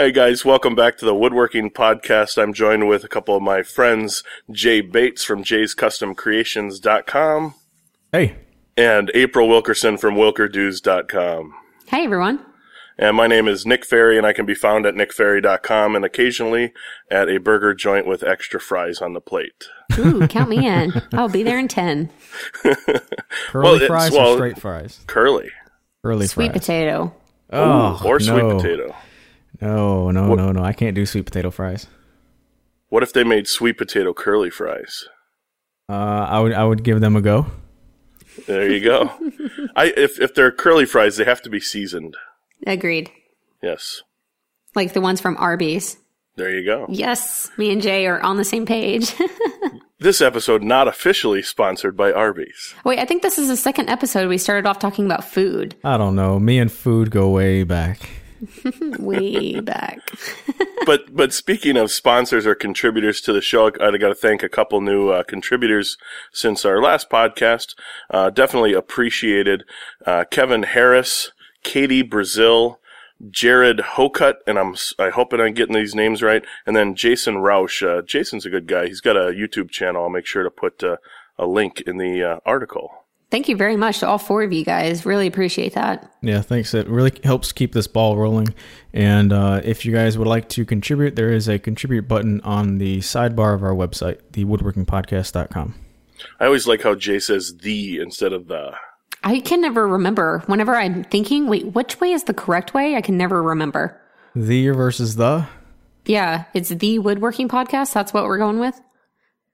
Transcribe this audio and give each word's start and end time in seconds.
Hey 0.00 0.12
guys, 0.12 0.46
welcome 0.46 0.74
back 0.74 0.96
to 0.98 1.04
the 1.04 1.14
Woodworking 1.14 1.68
Podcast. 1.70 2.40
I'm 2.42 2.54
joined 2.54 2.88
with 2.88 3.04
a 3.04 3.08
couple 3.08 3.36
of 3.36 3.42
my 3.42 3.62
friends, 3.62 4.22
Jay 4.50 4.80
Bates 4.80 5.22
from 5.24 5.44
jayscustomcreations.com 5.44 7.54
Hey, 8.10 8.36
and 8.78 9.10
April 9.12 9.46
Wilkerson 9.46 9.98
from 9.98 10.14
wilkerdos.com. 10.14 11.52
Hey 11.88 12.04
everyone. 12.04 12.40
And 12.98 13.14
my 13.14 13.26
name 13.26 13.46
is 13.46 13.66
Nick 13.66 13.84
Ferry, 13.84 14.16
and 14.16 14.26
I 14.26 14.32
can 14.32 14.46
be 14.46 14.54
found 14.54 14.86
at 14.86 14.94
nickferry.com 14.94 15.94
and 15.94 16.02
occasionally 16.06 16.72
at 17.10 17.28
a 17.28 17.36
burger 17.36 17.74
joint 17.74 18.06
with 18.06 18.22
extra 18.22 18.58
fries 18.58 19.02
on 19.02 19.12
the 19.12 19.20
plate. 19.20 19.66
Ooh, 19.98 20.26
count 20.28 20.48
me 20.48 20.66
in. 20.66 20.94
I'll 21.12 21.28
be 21.28 21.42
there 21.42 21.58
in 21.58 21.68
10. 21.68 22.08
curly 22.62 22.80
Well, 23.52 23.78
fries 23.86 24.12
well- 24.12 24.30
or 24.32 24.36
straight 24.38 24.58
fries? 24.58 25.00
Curly. 25.06 25.50
Curly 26.02 26.26
Sweet 26.26 26.52
fries. 26.52 26.60
potato. 26.62 27.14
Oh, 27.52 28.00
or 28.02 28.18
sweet 28.18 28.40
potato. 28.40 28.96
No, 29.60 30.10
no, 30.10 30.34
no, 30.34 30.52
no. 30.52 30.62
I 30.62 30.72
can't 30.72 30.94
do 30.94 31.04
sweet 31.06 31.26
potato 31.26 31.50
fries. 31.50 31.86
What 32.88 33.02
if 33.02 33.12
they 33.12 33.24
made 33.24 33.46
sweet 33.46 33.78
potato 33.78 34.12
curly 34.12 34.50
fries? 34.50 35.04
Uh, 35.88 35.92
I 35.92 36.40
would, 36.40 36.52
I 36.52 36.64
would 36.64 36.82
give 36.82 37.00
them 37.00 37.16
a 37.16 37.20
go. 37.20 37.46
There 38.46 38.70
you 38.70 38.80
go. 38.82 39.10
I 39.76 39.86
if 39.96 40.20
if 40.20 40.34
they're 40.34 40.52
curly 40.52 40.86
fries, 40.86 41.16
they 41.16 41.24
have 41.24 41.42
to 41.42 41.50
be 41.50 41.60
seasoned. 41.60 42.16
Agreed. 42.66 43.10
Yes. 43.62 44.02
Like 44.74 44.92
the 44.92 45.00
ones 45.00 45.20
from 45.20 45.36
Arby's. 45.36 45.96
There 46.36 46.50
you 46.54 46.64
go. 46.64 46.86
Yes, 46.88 47.50
me 47.58 47.72
and 47.72 47.82
Jay 47.82 48.06
are 48.06 48.20
on 48.22 48.36
the 48.36 48.44
same 48.44 48.66
page. 48.66 49.14
This 50.02 50.22
episode 50.22 50.62
not 50.62 50.88
officially 50.88 51.42
sponsored 51.42 51.94
by 51.94 52.10
Arby's. 52.10 52.74
Wait, 52.86 52.98
I 52.98 53.04
think 53.04 53.20
this 53.20 53.38
is 53.38 53.48
the 53.48 53.56
second 53.56 53.90
episode 53.90 54.30
we 54.30 54.38
started 54.38 54.66
off 54.66 54.78
talking 54.78 55.04
about 55.04 55.24
food. 55.26 55.74
I 55.84 55.98
don't 55.98 56.16
know. 56.16 56.38
Me 56.38 56.58
and 56.58 56.72
food 56.72 57.10
go 57.10 57.28
way 57.28 57.64
back. 57.64 58.08
Way 58.98 59.60
back. 59.60 59.98
but 60.86 61.14
but 61.14 61.32
speaking 61.32 61.76
of 61.76 61.90
sponsors 61.90 62.46
or 62.46 62.54
contributors 62.54 63.20
to 63.22 63.32
the 63.32 63.40
show, 63.40 63.66
I 63.66 63.96
got 63.96 64.08
to 64.08 64.14
thank 64.14 64.42
a 64.42 64.48
couple 64.48 64.80
new 64.80 65.10
uh, 65.10 65.22
contributors 65.22 65.96
since 66.32 66.64
our 66.64 66.80
last 66.80 67.10
podcast. 67.10 67.74
Uh, 68.10 68.30
definitely 68.30 68.72
appreciated 68.72 69.64
uh, 70.06 70.24
Kevin 70.30 70.62
Harris, 70.62 71.32
Katie 71.62 72.02
Brazil, 72.02 72.80
Jared 73.30 73.78
Hocut, 73.78 74.36
and 74.46 74.58
I'm 74.58 74.74
I 74.98 75.10
hope 75.10 75.32
I'm 75.32 75.52
getting 75.52 75.74
these 75.74 75.94
names 75.94 76.22
right, 76.22 76.44
and 76.66 76.74
then 76.74 76.94
Jason 76.94 77.36
Roush. 77.36 77.86
Uh, 77.86 78.02
Jason's 78.02 78.46
a 78.46 78.50
good 78.50 78.66
guy. 78.66 78.86
He's 78.86 79.00
got 79.00 79.16
a 79.16 79.32
YouTube 79.32 79.70
channel. 79.70 80.04
I'll 80.04 80.08
make 80.08 80.26
sure 80.26 80.42
to 80.42 80.50
put 80.50 80.82
uh, 80.82 80.96
a 81.38 81.46
link 81.46 81.82
in 81.82 81.98
the 81.98 82.22
uh, 82.22 82.40
article. 82.46 82.99
Thank 83.30 83.48
you 83.48 83.56
very 83.56 83.76
much 83.76 84.00
to 84.00 84.08
all 84.08 84.18
four 84.18 84.42
of 84.42 84.52
you 84.52 84.64
guys. 84.64 85.06
Really 85.06 85.28
appreciate 85.28 85.74
that. 85.74 86.12
Yeah, 86.20 86.42
thanks. 86.42 86.74
It 86.74 86.88
really 86.88 87.12
helps 87.22 87.52
keep 87.52 87.72
this 87.72 87.86
ball 87.86 88.16
rolling. 88.16 88.54
And 88.92 89.32
uh, 89.32 89.60
if 89.62 89.86
you 89.86 89.92
guys 89.92 90.18
would 90.18 90.26
like 90.26 90.48
to 90.50 90.64
contribute, 90.64 91.14
there 91.14 91.32
is 91.32 91.48
a 91.48 91.58
contribute 91.58 92.08
button 92.08 92.40
on 92.40 92.78
the 92.78 92.98
sidebar 92.98 93.54
of 93.54 93.62
our 93.62 93.72
website, 93.72 94.20
thewoodworkingpodcast.com. 94.32 95.74
I 96.40 96.46
always 96.46 96.66
like 96.66 96.82
how 96.82 96.96
Jay 96.96 97.20
says 97.20 97.56
the 97.58 98.00
instead 98.00 98.32
of 98.32 98.48
the. 98.48 98.72
I 99.22 99.38
can 99.40 99.60
never 99.60 99.86
remember. 99.86 100.42
Whenever 100.46 100.74
I'm 100.74 101.04
thinking, 101.04 101.46
wait, 101.46 101.72
which 101.72 102.00
way 102.00 102.10
is 102.12 102.24
the 102.24 102.34
correct 102.34 102.74
way? 102.74 102.96
I 102.96 103.00
can 103.00 103.16
never 103.16 103.42
remember. 103.42 104.00
The 104.34 104.70
versus 104.70 105.16
the? 105.16 105.46
Yeah, 106.04 106.44
it's 106.52 106.70
the 106.70 106.98
woodworking 106.98 107.48
podcast. 107.48 107.92
That's 107.92 108.12
what 108.12 108.24
we're 108.24 108.38
going 108.38 108.58
with. 108.58 108.80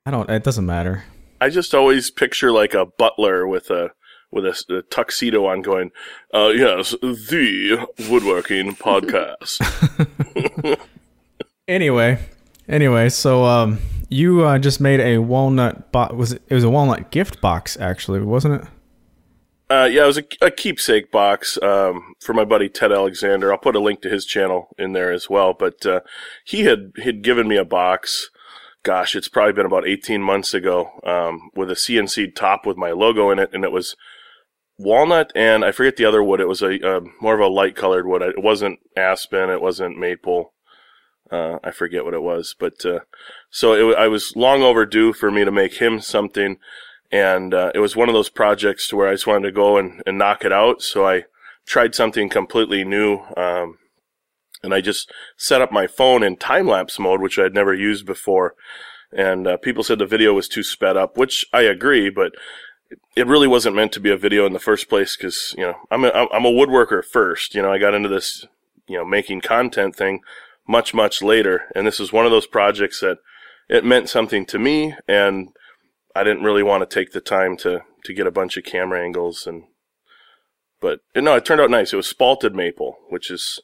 I 0.07 0.11
don't, 0.11 0.31
it 0.31 0.45
doesn't 0.45 0.65
matter. 0.65 1.05
I 1.41 1.51
just 1.51 1.75
always 1.75 2.11
picture 2.11 2.53
like 2.53 2.75
a 2.75 2.87
butler 2.87 3.47
with 3.47 3.71
a 3.71 3.91
with 4.31 4.45
a 4.45 4.83
tuxedo 4.91 5.47
on, 5.47 5.63
going, 5.63 5.93
uh, 6.35 6.53
"Yes, 6.55 6.95
the 7.01 7.87
woodworking 8.11 8.75
podcast." 8.77 9.59
Anyway, 11.69 12.17
anyway, 12.69 13.09
so 13.09 13.45
um, 13.45 13.81
you 14.09 14.45
uh, 14.45 14.57
just 14.57 14.81
made 14.81 15.01
a 15.01 15.19
walnut 15.19 15.91
box. 15.91 16.15
Was 16.15 16.33
it? 16.33 16.43
It 16.47 16.55
was 16.55 16.63
a 16.63 16.71
walnut 16.71 17.11
gift 17.11 17.41
box, 17.41 17.77
actually, 17.81 18.21
wasn't 18.21 18.63
it? 18.63 18.69
uh, 19.69 19.89
yeah, 19.91 20.05
it 20.05 20.07
was 20.07 20.19
a, 20.19 20.25
a 20.41 20.51
keepsake 20.51 21.11
box 21.11 21.59
um, 21.61 22.15
for 22.21 22.33
my 22.33 22.45
buddy 22.45 22.69
Ted 22.69 22.93
Alexander. 22.93 23.51
I'll 23.51 23.59
put 23.59 23.75
a 23.75 23.81
link 23.81 24.01
to 24.03 24.09
his 24.09 24.25
channel 24.25 24.69
in 24.79 24.93
there 24.93 25.13
as 25.13 25.29
well. 25.29 25.55
But 25.55 25.85
uh, 25.85 26.01
he 26.45 26.65
had 26.65 26.93
had 27.03 27.23
given 27.23 27.49
me 27.49 27.57
a 27.57 27.65
box. 27.65 28.31
Gosh, 28.87 29.17
it's 29.17 29.27
probably 29.27 29.53
been 29.53 29.67
about 29.67 29.89
eighteen 29.89 30.23
months 30.23 30.55
ago 30.55 31.01
um, 31.03 31.51
with 31.57 31.73
a 31.73 31.75
CNC 31.75 32.37
top 32.37 32.65
with 32.65 32.77
my 32.77 32.93
logo 32.93 33.33
in 33.33 33.41
it, 33.41 33.51
and 33.53 33.65
it 33.65 33.73
was 33.73 33.97
walnut 34.79 35.33
and 35.35 35.65
I 35.65 35.73
forget 35.73 35.97
the 35.97 36.05
other 36.05 36.23
wood. 36.23 36.39
It 36.39 36.47
was 36.47 36.63
a 36.63 36.79
uh, 36.87 37.01
more 37.21 37.35
of 37.35 37.41
a 37.41 37.49
light 37.49 37.75
colored 37.75 38.07
wood. 38.07 38.23
It 38.23 38.41
wasn't 38.41 38.79
aspen. 38.97 39.51
It 39.51 39.61
wasn't 39.61 39.99
maple. 39.99 40.53
Uh, 41.33 41.59
I 41.65 41.73
forget 41.73 42.05
what 42.05 42.15
it 42.15 42.23
was, 42.23 42.55
but 42.57 42.87
uh, 42.87 43.01
so 43.51 43.73
it, 43.73 43.97
I 43.97 44.07
was 44.07 44.37
long 44.37 44.63
overdue 44.63 45.13
for 45.13 45.33
me 45.33 45.45
to 45.45 45.51
make 45.51 45.75
him 45.75 46.01
something, 46.01 46.59
and 47.11 47.53
uh, 47.53 47.73
it 47.75 47.81
was 47.81 47.97
one 47.97 48.09
of 48.09 48.15
those 48.15 48.29
projects 48.29 48.87
to 48.89 48.97
where 48.97 49.09
I 49.09 49.15
just 49.15 49.27
wanted 49.27 49.49
to 49.49 49.53
go 49.53 49.79
and, 49.79 50.01
and 50.07 50.17
knock 50.17 50.45
it 50.45 50.53
out. 50.53 50.81
So 50.81 51.05
I 51.05 51.25
tried 51.67 51.97
something 51.97 52.29
completely 52.29 52.85
new, 52.85 53.19
um, 53.37 53.79
and 54.67 54.75
I 54.75 54.83
just 54.83 55.11
set 55.39 55.63
up 55.63 55.73
my 55.73 55.87
phone 55.87 56.23
in 56.23 56.37
time 56.37 56.67
lapse 56.69 56.99
mode, 56.99 57.23
which 57.23 57.39
I 57.39 57.45
had 57.45 57.55
never 57.55 57.73
used 57.73 58.05
before. 58.05 58.55
And 59.11 59.47
uh, 59.47 59.57
people 59.57 59.83
said 59.83 59.99
the 59.99 60.07
video 60.07 60.35
was 60.35 60.49
too 60.49 60.63
sped 60.63 60.97
up, 60.97 61.17
which 61.17 61.47
I 61.55 61.63
agree, 61.63 62.11
but 62.11 62.33
it 63.15 63.27
really 63.27 63.49
wasn't 63.49 63.77
meant 63.77 63.93
to 63.93 64.01
be 64.01 64.11
a 64.11 64.17
video 64.17 64.45
in 64.47 64.53
the 64.53 64.59
first 64.59 64.89
place 64.89 65.17
because 65.17 65.55
you 65.57 65.65
know 65.65 65.77
I'm 65.91 66.05
a, 66.05 66.09
I'm 66.11 66.45
a 66.45 66.53
woodworker 66.53 67.05
first. 67.05 67.55
You 67.55 67.63
know 67.63 67.73
I 67.73 67.79
got 67.79 67.95
into 67.95 68.09
this 68.09 68.45
you 68.87 68.97
know 68.97 69.05
making 69.05 69.41
content 69.41 69.97
thing 69.97 70.21
much 70.69 70.93
much 70.93 71.23
later, 71.23 71.65
and 71.75 71.87
this 71.87 72.01
is 72.01 72.13
one 72.13 72.27
of 72.27 72.31
those 72.31 72.47
projects 72.47 73.01
that 73.01 73.19
it 73.69 73.85
meant 73.85 74.09
something 74.09 74.45
to 74.47 74.59
me, 74.59 74.95
and 75.09 75.49
I 76.15 76.23
didn't 76.25 76.45
really 76.45 76.63
want 76.63 76.89
to 76.89 76.95
take 76.95 77.13
the 77.13 77.21
time 77.21 77.57
to 77.59 77.83
to 78.05 78.15
get 78.15 78.27
a 78.27 78.33
bunch 78.33 78.57
of 78.57 78.65
camera 78.65 79.03
angles 79.03 79.47
and. 79.47 79.65
But 80.79 81.01
no, 81.17 81.35
it 81.35 81.47
turned 81.47 81.63
out 81.63 81.71
nice. 81.71 81.95
It 81.95 81.97
was 81.97 82.13
spalted 82.13 82.53
maple, 82.53 82.99
which 83.09 83.31
is 83.31 83.61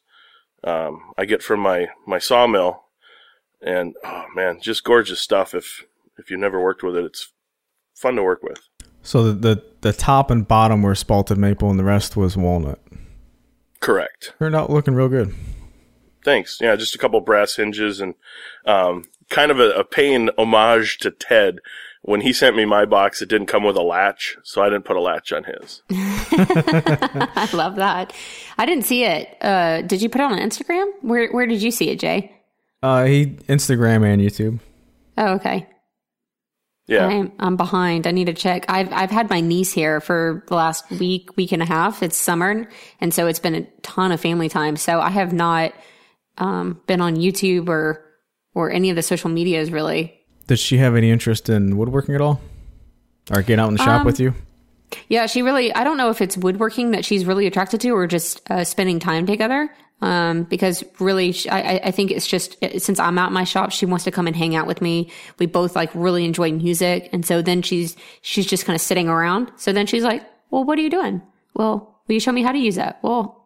um, 0.64 1.12
I 1.18 1.24
get 1.24 1.42
from 1.42 1.60
my 1.60 1.88
my 2.06 2.18
sawmill, 2.18 2.84
and 3.60 3.94
oh 4.04 4.26
man, 4.34 4.60
just 4.60 4.84
gorgeous 4.84 5.20
stuff. 5.20 5.54
If 5.54 5.84
if 6.18 6.30
you've 6.30 6.40
never 6.40 6.62
worked 6.62 6.82
with 6.82 6.96
it, 6.96 7.04
it's 7.04 7.32
fun 7.94 8.16
to 8.16 8.22
work 8.22 8.42
with. 8.42 8.68
So 9.02 9.32
the, 9.32 9.32
the 9.32 9.64
the 9.80 9.92
top 9.92 10.30
and 10.30 10.46
bottom 10.46 10.82
were 10.82 10.94
spalted 10.94 11.36
maple, 11.36 11.70
and 11.70 11.78
the 11.78 11.84
rest 11.84 12.16
was 12.16 12.36
walnut. 12.36 12.80
Correct. 13.80 14.34
Turned 14.38 14.54
out 14.54 14.70
looking 14.70 14.94
real 14.94 15.08
good. 15.08 15.34
Thanks. 16.24 16.58
Yeah, 16.60 16.76
just 16.76 16.94
a 16.94 16.98
couple 16.98 17.20
brass 17.20 17.56
hinges 17.56 18.00
and 18.00 18.14
um, 18.64 19.06
kind 19.28 19.50
of 19.50 19.58
a, 19.58 19.70
a 19.70 19.84
paying 19.84 20.30
homage 20.38 20.98
to 20.98 21.10
Ted. 21.10 21.58
When 22.04 22.20
he 22.20 22.32
sent 22.32 22.56
me 22.56 22.64
my 22.64 22.84
box, 22.84 23.22
it 23.22 23.28
didn't 23.28 23.46
come 23.46 23.62
with 23.62 23.76
a 23.76 23.82
latch, 23.82 24.36
so 24.42 24.60
I 24.60 24.66
didn't 24.66 24.84
put 24.84 24.96
a 24.96 25.00
latch 25.00 25.32
on 25.32 25.44
his. 25.44 25.82
I 25.90 27.48
love 27.52 27.76
that. 27.76 28.12
I 28.58 28.66
didn't 28.66 28.84
see 28.84 29.04
it. 29.04 29.36
Uh, 29.40 29.82
did 29.82 30.02
you 30.02 30.08
put 30.08 30.20
it 30.20 30.24
on 30.24 30.38
Instagram? 30.38 30.90
Where 31.02 31.30
Where 31.30 31.46
did 31.46 31.62
you 31.62 31.70
see 31.70 31.90
it, 31.90 32.00
Jay? 32.00 32.34
Uh, 32.82 33.04
he 33.04 33.26
Instagram 33.48 34.04
and 34.04 34.20
YouTube. 34.20 34.58
Oh, 35.16 35.34
okay. 35.34 35.68
Yeah. 36.88 37.06
I'm, 37.06 37.32
I'm 37.38 37.56
behind. 37.56 38.08
I 38.08 38.10
need 38.10 38.26
to 38.26 38.34
check. 38.34 38.66
I've 38.68 38.92
I've 38.92 39.10
had 39.10 39.30
my 39.30 39.40
niece 39.40 39.72
here 39.72 40.00
for 40.00 40.44
the 40.48 40.56
last 40.56 40.90
week, 40.90 41.36
week 41.36 41.52
and 41.52 41.62
a 41.62 41.66
half. 41.66 42.02
It's 42.02 42.16
summer, 42.16 42.68
and 43.00 43.14
so 43.14 43.28
it's 43.28 43.38
been 43.38 43.54
a 43.54 43.62
ton 43.82 44.10
of 44.10 44.20
family 44.20 44.48
time. 44.48 44.76
So 44.76 45.00
I 45.00 45.10
have 45.10 45.32
not 45.32 45.72
um, 46.38 46.80
been 46.88 47.00
on 47.00 47.14
YouTube 47.14 47.68
or 47.68 48.04
or 48.54 48.72
any 48.72 48.90
of 48.90 48.96
the 48.96 49.02
social 49.02 49.30
medias 49.30 49.70
really. 49.70 50.18
Did 50.46 50.58
she 50.58 50.78
have 50.78 50.96
any 50.96 51.10
interest 51.10 51.48
in 51.48 51.76
woodworking 51.76 52.14
at 52.14 52.20
all, 52.20 52.40
or 53.30 53.42
get 53.42 53.58
out 53.58 53.68
in 53.68 53.74
the 53.74 53.82
shop 53.82 54.00
Um, 54.00 54.06
with 54.06 54.18
you? 54.20 54.34
Yeah, 55.08 55.26
she 55.26 55.42
really. 55.42 55.72
I 55.74 55.84
don't 55.84 55.96
know 55.96 56.10
if 56.10 56.20
it's 56.20 56.36
woodworking 56.36 56.90
that 56.90 57.04
she's 57.04 57.24
really 57.24 57.46
attracted 57.46 57.80
to, 57.82 57.90
or 57.90 58.06
just 58.06 58.40
uh, 58.50 58.64
spending 58.64 58.98
time 58.98 59.26
together. 59.26 59.70
Um, 60.02 60.42
because 60.42 60.82
really, 60.98 61.30
sh 61.30 61.46
I, 61.46 61.60
I- 61.62 61.80
I 61.84 61.90
think 61.92 62.10
it's 62.10 62.26
just 62.26 62.56
since 62.78 62.98
I'm 62.98 63.18
out 63.18 63.28
in 63.28 63.34
my 63.34 63.44
shop, 63.44 63.70
she 63.70 63.86
wants 63.86 64.04
to 64.04 64.10
come 64.10 64.26
and 64.26 64.34
hang 64.34 64.56
out 64.56 64.66
with 64.66 64.82
me. 64.82 65.10
We 65.38 65.46
both 65.46 65.76
like 65.76 65.90
really 65.94 66.24
enjoy 66.24 66.50
music, 66.52 67.08
and 67.12 67.24
so 67.24 67.40
then 67.40 67.62
she's 67.62 67.96
she's 68.20 68.46
just 68.46 68.66
kind 68.66 68.74
of 68.74 68.80
sitting 68.80 69.08
around. 69.08 69.52
So 69.56 69.72
then 69.72 69.86
she's 69.86 70.02
like, 70.02 70.24
"Well, 70.50 70.64
what 70.64 70.76
are 70.78 70.82
you 70.82 70.90
doing? 70.90 71.22
Well, 71.54 72.00
will 72.08 72.14
you 72.14 72.20
show 72.20 72.32
me 72.32 72.42
how 72.42 72.50
to 72.52 72.58
use 72.58 72.74
that? 72.74 72.98
Well, 73.02 73.41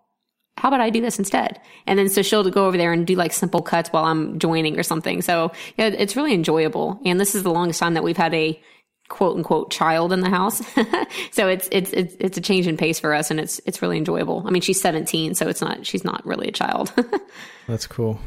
how 0.57 0.69
about 0.69 0.81
I 0.81 0.91
do 0.91 1.01
this 1.01 1.19
instead? 1.19 1.61
And 1.87 1.99
then 1.99 2.09
so 2.09 2.23
she'll 2.23 2.49
go 2.51 2.67
over 2.67 2.77
there 2.77 2.93
and 2.93 3.07
do 3.07 3.15
like 3.15 3.33
simple 3.33 3.63
cuts 3.63 3.91
while 3.93 4.05
I'm 4.05 4.39
joining 4.39 4.79
or 4.79 4.83
something. 4.83 5.21
So 5.23 5.53
yeah, 5.77 5.87
it's 5.89 6.17
really 6.17 6.33
enjoyable. 6.35 7.01
And 7.05 7.21
this 7.21 7.35
is 7.35 7.43
the 7.43 7.51
longest 7.53 7.81
time 7.81 7.95
that 7.95 8.03
we've 8.05 8.17
had 8.17 8.33
a 8.35 8.61
quote 9.09 9.37
unquote 9.37 9.71
child 9.71 10.13
in 10.13 10.21
the 10.21 10.31
house. 10.31 10.59
so 11.31 11.49
it's, 11.49 11.69
it's, 11.71 11.93
it's, 11.93 12.17
it's 12.19 12.39
a 12.39 12.41
change 12.41 12.67
in 12.67 12.77
pace 12.77 12.99
for 12.99 13.13
us 13.15 13.31
and 13.31 13.39
it's, 13.39 13.61
it's 13.67 13.83
really 13.83 13.99
enjoyable. 13.99 14.43
I 14.47 14.51
mean, 14.51 14.63
she's 14.63 14.81
17, 14.81 15.35
so 15.35 15.47
it's 15.49 15.61
not, 15.61 15.87
she's 15.87 16.05
not 16.05 16.25
really 16.27 16.49
a 16.49 16.53
child. 16.53 16.93
That's 17.69 17.87
cool. 17.87 18.19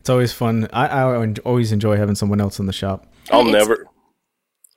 It's 0.00 0.10
always 0.10 0.32
fun. 0.32 0.68
I, 0.72 0.86
I 0.88 1.34
always 1.44 1.72
enjoy 1.72 1.96
having 1.96 2.16
someone 2.16 2.40
else 2.40 2.58
in 2.58 2.66
the 2.66 2.72
shop. 2.72 3.06
I'll 3.30 3.48
It's- 3.48 3.52
never. 3.52 3.86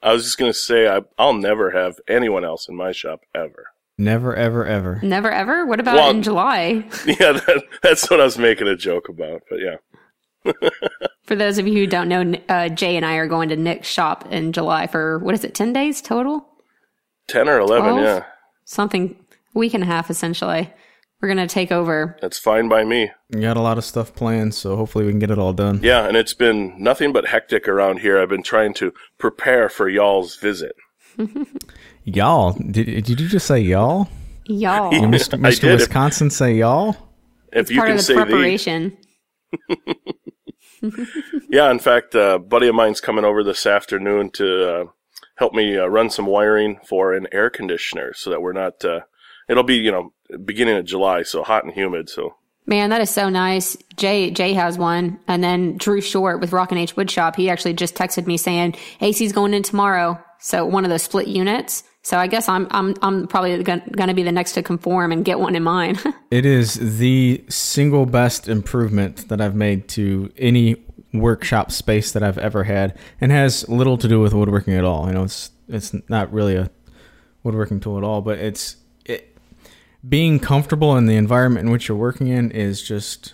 I 0.02 0.14
was 0.14 0.24
just 0.24 0.38
gonna 0.38 0.54
say 0.54 0.88
I, 0.88 1.02
I'll 1.18 1.34
never 1.34 1.72
have 1.72 2.00
anyone 2.08 2.46
else 2.46 2.70
in 2.70 2.76
my 2.76 2.92
shop 2.92 3.22
ever. 3.34 3.66
Never, 3.98 4.36
ever, 4.36 4.66
ever. 4.66 5.00
Never 5.04 5.32
ever. 5.32 5.66
What 5.66 5.80
about 5.80 5.96
Well- 5.96 6.10
in 6.10 6.22
July? 6.22 6.86
Yeah, 7.06 7.32
that, 7.34 7.64
that's 7.82 8.10
what 8.10 8.20
I 8.20 8.24
was 8.26 8.38
making 8.38 8.68
a 8.68 8.76
joke 8.76 9.08
about. 9.10 9.42
But 9.50 9.60
yeah, 9.62 10.52
For 11.24 11.36
those 11.36 11.58
of 11.58 11.68
you 11.68 11.74
who 11.74 11.88
don't 11.88 12.08
know, 12.10 12.34
uh, 12.50 12.70
Jay 12.70 12.96
and 12.98 13.06
I 13.06 13.16
are 13.16 13.28
going 13.28 13.50
to 13.50 13.56
Nick's 13.56 13.88
shop 13.88 14.32
in 14.32 14.52
July 14.54 14.86
for 14.88 15.18
what 15.20 15.34
is 15.34 15.44
it, 15.44 15.56
ten 15.56 15.74
days 15.74 16.02
total? 16.02 16.46
ten 17.28 17.50
or 17.50 17.60
eleven. 17.60 17.92
Twelve? 17.94 18.02
Yeah, 18.06 18.24
Something 18.66 19.16
week 19.54 19.74
and 19.74 19.84
a 19.84 19.88
half 19.88 20.10
essentially. 20.10 20.72
We're 21.22 21.30
gonna 21.30 21.48
take 21.48 21.72
over. 21.72 22.18
that's 22.22 22.38
fine 22.38 22.68
by 22.70 22.84
me. 22.84 23.10
We 23.32 23.42
got 23.42 23.58
a 23.58 23.62
lot 23.62 23.78
of 23.80 23.86
stuff 23.86 24.14
planned, 24.14 24.54
so 24.54 24.76
hopefully 24.76 25.06
we 25.06 25.12
can 25.12 25.20
get 25.20 25.32
it 25.32 25.40
all 25.40 25.54
done. 25.54 25.80
Yeah, 25.82 26.06
and 26.06 26.16
it's 26.18 26.34
been 26.36 26.76
nothing 26.78 27.12
but 27.14 27.28
hectic 27.28 27.68
around 27.68 28.02
here. 28.02 28.20
I've 28.22 28.30
been 28.30 28.44
trying 28.44 28.74
to 28.76 28.92
prepare 29.18 29.70
for 29.70 29.88
y'all's 29.90 30.36
visit. 30.36 30.74
Y'all, 32.06 32.54
did, 32.54 33.04
did 33.04 33.20
you 33.20 33.28
just 33.28 33.48
say 33.48 33.60
y'all? 33.60 34.08
Y'all, 34.46 34.92
Did 34.92 35.02
Mr. 35.02 35.34
I 35.34 35.50
Mr. 35.50 35.62
did. 35.62 35.80
Wisconsin 35.80 36.30
say 36.30 36.54
y'all? 36.54 36.96
If 37.52 37.72
you 37.72 37.78
part 37.78 37.88
can 37.88 37.98
of 37.98 37.98
the 37.98 38.04
say 38.04 38.14
the, 38.14 38.22
preparation. 38.22 38.98
yeah. 41.50 41.72
In 41.72 41.80
fact, 41.80 42.14
a 42.14 42.38
buddy 42.38 42.68
of 42.68 42.76
mine's 42.76 43.02
coming 43.02 43.26
over 43.26 43.44
this 43.44 43.66
afternoon 43.66 44.30
to 44.32 44.70
uh, 44.70 44.86
help 45.38 45.54
me 45.54 45.80
uh, 45.80 45.88
run 45.88 46.12
some 46.12 46.28
wiring 46.28 46.80
for 46.86 47.14
an 47.14 47.28
air 47.32 47.50
conditioner, 47.50 48.14
so 48.14 48.30
that 48.30 48.42
we're 48.42 48.54
not. 48.54 48.86
Uh, 48.86 49.02
it'll 49.50 49.64
be 49.64 49.78
you 49.78 49.92
know 49.92 50.14
beginning 50.44 50.78
of 50.78 50.86
July, 50.86 51.24
so 51.24 51.42
hot 51.42 51.64
and 51.64 51.74
humid. 51.74 52.08
So 52.08 52.36
Man, 52.68 52.90
that 52.90 53.02
is 53.02 53.10
so 53.10 53.30
nice. 53.30 53.78
Jay 53.96 54.30
Jay 54.30 54.54
has 54.54 54.78
one, 54.78 55.20
and 55.28 55.44
then 55.44 55.78
Drew 55.78 56.02
Short 56.02 56.40
with 56.40 56.52
Rockin' 56.52 56.78
H 56.78 56.96
Woodshop. 56.96 57.36
He 57.36 57.50
actually 57.50 57.74
just 57.74 57.96
texted 57.96 58.28
me 58.28 58.38
saying 58.38 58.76
AC's 59.02 59.32
going 59.32 59.56
in 59.56 59.64
tomorrow. 59.64 60.20
So 60.40 60.66
one 60.66 60.84
of 60.84 60.90
those 60.90 61.04
split 61.04 61.28
units. 61.28 61.84
So 62.06 62.20
I 62.20 62.28
guess 62.28 62.48
I'm 62.48 62.68
I'm 62.70 62.94
I'm 63.02 63.26
probably 63.26 63.64
going 63.64 63.82
to 63.82 64.14
be 64.14 64.22
the 64.22 64.32
next 64.32 64.52
to 64.52 64.62
conform 64.62 65.12
and 65.12 65.26
get 65.26 65.40
one 65.40 65.56
in 65.56 65.64
mine. 65.64 65.98
It 66.32 66.46
is 66.46 67.00
the 67.00 67.46
single 67.48 68.06
best 68.06 68.50
improvement 68.50 69.30
that 69.30 69.40
I've 69.40 69.56
made 69.56 69.88
to 69.90 70.32
any 70.38 70.76
workshop 71.14 71.72
space 71.72 72.12
that 72.12 72.24
I've 72.24 72.38
ever 72.38 72.66
had, 72.66 72.98
and 73.22 73.32
has 73.32 73.68
little 73.70 73.98
to 73.98 74.08
do 74.08 74.20
with 74.20 74.34
woodworking 74.34 74.74
at 74.74 74.84
all. 74.84 75.08
You 75.08 75.14
know, 75.14 75.24
it's 75.24 75.52
it's 75.70 75.96
not 76.10 76.32
really 76.34 76.56
a 76.56 76.70
woodworking 77.44 77.80
tool 77.80 77.98
at 77.98 78.04
all, 78.04 78.22
but 78.22 78.38
it's 78.38 78.76
it, 79.06 79.38
being 80.08 80.40
comfortable 80.40 80.98
in 80.98 81.06
the 81.06 81.16
environment 81.16 81.68
in 81.68 81.72
which 81.72 81.88
you're 81.88 81.98
working 81.98 82.28
in 82.28 82.52
is 82.52 82.84
just 82.84 83.34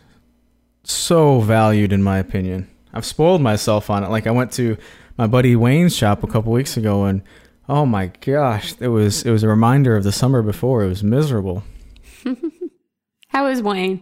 so 0.83 1.39
valued 1.39 1.91
in 1.91 2.03
my 2.03 2.19
opinion. 2.19 2.69
I've 2.94 3.06
spoiled 3.06 3.41
myself 3.41 3.89
on 3.89 4.03
it. 4.03 4.09
Like 4.09 4.27
I 4.27 4.31
went 4.31 4.51
to 4.53 4.77
my 5.18 5.27
buddy 5.27 5.56
Wayne's 5.56 5.95
shop 5.95 6.23
a 6.23 6.27
couple 6.27 6.51
weeks 6.51 6.77
ago, 6.77 7.06
and 7.06 7.23
oh 7.69 7.86
my 7.86 8.08
gosh, 8.22 8.74
it 8.80 8.90
was 8.90 9.24
it 9.24 9.31
was 9.31 9.44
a 9.44 9.48
reminder 9.48 9.96
of 9.96 10.04
the 10.04 10.12
summer 10.12 10.42
before. 10.42 10.84
It 10.84 10.88
was 10.90 11.04
miserable. 11.04 11.63
How 13.30 13.48
is 13.48 13.62
Wayne? 13.62 14.02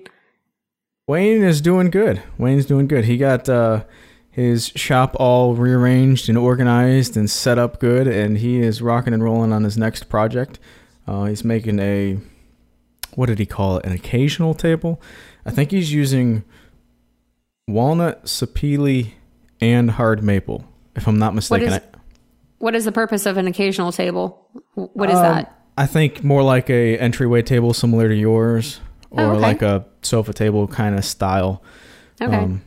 Wayne 1.07 1.43
is 1.43 1.61
doing 1.61 1.89
good. 1.89 2.21
Wayne's 2.37 2.65
doing 2.65 2.87
good. 2.87 3.05
He 3.05 3.17
got 3.17 3.47
uh, 3.49 3.83
his 4.29 4.67
shop 4.75 5.15
all 5.19 5.55
rearranged 5.55 6.29
and 6.29 6.37
organized 6.37 7.17
and 7.17 7.29
set 7.29 7.57
up 7.57 7.79
good, 7.79 8.07
and 8.07 8.37
he 8.37 8.59
is 8.59 8.81
rocking 8.81 9.13
and 9.13 9.23
rolling 9.23 9.51
on 9.53 9.63
his 9.63 9.77
next 9.77 10.03
project. 10.09 10.59
Uh, 11.07 11.25
he's 11.25 11.43
making 11.43 11.79
a 11.79 12.17
what 13.15 13.25
did 13.25 13.39
he 13.39 13.45
call 13.45 13.77
it? 13.77 13.85
An 13.85 13.91
occasional 13.91 14.53
table. 14.53 15.01
I 15.45 15.51
think 15.51 15.71
he's 15.71 15.91
using 15.91 16.43
walnut, 17.67 18.25
sapele, 18.25 19.11
and 19.61 19.91
hard 19.91 20.23
maple. 20.23 20.65
If 20.95 21.07
I'm 21.07 21.17
not 21.19 21.33
mistaken, 21.35 21.67
is- 21.69 21.73
I- 21.75 21.98
What 22.59 22.75
is 22.75 22.85
the 22.85 22.91
purpose 22.91 23.25
of 23.25 23.37
an 23.37 23.47
occasional 23.47 23.91
table? 23.91 24.47
What 24.75 25.09
is 25.09 25.15
Um, 25.17 25.23
that? 25.23 25.55
I 25.77 25.85
think 25.85 26.23
more 26.23 26.43
like 26.43 26.69
a 26.69 26.97
entryway 26.97 27.41
table 27.41 27.73
similar 27.73 28.07
to 28.09 28.15
yours, 28.15 28.81
or 29.11 29.21
Oh, 29.23 29.31
okay. 29.31 29.39
like 29.39 29.61
a 29.61 29.85
sofa 30.01 30.33
table 30.33 30.67
kind 30.67 30.95
of 30.97 31.03
style. 31.05 31.63
Okay. 32.21 32.35
Um, 32.35 32.61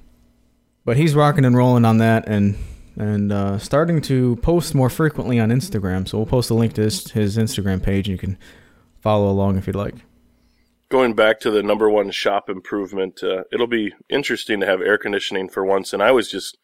but 0.84 0.96
he's 0.96 1.14
rocking 1.14 1.44
and 1.44 1.56
rolling 1.56 1.84
on 1.84 1.98
that 1.98 2.24
and 2.26 2.56
and 2.98 3.32
uh, 3.32 3.56
starting 3.58 4.02
to 4.02 4.36
post 4.36 4.74
more 4.74 4.90
frequently 4.90 5.38
on 5.40 5.48
Instagram. 5.50 6.06
So 6.06 6.18
we'll 6.18 6.26
post 6.26 6.50
a 6.50 6.54
link 6.54 6.74
to 6.74 6.82
his, 6.82 7.10
his 7.12 7.38
Instagram 7.38 7.82
page. 7.82 8.06
and 8.06 8.12
You 8.12 8.18
can 8.18 8.36
follow 9.00 9.30
along 9.30 9.56
if 9.56 9.66
you'd 9.66 9.76
like. 9.76 9.94
going 10.90 11.14
back 11.14 11.40
to 11.40 11.50
the 11.50 11.62
number 11.62 11.88
one 11.88 12.10
shop 12.10 12.50
improvement, 12.50 13.22
uh, 13.22 13.44
it'll 13.50 13.66
be 13.66 13.94
interesting 14.10 14.60
to 14.60 14.66
have 14.66 14.82
air 14.82 14.98
conditioning 14.98 15.48
for 15.48 15.64
once. 15.64 15.94
And 15.94 16.02
I 16.02 16.10
was 16.12 16.30
just 16.30 16.58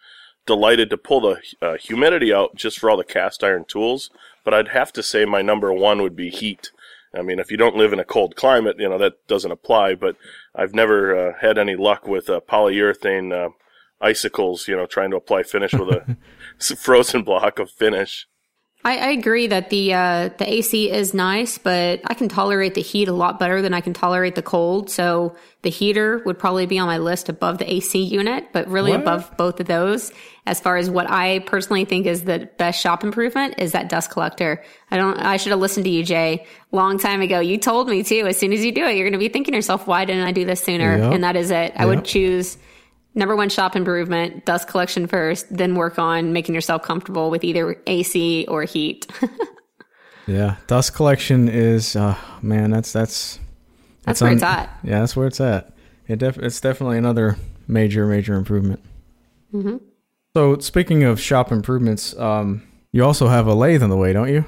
delighted 0.48 0.90
to 0.90 0.96
pull 0.96 1.20
the 1.20 1.42
uh, 1.62 1.76
humidity 1.76 2.32
out 2.32 2.56
just 2.56 2.80
for 2.80 2.90
all 2.90 2.96
the 2.96 3.04
cast 3.04 3.44
iron 3.44 3.64
tools. 3.68 4.10
But 4.44 4.54
I'd 4.54 4.68
have 4.68 4.92
to 4.94 5.02
say 5.02 5.24
my 5.24 5.42
number 5.42 5.72
one 5.72 6.02
would 6.02 6.16
be 6.16 6.30
heat. 6.30 6.72
I 7.14 7.22
mean, 7.22 7.38
if 7.38 7.50
you 7.50 7.56
don't 7.56 7.76
live 7.76 7.92
in 7.92 8.00
a 8.00 8.04
cold 8.04 8.34
climate, 8.34 8.76
you 8.78 8.88
know, 8.88 8.98
that 8.98 9.26
doesn't 9.28 9.52
apply, 9.52 9.94
but 9.94 10.16
I've 10.54 10.74
never 10.74 11.30
uh, 11.30 11.32
had 11.40 11.58
any 11.58 11.76
luck 11.76 12.08
with 12.08 12.28
uh, 12.28 12.40
polyurethane 12.40 13.32
uh, 13.32 13.50
icicles, 14.00 14.66
you 14.66 14.76
know, 14.76 14.86
trying 14.86 15.10
to 15.10 15.16
apply 15.16 15.42
finish 15.42 15.72
with 15.72 15.90
a 15.90 16.16
frozen 16.76 17.22
block 17.22 17.58
of 17.58 17.70
finish. 17.70 18.26
I, 18.84 18.96
I 18.96 19.08
agree 19.10 19.48
that 19.48 19.70
the 19.70 19.92
uh, 19.92 20.30
the 20.38 20.50
AC 20.50 20.90
is 20.90 21.12
nice, 21.12 21.58
but 21.58 22.00
I 22.04 22.14
can 22.14 22.28
tolerate 22.28 22.74
the 22.74 22.80
heat 22.80 23.08
a 23.08 23.12
lot 23.12 23.40
better 23.40 23.60
than 23.60 23.74
I 23.74 23.80
can 23.80 23.92
tolerate 23.92 24.36
the 24.36 24.42
cold. 24.42 24.88
So 24.88 25.34
the 25.62 25.70
heater 25.70 26.22
would 26.24 26.38
probably 26.38 26.66
be 26.66 26.78
on 26.78 26.86
my 26.86 26.98
list 26.98 27.28
above 27.28 27.58
the 27.58 27.70
AC 27.70 28.00
unit, 28.00 28.48
but 28.52 28.68
really 28.68 28.92
What? 28.92 29.00
above 29.00 29.36
both 29.36 29.58
of 29.58 29.66
those. 29.66 30.12
As 30.46 30.60
far 30.60 30.76
as 30.76 30.88
what 30.88 31.10
I 31.10 31.40
personally 31.40 31.84
think 31.86 32.06
is 32.06 32.22
the 32.22 32.48
best 32.56 32.80
shop 32.80 33.02
improvement 33.02 33.56
is 33.58 33.72
that 33.72 33.88
dust 33.88 34.10
collector. 34.10 34.62
I 34.92 34.96
don't. 34.96 35.18
I 35.18 35.38
should 35.38 35.50
have 35.50 35.60
listened 35.60 35.84
to 35.84 35.90
you, 35.90 36.04
Jay, 36.04 36.46
long 36.70 36.98
time 36.98 37.20
ago. 37.20 37.40
You 37.40 37.58
told 37.58 37.88
me 37.88 38.04
too. 38.04 38.26
As 38.28 38.38
soon 38.38 38.52
as 38.52 38.64
you 38.64 38.70
do 38.70 38.84
it, 38.84 38.96
you're 38.96 39.04
going 39.06 39.12
to 39.12 39.18
be 39.18 39.28
thinking 39.28 39.52
to 39.52 39.58
yourself, 39.58 39.88
"Why 39.88 40.04
didn't 40.04 40.22
I 40.22 40.30
do 40.30 40.44
this 40.44 40.62
sooner?" 40.62 40.96
Yep. 40.96 41.12
And 41.14 41.24
that 41.24 41.34
is 41.34 41.50
it. 41.50 41.72
I 41.74 41.84
would 41.84 42.04
choose 42.04 42.56
number 43.18 43.36
one 43.36 43.48
shop 43.50 43.76
improvement 43.76 44.44
dust 44.46 44.68
collection 44.68 45.06
first 45.06 45.44
then 45.54 45.74
work 45.74 45.98
on 45.98 46.32
making 46.32 46.54
yourself 46.54 46.82
comfortable 46.82 47.28
with 47.30 47.44
either 47.44 47.76
ac 47.86 48.46
or 48.48 48.62
heat 48.64 49.06
Yeah, 50.26 50.56
dust 50.66 50.94
collection 50.94 51.48
is 51.48 51.96
uh, 51.96 52.14
man. 52.42 52.70
That's 52.70 52.92
that's 52.92 53.40
that's 54.02 54.20
where 54.20 54.28
un- 54.30 54.36
it's 54.36 54.42
at 54.44 54.68
Yeah, 54.84 55.00
that's 55.00 55.16
where 55.16 55.26
it's 55.26 55.40
at. 55.40 55.72
It 56.06 56.18
def- 56.18 56.36
it's 56.36 56.60
definitely 56.60 56.98
another 56.98 57.36
major 57.66 58.06
major 58.06 58.34
improvement. 58.34 58.80
Mm-hmm. 59.54 59.78
So 60.36 60.58
speaking 60.58 61.02
of 61.04 61.18
shop 61.18 61.50
improvements, 61.50 62.14
um, 62.18 62.62
you 62.92 63.02
also 63.04 63.28
have 63.28 63.46
a 63.46 63.54
lathe 63.54 63.82
on 63.82 63.88
the 63.88 63.96
way, 63.96 64.12
don't 64.12 64.28
you? 64.28 64.44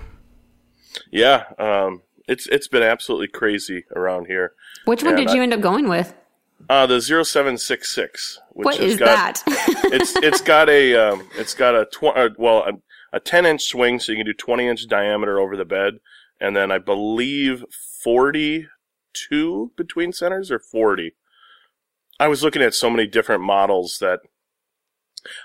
Yeah, 1.11 1.45
um, 1.59 2.03
it's 2.29 2.47
it's 2.49 2.69
been 2.69 2.83
absolutely 2.83 3.29
crazy 3.29 3.85
around 3.97 4.27
here. 4.27 4.53
which 4.85 5.03
one 5.03 5.13
Yeah, 5.13 5.21
did 5.21 5.29
that- 5.29 5.35
you 5.37 5.43
end 5.43 5.55
up 5.55 5.63
going 5.63 5.89
with 5.89 6.13
Uh, 6.69 6.85
the 6.87 7.01
0766, 7.01 8.39
which 8.39 8.40
what 8.65 8.81
is 8.81 8.97
got, 8.97 9.43
that 9.45 9.45
it's, 9.93 10.17
it's 10.17 10.41
got 10.41 10.69
a, 10.69 10.95
um, 10.95 11.29
it's 11.37 11.55
got 11.55 11.75
a, 11.75 11.87
tw- 11.87 12.17
uh, 12.17 12.31
well, 12.39 12.65
a, 12.65 12.73
a 13.17 13.21
10 13.21 13.47
inch 13.47 13.63
swing, 13.63 13.99
so 13.99 14.13
you 14.13 14.19
can 14.19 14.27
do 14.27 14.33
20 14.33 14.67
inch 14.67 14.87
diameter 14.87 15.39
over 15.39 15.57
the 15.57 15.65
bed. 15.65 15.95
And 16.41 16.57
then 16.57 16.71
I 16.71 16.79
believe 16.79 17.65
42 18.03 19.73
between 19.77 20.13
centers 20.13 20.51
or 20.51 20.59
40. 20.59 21.15
I 22.19 22.29
was 22.29 22.43
looking 22.43 22.63
at 22.63 22.75
so 22.75 22.91
many 22.91 23.07
different 23.07 23.43
models 23.43 23.99
that 24.01 24.21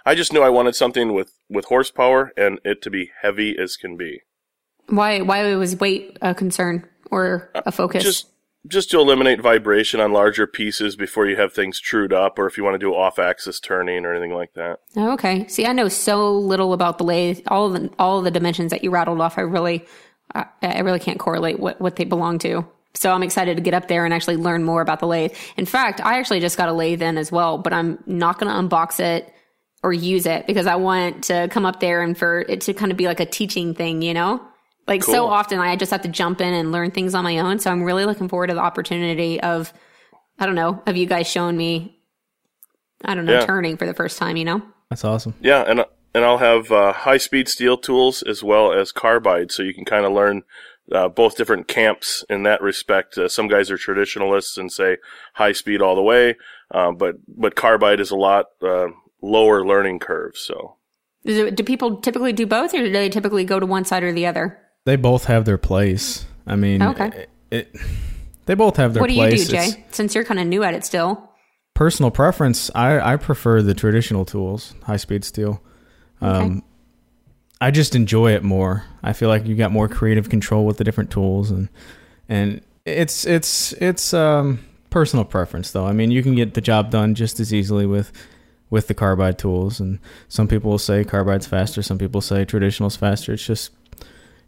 I 0.05 0.15
just 0.15 0.31
knew 0.31 0.41
I 0.41 0.49
wanted 0.49 0.75
something 0.75 1.13
with, 1.13 1.37
with 1.49 1.65
horsepower 1.65 2.31
and 2.37 2.59
it 2.63 2.81
to 2.83 2.89
be 2.89 3.11
heavy 3.21 3.57
as 3.57 3.75
can 3.75 3.97
be. 3.97 4.21
why 4.87 5.21
why 5.21 5.55
was 5.55 5.75
weight 5.77 6.17
a 6.21 6.33
concern 6.33 6.87
or 7.11 7.49
a 7.53 7.71
focus 7.71 8.03
Just, 8.03 8.27
just 8.67 8.91
to 8.91 8.99
eliminate 8.99 9.41
vibration 9.41 9.99
on 9.99 10.11
larger 10.11 10.47
pieces 10.47 10.95
before 10.95 11.27
you 11.27 11.35
have 11.35 11.53
things 11.53 11.79
trued 11.79 12.13
up 12.13 12.39
or 12.39 12.47
if 12.47 12.57
you 12.57 12.63
want 12.63 12.73
to 12.73 12.79
do 12.79 12.93
off 12.93 13.19
axis 13.19 13.59
turning 13.59 14.05
or 14.05 14.13
anything 14.13 14.33
like 14.33 14.53
that. 14.53 14.79
oh, 14.95 15.13
okay 15.13 15.47
see 15.47 15.65
i 15.65 15.73
know 15.73 15.87
so 15.87 16.37
little 16.37 16.73
about 16.73 16.97
the 16.97 17.03
lathe 17.03 17.39
all 17.47 17.69
the 17.69 17.89
all 17.99 18.21
the 18.21 18.31
dimensions 18.31 18.71
that 18.71 18.83
you 18.83 18.89
rattled 18.89 19.21
off 19.21 19.37
i 19.37 19.41
really 19.41 19.85
I, 20.33 20.45
I 20.61 20.79
really 20.79 20.99
can't 20.99 21.19
correlate 21.19 21.59
what 21.59 21.79
what 21.79 21.95
they 21.95 22.05
belong 22.05 22.39
to 22.39 22.65
so 22.93 23.11
i'm 23.11 23.23
excited 23.23 23.57
to 23.57 23.63
get 23.63 23.73
up 23.73 23.87
there 23.87 24.05
and 24.05 24.13
actually 24.13 24.37
learn 24.37 24.63
more 24.63 24.81
about 24.81 24.99
the 24.99 25.07
lathe 25.07 25.33
in 25.57 25.65
fact 25.65 26.01
i 26.01 26.19
actually 26.19 26.39
just 26.39 26.57
got 26.57 26.69
a 26.69 26.73
lathe 26.73 27.01
in 27.01 27.17
as 27.17 27.31
well 27.31 27.57
but 27.57 27.73
i'm 27.73 28.01
not 28.05 28.39
going 28.39 28.51
to 28.51 28.75
unbox 28.75 28.99
it 28.99 29.31
or 29.85 29.93
use 29.93 30.25
it 30.25 30.47
because 30.47 30.65
I 30.65 30.77
want 30.77 31.25
to 31.25 31.47
come 31.49 31.63
up 31.63 31.79
there 31.79 32.01
and 32.01 32.17
for 32.17 32.39
it 32.39 32.61
to 32.61 32.73
kind 32.73 32.91
of 32.91 32.97
be 32.97 33.05
like 33.05 33.19
a 33.19 33.25
teaching 33.25 33.75
thing, 33.75 34.01
you 34.01 34.15
know? 34.15 34.41
Like 34.87 35.03
so 35.03 35.27
often 35.27 35.59
I 35.59 35.75
just 35.75 35.91
have 35.91 36.03
to 36.03 36.07
jump 36.07 36.41
in 36.41 36.53
and 36.53 36.71
learn 36.71 36.91
things 36.91 37.15
on 37.15 37.23
my 37.23 37.39
own. 37.39 37.59
So 37.59 37.71
I'm 37.71 37.83
really 37.83 38.05
looking 38.05 38.29
forward 38.29 38.47
to 38.47 38.53
the 38.53 38.61
opportunity 38.61 39.41
of, 39.41 39.73
I 40.37 40.45
don't 40.45 40.55
know, 40.55 40.81
of 40.85 40.95
you 40.95 41.07
guys 41.07 41.27
showing 41.27 41.57
me, 41.57 41.99
I 43.03 43.15
don't 43.15 43.25
know, 43.25 43.39
Yeah. 43.39 43.45
turning 43.45 43.77
for 43.77 43.85
the 43.87 43.93
first 43.95 44.17
time, 44.19 44.37
you 44.37 44.45
know? 44.45 44.61
That's 44.89 45.03
awesome. 45.03 45.33
Yeah, 45.41 45.63
and 45.67 45.83
and 46.13 46.23
I'll 46.23 46.37
have 46.37 46.71
uh, 46.71 46.93
high 46.93 47.17
speed 47.17 47.49
steel 47.49 47.77
tools 47.77 48.21
as 48.21 48.43
well 48.43 48.71
as 48.71 48.91
carbide, 48.91 49.51
so 49.51 49.63
you 49.63 49.73
can 49.73 49.83
kind 49.85 50.05
of 50.05 50.13
learn 50.13 50.43
uh, 50.91 51.09
both 51.09 51.35
different 51.35 51.67
camps 51.67 52.23
in 52.29 52.43
that 52.43 52.61
respect. 52.61 53.17
Uh, 53.17 53.27
some 53.27 53.47
guys 53.47 53.71
are 53.71 53.77
traditionalists 53.77 54.55
and 54.57 54.71
say 54.71 54.97
high 55.33 55.51
speed 55.51 55.81
all 55.81 55.95
the 55.95 56.01
way, 56.03 56.35
uh, 56.71 56.91
but 56.91 57.15
but 57.27 57.55
carbide 57.55 57.99
is 57.99 58.11
a 58.11 58.15
lot 58.15 58.45
uh, 58.61 58.87
lower 59.21 59.65
learning 59.65 59.99
curve. 59.99 60.37
So 60.37 60.75
Is 61.23 61.37
it, 61.37 61.55
do 61.55 61.63
people 61.63 61.97
typically 61.99 62.31
do 62.31 62.45
both 62.45 62.73
or 62.73 62.77
do 62.77 62.91
they 62.91 63.09
typically 63.09 63.43
go 63.43 63.59
to 63.59 63.65
one 63.65 63.83
side 63.83 64.03
or 64.03 64.13
the 64.13 64.27
other? 64.27 64.59
They 64.85 64.95
both 64.95 65.25
have 65.25 65.45
their 65.45 65.57
place. 65.57 66.25
I 66.47 66.55
mean, 66.55 66.81
Okay. 66.81 67.25
it 67.51 67.75
they 68.45 68.53
both 68.53 68.77
have 68.77 68.93
their 68.93 69.01
place. 69.01 69.17
what 69.17 69.25
do 69.29 69.29
place. 69.31 69.41
you 69.41 69.47
do, 69.49 69.55
It's- 69.55 69.73
Jay? 69.75 69.85
Since 69.91 70.13
you're 70.15 70.23
kind 70.23 70.39
of 70.39 70.45
new 70.47 70.63
at 70.63 70.73
it 70.73 70.85
still. 70.85 71.31
personal 71.73 72.11
preference, 72.11 72.69
I, 72.75 72.99
I 73.13 73.15
prefer 73.17 73.61
the 73.61 73.73
traditional 73.73 74.23
tools, 74.23 74.75
high 74.83 74.95
speed 74.97 75.25
steel. 75.25 75.61
Um, 76.21 76.63
I 77.59 77.71
just 77.71 77.95
enjoy 77.95 78.33
it 78.33 78.43
more. 78.43 78.83
I 79.03 79.11
feel 79.13 79.27
like 79.29 79.45
you 79.45 79.55
got 79.55 79.71
more 79.71 79.87
creative 79.87 80.29
control 80.29 80.65
with 80.65 80.77
the 80.77 80.83
different 80.83 81.09
tools, 81.11 81.49
and 81.51 81.67
and 82.29 82.61
it's 82.85 83.25
it's 83.25 83.73
it's 83.73 84.13
um, 84.13 84.59
personal 84.91 85.25
preference 85.25 85.71
though. 85.71 85.85
I 85.87 85.93
mean, 85.93 86.11
you 86.11 86.21
can 86.21 86.35
get 86.35 86.53
the 86.53 86.61
job 86.61 86.91
done 86.91 87.15
just 87.15 87.39
as 87.39 87.53
easily 87.53 87.85
with 87.85 88.11
with 88.69 88.87
the 88.87 88.93
carbide 88.93 89.37
tools, 89.39 89.79
and 89.79 89.99
some 90.29 90.47
people 90.47 90.69
will 90.71 90.77
say 90.77 91.03
carbide's 91.03 91.47
faster. 91.47 91.81
Some 91.81 91.97
people 91.97 92.21
say 92.21 92.45
traditional's 92.45 92.95
faster. 92.95 93.33
It's 93.33 93.45
just 93.45 93.71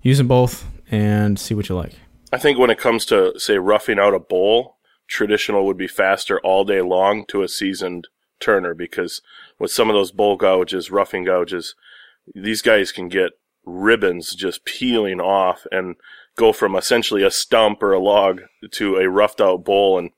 use 0.01 0.17
them 0.17 0.27
both 0.27 0.65
and 0.89 1.39
see 1.39 1.53
what 1.53 1.69
you 1.69 1.75
like. 1.75 1.93
I 2.31 2.37
think 2.37 2.57
when 2.57 2.69
it 2.69 2.77
comes 2.77 3.05
to 3.05 3.39
say 3.39 3.57
roughing 3.57 3.99
out 3.99 4.13
a 4.13 4.19
bowl, 4.19 4.77
traditional 5.07 5.65
would 5.65 5.77
be 5.77 5.87
faster 5.87 6.39
all 6.41 6.65
day 6.65 6.81
long 6.81 7.25
to 7.27 7.41
a 7.41 7.47
seasoned 7.47 8.07
turner 8.39 8.73
because 8.73 9.21
with 9.59 9.71
some 9.71 9.89
of 9.89 9.95
those 9.95 10.11
bowl 10.11 10.35
gouges, 10.35 10.91
roughing 10.91 11.23
gouges, 11.23 11.75
these 12.35 12.61
guys 12.61 12.91
can 12.91 13.07
get 13.07 13.31
ribbons 13.65 14.35
just 14.35 14.65
peeling 14.65 15.19
off 15.19 15.65
and 15.71 15.95
go 16.37 16.53
from 16.53 16.75
essentially 16.75 17.23
a 17.23 17.31
stump 17.31 17.81
or 17.81 17.93
a 17.93 17.99
log 17.99 18.41
to 18.71 18.97
a 18.97 19.09
roughed 19.09 19.41
out 19.41 19.63
bowl 19.63 19.97
in 19.97 20.11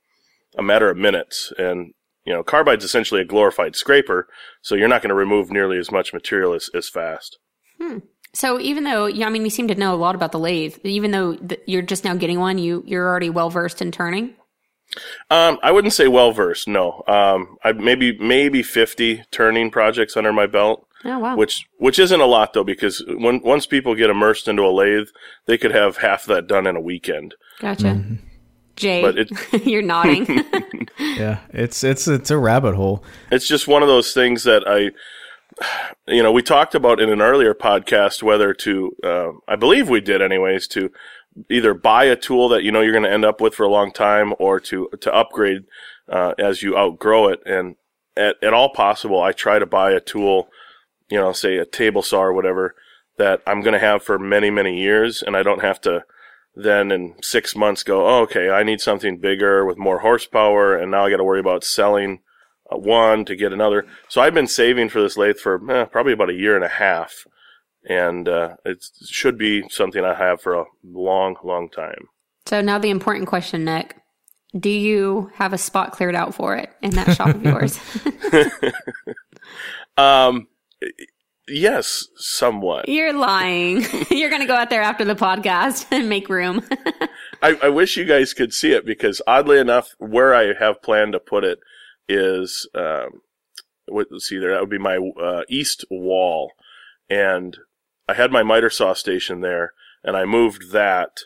a 0.58 0.64
matter 0.64 0.90
of 0.90 0.98
minutes. 0.98 1.54
And 1.58 1.94
you 2.26 2.34
know, 2.34 2.44
carbide's 2.44 2.84
essentially 2.84 3.22
a 3.22 3.26
glorified 3.26 3.76
scraper, 3.76 4.28
so 4.62 4.76
you're 4.76 4.88
not 4.88 5.02
going 5.02 5.10
to 5.10 5.16
remove 5.16 5.50
nearly 5.50 5.78
as 5.78 5.92
much 5.92 6.14
material 6.14 6.54
as, 6.54 6.70
as 6.76 6.90
fast. 6.90 7.40
Hmm. 7.82 8.00
So 8.34 8.60
even 8.60 8.84
though, 8.84 9.08
yeah, 9.08 9.26
I 9.28 9.30
mean, 9.30 9.44
you 9.44 9.50
seem 9.50 9.68
to 9.70 9.76
know 9.76 9.94
a 9.94 9.98
lot 9.98 10.14
about 10.16 10.32
the 10.32 10.40
lathe, 10.40 10.78
even 10.84 11.12
though 11.12 11.36
th- 11.36 11.62
you're 11.66 11.82
just 11.82 12.04
now 12.06 12.16
getting 12.16 12.40
one, 12.40 12.58
you 12.58 12.84
you're 12.86 13.08
already 13.08 13.30
well 13.30 13.50
versed 13.50 13.82
in 13.82 13.92
turning. 13.92 14.36
Um, 15.30 15.60
I 15.62 15.72
wouldn't 15.72 15.94
say 15.94 16.08
well 16.08 16.32
versed. 16.32 16.68
No, 16.68 17.04
um, 17.08 17.58
I 17.64 17.72
maybe 17.74 18.18
maybe 18.20 18.64
fifty 18.64 19.24
turning 19.32 19.70
projects 19.72 20.18
under 20.18 20.34
my 20.34 20.48
belt, 20.48 20.88
Oh 21.06 21.20
wow! 21.20 21.36
which 21.36 21.68
which 21.78 22.00
isn't 22.00 22.20
a 22.22 22.26
lot 22.26 22.54
though, 22.54 22.64
because 22.64 23.04
when 23.08 23.42
once 23.44 23.66
people 23.66 23.94
get 23.96 24.10
immersed 24.10 24.48
into 24.48 24.64
a 24.64 24.74
lathe, 24.74 25.08
they 25.46 25.58
could 25.58 25.72
have 25.72 25.98
half 25.98 26.26
that 26.26 26.48
done 26.48 26.66
in 26.68 26.76
a 26.76 26.82
weekend. 26.82 27.36
gotcha. 27.60 28.02
Jay, 28.76 29.02
But 29.02 29.18
it- 29.18 29.32
you're 29.66 29.82
nodding. 29.82 30.46
Yeah, 31.00 31.40
it's 31.52 31.84
it's 31.84 32.08
it's 32.08 32.30
a 32.32 32.38
rabbit 32.38 32.76
hole. 32.76 33.04
It's 33.32 33.48
just 33.48 33.68
one 33.68 33.82
of 33.84 33.88
those 33.88 34.14
things 34.14 34.44
that 34.44 34.64
I, 34.68 34.92
you 36.08 36.24
know, 36.24 36.32
we 36.32 36.42
talked 36.42 36.76
about 36.76 37.00
in 37.00 37.10
an 37.10 37.22
earlier 37.22 37.54
podcast 37.54 38.24
whether 38.24 38.54
to, 38.54 38.96
uh, 39.04 39.32
I 39.48 39.56
believe 39.56 39.90
we 39.90 40.02
did 40.02 40.22
anyways, 40.22 40.68
to 40.70 40.92
either 41.50 41.74
buy 41.74 42.06
a 42.06 42.16
tool 42.16 42.50
that 42.50 42.64
you 42.64 42.72
know 42.72 42.82
you're 42.82 42.92
going 42.92 43.04
to 43.04 43.12
end 43.12 43.26
up 43.26 43.40
with 43.40 43.54
for 43.54 43.64
a 43.64 43.72
long 43.72 43.92
time 43.92 44.34
or 44.40 44.60
to 44.60 44.90
to 45.02 45.14
upgrade 45.14 45.64
uh, 46.10 46.34
as 46.40 46.62
you 46.62 46.78
outgrow 46.78 47.28
it. 47.28 47.42
And 47.46 47.76
at, 48.18 48.36
at 48.44 48.54
all 48.54 48.70
possible, 48.70 49.22
I 49.22 49.32
try 49.32 49.60
to 49.60 49.66
buy 49.66 49.92
a 49.92 50.00
tool, 50.00 50.50
you 51.10 51.18
know, 51.18 51.32
say 51.32 51.58
a 51.58 51.66
table 51.66 52.02
saw 52.02 52.22
or 52.22 52.34
whatever 52.34 52.76
that 53.18 53.42
I'm 53.46 53.62
going 53.62 53.74
to 53.74 53.80
have 53.80 54.04
for 54.04 54.18
many 54.18 54.50
many 54.50 54.80
years, 54.80 55.22
and 55.22 55.36
I 55.36 55.44
don't 55.44 55.62
have 55.62 55.80
to 55.82 56.04
then 56.56 56.92
in 56.92 57.16
six 57.22 57.56
months 57.56 57.84
go, 57.84 58.08
oh, 58.08 58.22
okay, 58.24 58.50
I 58.50 58.64
need 58.64 58.82
something 58.82 59.20
bigger 59.20 59.66
with 59.66 59.78
more 59.78 60.00
horsepower, 60.00 60.76
and 60.76 60.92
now 60.92 61.06
I 61.06 61.10
got 61.10 61.18
to 61.18 61.24
worry 61.24 61.40
about 61.40 61.64
selling 61.64 62.20
one 62.72 63.26
to 63.26 63.36
get 63.36 63.54
another. 63.54 63.86
So 64.08 64.22
I've 64.22 64.34
been 64.34 64.48
saving 64.48 64.90
for 64.90 65.02
this 65.02 65.18
lathe 65.18 65.38
for 65.38 65.60
eh, 65.72 65.86
probably 65.86 66.14
about 66.14 66.30
a 66.30 66.34
year 66.34 66.56
and 66.56 66.64
a 66.64 66.70
half, 66.70 67.14
and 67.88 68.28
uh, 68.28 68.56
it 68.66 68.84
should 69.08 69.38
be 69.38 69.68
something 69.70 70.04
I 70.04 70.14
have 70.14 70.42
for 70.42 70.54
a 70.54 70.66
long, 70.84 71.36
long 71.44 71.70
time. 71.70 72.08
so 72.46 72.62
now 72.62 72.78
the 72.78 72.90
important 72.90 73.28
question, 73.28 73.66
Nick: 73.66 73.96
Do 74.58 74.70
you 74.70 75.32
have 75.36 75.54
a 75.54 75.58
spot 75.58 75.92
cleared 75.92 76.16
out 76.16 76.36
for 76.36 76.56
it 76.56 76.70
in 76.82 76.92
that 76.92 77.16
shop 77.16 77.36
of 77.36 77.44
yours? 77.44 77.80
Um, 79.98 80.48
yes, 81.48 82.06
somewhat. 82.16 82.88
you're 82.88 83.14
lying. 83.14 83.86
you're 84.10 84.30
going 84.30 84.42
to 84.42 84.48
go 84.48 84.56
out 84.56 84.70
there 84.70 84.82
after 84.82 85.04
the 85.04 85.16
podcast 85.16 85.86
and 85.92 86.08
make 86.08 86.30
room. 86.30 86.64
I, 87.42 87.58
I 87.64 87.70
wish 87.70 87.98
you 87.98 88.06
guys 88.06 88.34
could 88.34 88.54
see 88.54 88.72
it 88.72 88.86
because 88.86 89.22
oddly 89.28 89.60
enough, 89.60 89.90
where 89.98 90.34
I 90.34 90.54
have 90.58 90.82
planned 90.82 91.14
to 91.14 91.20
put 91.20 91.44
it 91.44 91.60
is, 92.10 92.68
um, 92.76 93.22
what, 93.88 94.08
let's 94.12 94.28
see 94.28 94.38
there, 94.38 94.52
that 94.52 94.60
would 94.60 94.70
be 94.70 94.78
my 94.78 94.98
uh, 94.98 95.44
east 95.48 95.86
wall. 95.90 96.52
And 97.10 97.58
I 98.08 98.16
had 98.16 98.32
my 98.32 98.44
miter 98.44 98.70
saw 98.70 98.94
station 98.94 99.42
there 99.42 99.74
and 100.04 100.18
I 100.18 100.26
moved 100.26 100.72
that. 100.72 101.22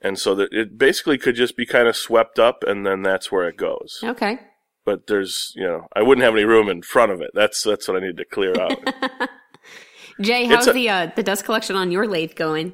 And 0.00 0.18
so 0.18 0.34
that 0.34 0.52
it 0.52 0.76
basically 0.76 1.18
could 1.18 1.36
just 1.36 1.56
be 1.56 1.66
kind 1.66 1.86
of 1.88 1.96
swept 1.96 2.38
up 2.38 2.64
and 2.66 2.84
then 2.84 3.02
that's 3.02 3.30
where 3.30 3.48
it 3.48 3.56
goes. 3.56 4.00
okay. 4.02 4.40
But 4.84 5.08
there's, 5.08 5.52
you 5.56 5.64
know, 5.64 5.88
I 5.96 6.02
wouldn't 6.02 6.24
have 6.24 6.34
any 6.34 6.44
room 6.44 6.68
in 6.68 6.80
front 6.82 7.10
of 7.12 7.20
it. 7.20 7.32
That's, 7.34 7.62
that's 7.62 7.88
what 7.88 7.96
I 7.96 8.06
need 8.06 8.16
to 8.18 8.24
clear 8.24 8.54
out. 8.60 8.78
Jay, 10.20 10.44
how's 10.46 10.68
a- 10.68 10.72
the 10.72 10.88
uh, 10.88 11.10
the 11.14 11.22
dust 11.22 11.44
collection 11.44 11.76
on 11.76 11.90
your 11.90 12.06
lathe 12.06 12.36
going? 12.36 12.72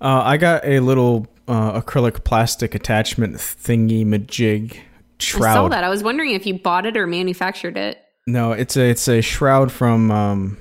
Uh, 0.00 0.22
I 0.24 0.36
got 0.36 0.64
a 0.64 0.80
little 0.80 1.26
uh, 1.48 1.80
acrylic 1.80 2.22
plastic 2.24 2.74
attachment 2.74 3.34
thingy 3.36 4.04
majig 4.06 4.78
I 5.22 5.38
shroud. 5.38 5.54
saw 5.54 5.68
that. 5.68 5.84
I 5.84 5.88
was 5.88 6.02
wondering 6.02 6.32
if 6.32 6.46
you 6.46 6.58
bought 6.58 6.86
it 6.86 6.96
or 6.96 7.06
manufactured 7.06 7.76
it. 7.76 7.98
No, 8.26 8.52
it's 8.52 8.76
a 8.76 8.90
it's 8.90 9.08
a 9.08 9.20
shroud 9.20 9.72
from 9.72 10.10
um, 10.10 10.58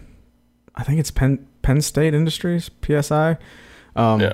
I 0.76 0.84
think 0.84 1.00
it's 1.00 1.12
Penn 1.12 1.48
Penn 1.62 1.82
State 1.82 2.14
Industries 2.14 2.70
PSI. 2.86 3.38
Um, 3.96 4.22
yeah. 4.22 4.34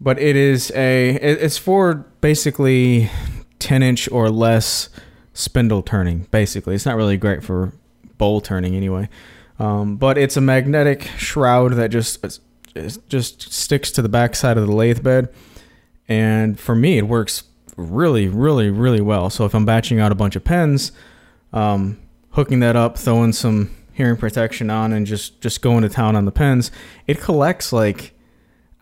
but 0.00 0.18
it 0.18 0.36
is 0.36 0.70
a 0.74 1.10
it, 1.16 1.42
it's 1.42 1.58
for 1.58 2.06
basically 2.20 3.10
10 3.58 3.82
inch 3.82 4.08
or 4.12 4.30
less 4.30 4.88
spindle 5.34 5.82
turning 5.82 6.28
basically 6.30 6.76
it's 6.76 6.86
not 6.86 6.94
really 6.94 7.16
great 7.16 7.42
for 7.42 7.72
bowl 8.16 8.40
turning 8.40 8.76
anyway 8.76 9.08
um, 9.58 9.96
but 9.96 10.16
it's 10.16 10.36
a 10.36 10.40
magnetic 10.40 11.10
shroud 11.18 11.72
that 11.72 11.90
just 11.90 12.24
it 12.76 12.98
just 13.08 13.52
sticks 13.52 13.90
to 13.90 14.02
the 14.02 14.08
backside 14.08 14.56
of 14.56 14.66
the 14.66 14.72
lathe 14.72 15.02
bed 15.02 15.28
and 16.06 16.60
for 16.60 16.76
me 16.76 16.98
it 16.98 17.08
works 17.08 17.42
really 17.76 18.26
really 18.28 18.70
really 18.70 19.00
well 19.00 19.28
so 19.28 19.44
if 19.44 19.54
i'm 19.54 19.64
batching 19.64 20.00
out 20.00 20.10
a 20.10 20.14
bunch 20.14 20.34
of 20.34 20.42
pens 20.44 20.92
um, 21.52 21.98
hooking 22.30 22.60
that 22.60 22.76
up 22.76 22.98
throwing 22.98 23.32
some 23.32 23.70
hearing 23.92 24.16
protection 24.16 24.70
on 24.70 24.92
and 24.92 25.06
just 25.06 25.40
just 25.40 25.62
going 25.62 25.82
to 25.82 25.88
town 25.88 26.16
on 26.16 26.24
the 26.24 26.32
pens 26.32 26.70
it 27.06 27.20
collects 27.20 27.72
like 27.72 28.12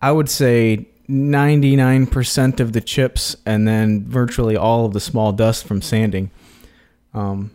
I 0.04 0.12
would 0.12 0.28
say 0.28 0.86
99% 1.08 2.60
of 2.60 2.74
the 2.74 2.82
chips 2.82 3.36
and 3.46 3.66
then 3.66 4.04
virtually 4.06 4.54
all 4.54 4.84
of 4.84 4.92
the 4.92 5.00
small 5.00 5.32
dust 5.32 5.66
from 5.66 5.80
sanding. 5.80 6.30
Um, 7.14 7.52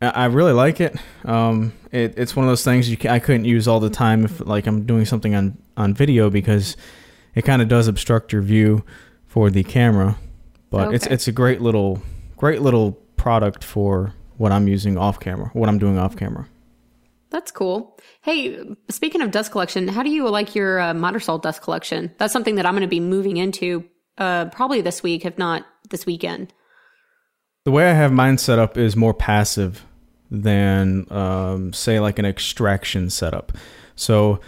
I 0.00 0.24
really 0.24 0.54
like 0.54 0.80
it. 0.80 0.96
Um, 1.26 1.74
it. 1.92 2.14
It's 2.16 2.34
one 2.34 2.46
of 2.46 2.50
those 2.50 2.64
things 2.64 2.88
you 2.88 2.96
ca 2.96 3.10
I 3.10 3.18
couldn't 3.18 3.44
use 3.44 3.68
all 3.68 3.78
the 3.78 3.90
time 3.90 4.24
if 4.24 4.40
like 4.40 4.66
I'm 4.66 4.86
doing 4.86 5.04
something 5.04 5.34
on, 5.34 5.58
on 5.76 5.92
video 5.92 6.30
because 6.30 6.78
it 7.34 7.42
kind 7.42 7.60
of 7.60 7.68
does 7.68 7.88
obstruct 7.88 8.32
your 8.32 8.40
view 8.40 8.82
for 9.26 9.50
the 9.50 9.62
camera. 9.62 10.16
But 10.70 10.94
it's 10.94 11.06
it's 11.06 11.28
a 11.28 11.32
great 11.32 11.60
little 11.60 12.02
great 12.36 12.62
little 12.62 12.92
product 13.16 13.64
for 13.64 14.14
what 14.36 14.52
I'm 14.52 14.68
using 14.68 14.98
off 14.98 15.20
camera, 15.20 15.50
what 15.52 15.68
I'm 15.68 15.78
doing 15.78 15.98
off 15.98 16.16
camera. 16.16 16.46
That's 17.30 17.50
cool. 17.50 17.98
Hey, 18.22 18.58
speaking 18.88 19.20
of 19.20 19.30
dust 19.30 19.50
collection, 19.50 19.88
how 19.88 20.02
do 20.02 20.10
you 20.10 20.28
like 20.28 20.54
your 20.54 20.80
uh, 20.80 20.94
miter 20.94 21.20
saw 21.20 21.38
dust 21.38 21.62
collection? 21.62 22.14
That's 22.18 22.32
something 22.32 22.54
that 22.56 22.66
I'm 22.66 22.72
going 22.72 22.82
to 22.82 22.88
be 22.88 23.00
moving 23.00 23.36
into 23.36 23.84
uh, 24.18 24.46
probably 24.46 24.80
this 24.80 25.02
week, 25.02 25.24
if 25.24 25.36
not 25.36 25.66
this 25.90 26.06
weekend. 26.06 26.52
The 27.64 27.72
way 27.72 27.90
I 27.90 27.94
have 27.94 28.12
mine 28.12 28.38
set 28.38 28.58
up 28.58 28.78
is 28.78 28.94
more 28.94 29.12
passive 29.12 29.84
than, 30.30 31.10
um, 31.10 31.72
say, 31.72 31.98
like 31.98 32.18
an 32.18 32.24
extraction 32.24 33.10
setup. 33.10 33.52
So 33.96 34.40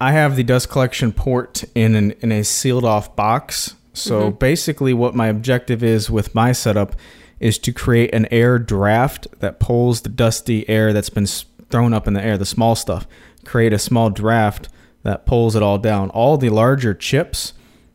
I 0.00 0.12
have 0.12 0.36
the 0.36 0.42
dust 0.42 0.70
collection 0.70 1.12
port 1.12 1.64
in 1.74 1.94
an, 1.94 2.12
in 2.20 2.32
a 2.32 2.44
sealed 2.44 2.84
off 2.84 3.14
box. 3.14 3.74
So 3.94 4.30
basically, 4.30 4.92
what 4.92 5.14
my 5.14 5.28
objective 5.28 5.82
is 5.82 6.10
with 6.10 6.34
my 6.34 6.52
setup 6.52 6.96
is 7.40 7.58
to 7.58 7.72
create 7.72 8.12
an 8.14 8.26
air 8.30 8.58
draft 8.58 9.26
that 9.40 9.60
pulls 9.60 10.02
the 10.02 10.08
dusty 10.08 10.68
air 10.68 10.92
that's 10.92 11.10
been 11.10 11.26
thrown 11.26 11.94
up 11.94 12.06
in 12.06 12.14
the 12.14 12.22
air, 12.22 12.36
the 12.36 12.44
small 12.44 12.74
stuff. 12.74 13.06
Create 13.44 13.72
a 13.72 13.78
small 13.78 14.10
draft 14.10 14.68
that 15.02 15.26
pulls 15.26 15.54
it 15.54 15.62
all 15.62 15.78
down. 15.78 16.10
All 16.10 16.36
the 16.36 16.50
larger 16.50 16.94
chips, 16.94 17.52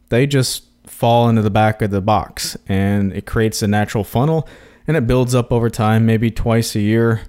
they 0.09 0.25
just 0.25 0.63
fall 0.85 1.29
into 1.29 1.41
the 1.41 1.49
back 1.49 1.81
of 1.81 1.91
the 1.91 2.01
box 2.01 2.57
and 2.67 3.13
it 3.13 3.25
creates 3.25 3.61
a 3.61 3.67
natural 3.67 4.03
funnel 4.03 4.47
and 4.87 4.97
it 4.97 5.07
builds 5.07 5.35
up 5.35 5.51
over 5.51 5.69
time 5.69 6.05
maybe 6.05 6.31
twice 6.31 6.75
a 6.75 6.79
year 6.79 7.21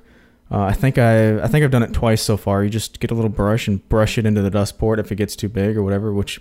uh, 0.51 0.63
i 0.63 0.73
think 0.73 0.99
i 0.99 1.41
i 1.43 1.47
think 1.47 1.63
i've 1.63 1.71
done 1.71 1.83
it 1.83 1.93
twice 1.93 2.23
so 2.23 2.37
far 2.37 2.65
you 2.65 2.71
just 2.71 2.99
get 3.01 3.11
a 3.11 3.15
little 3.15 3.31
brush 3.31 3.69
and 3.69 3.87
brush 3.89 4.17
it 4.17 4.25
into 4.27 4.43
the 4.43 4.51
dust 4.51 4.79
port 4.79 4.99
if 4.99 5.13
it 5.13 5.17
gets 5.17 5.37
too 5.37 5.49
big 5.49 5.77
or 5.77 5.83
whatever 5.83 6.13
which 6.13 6.41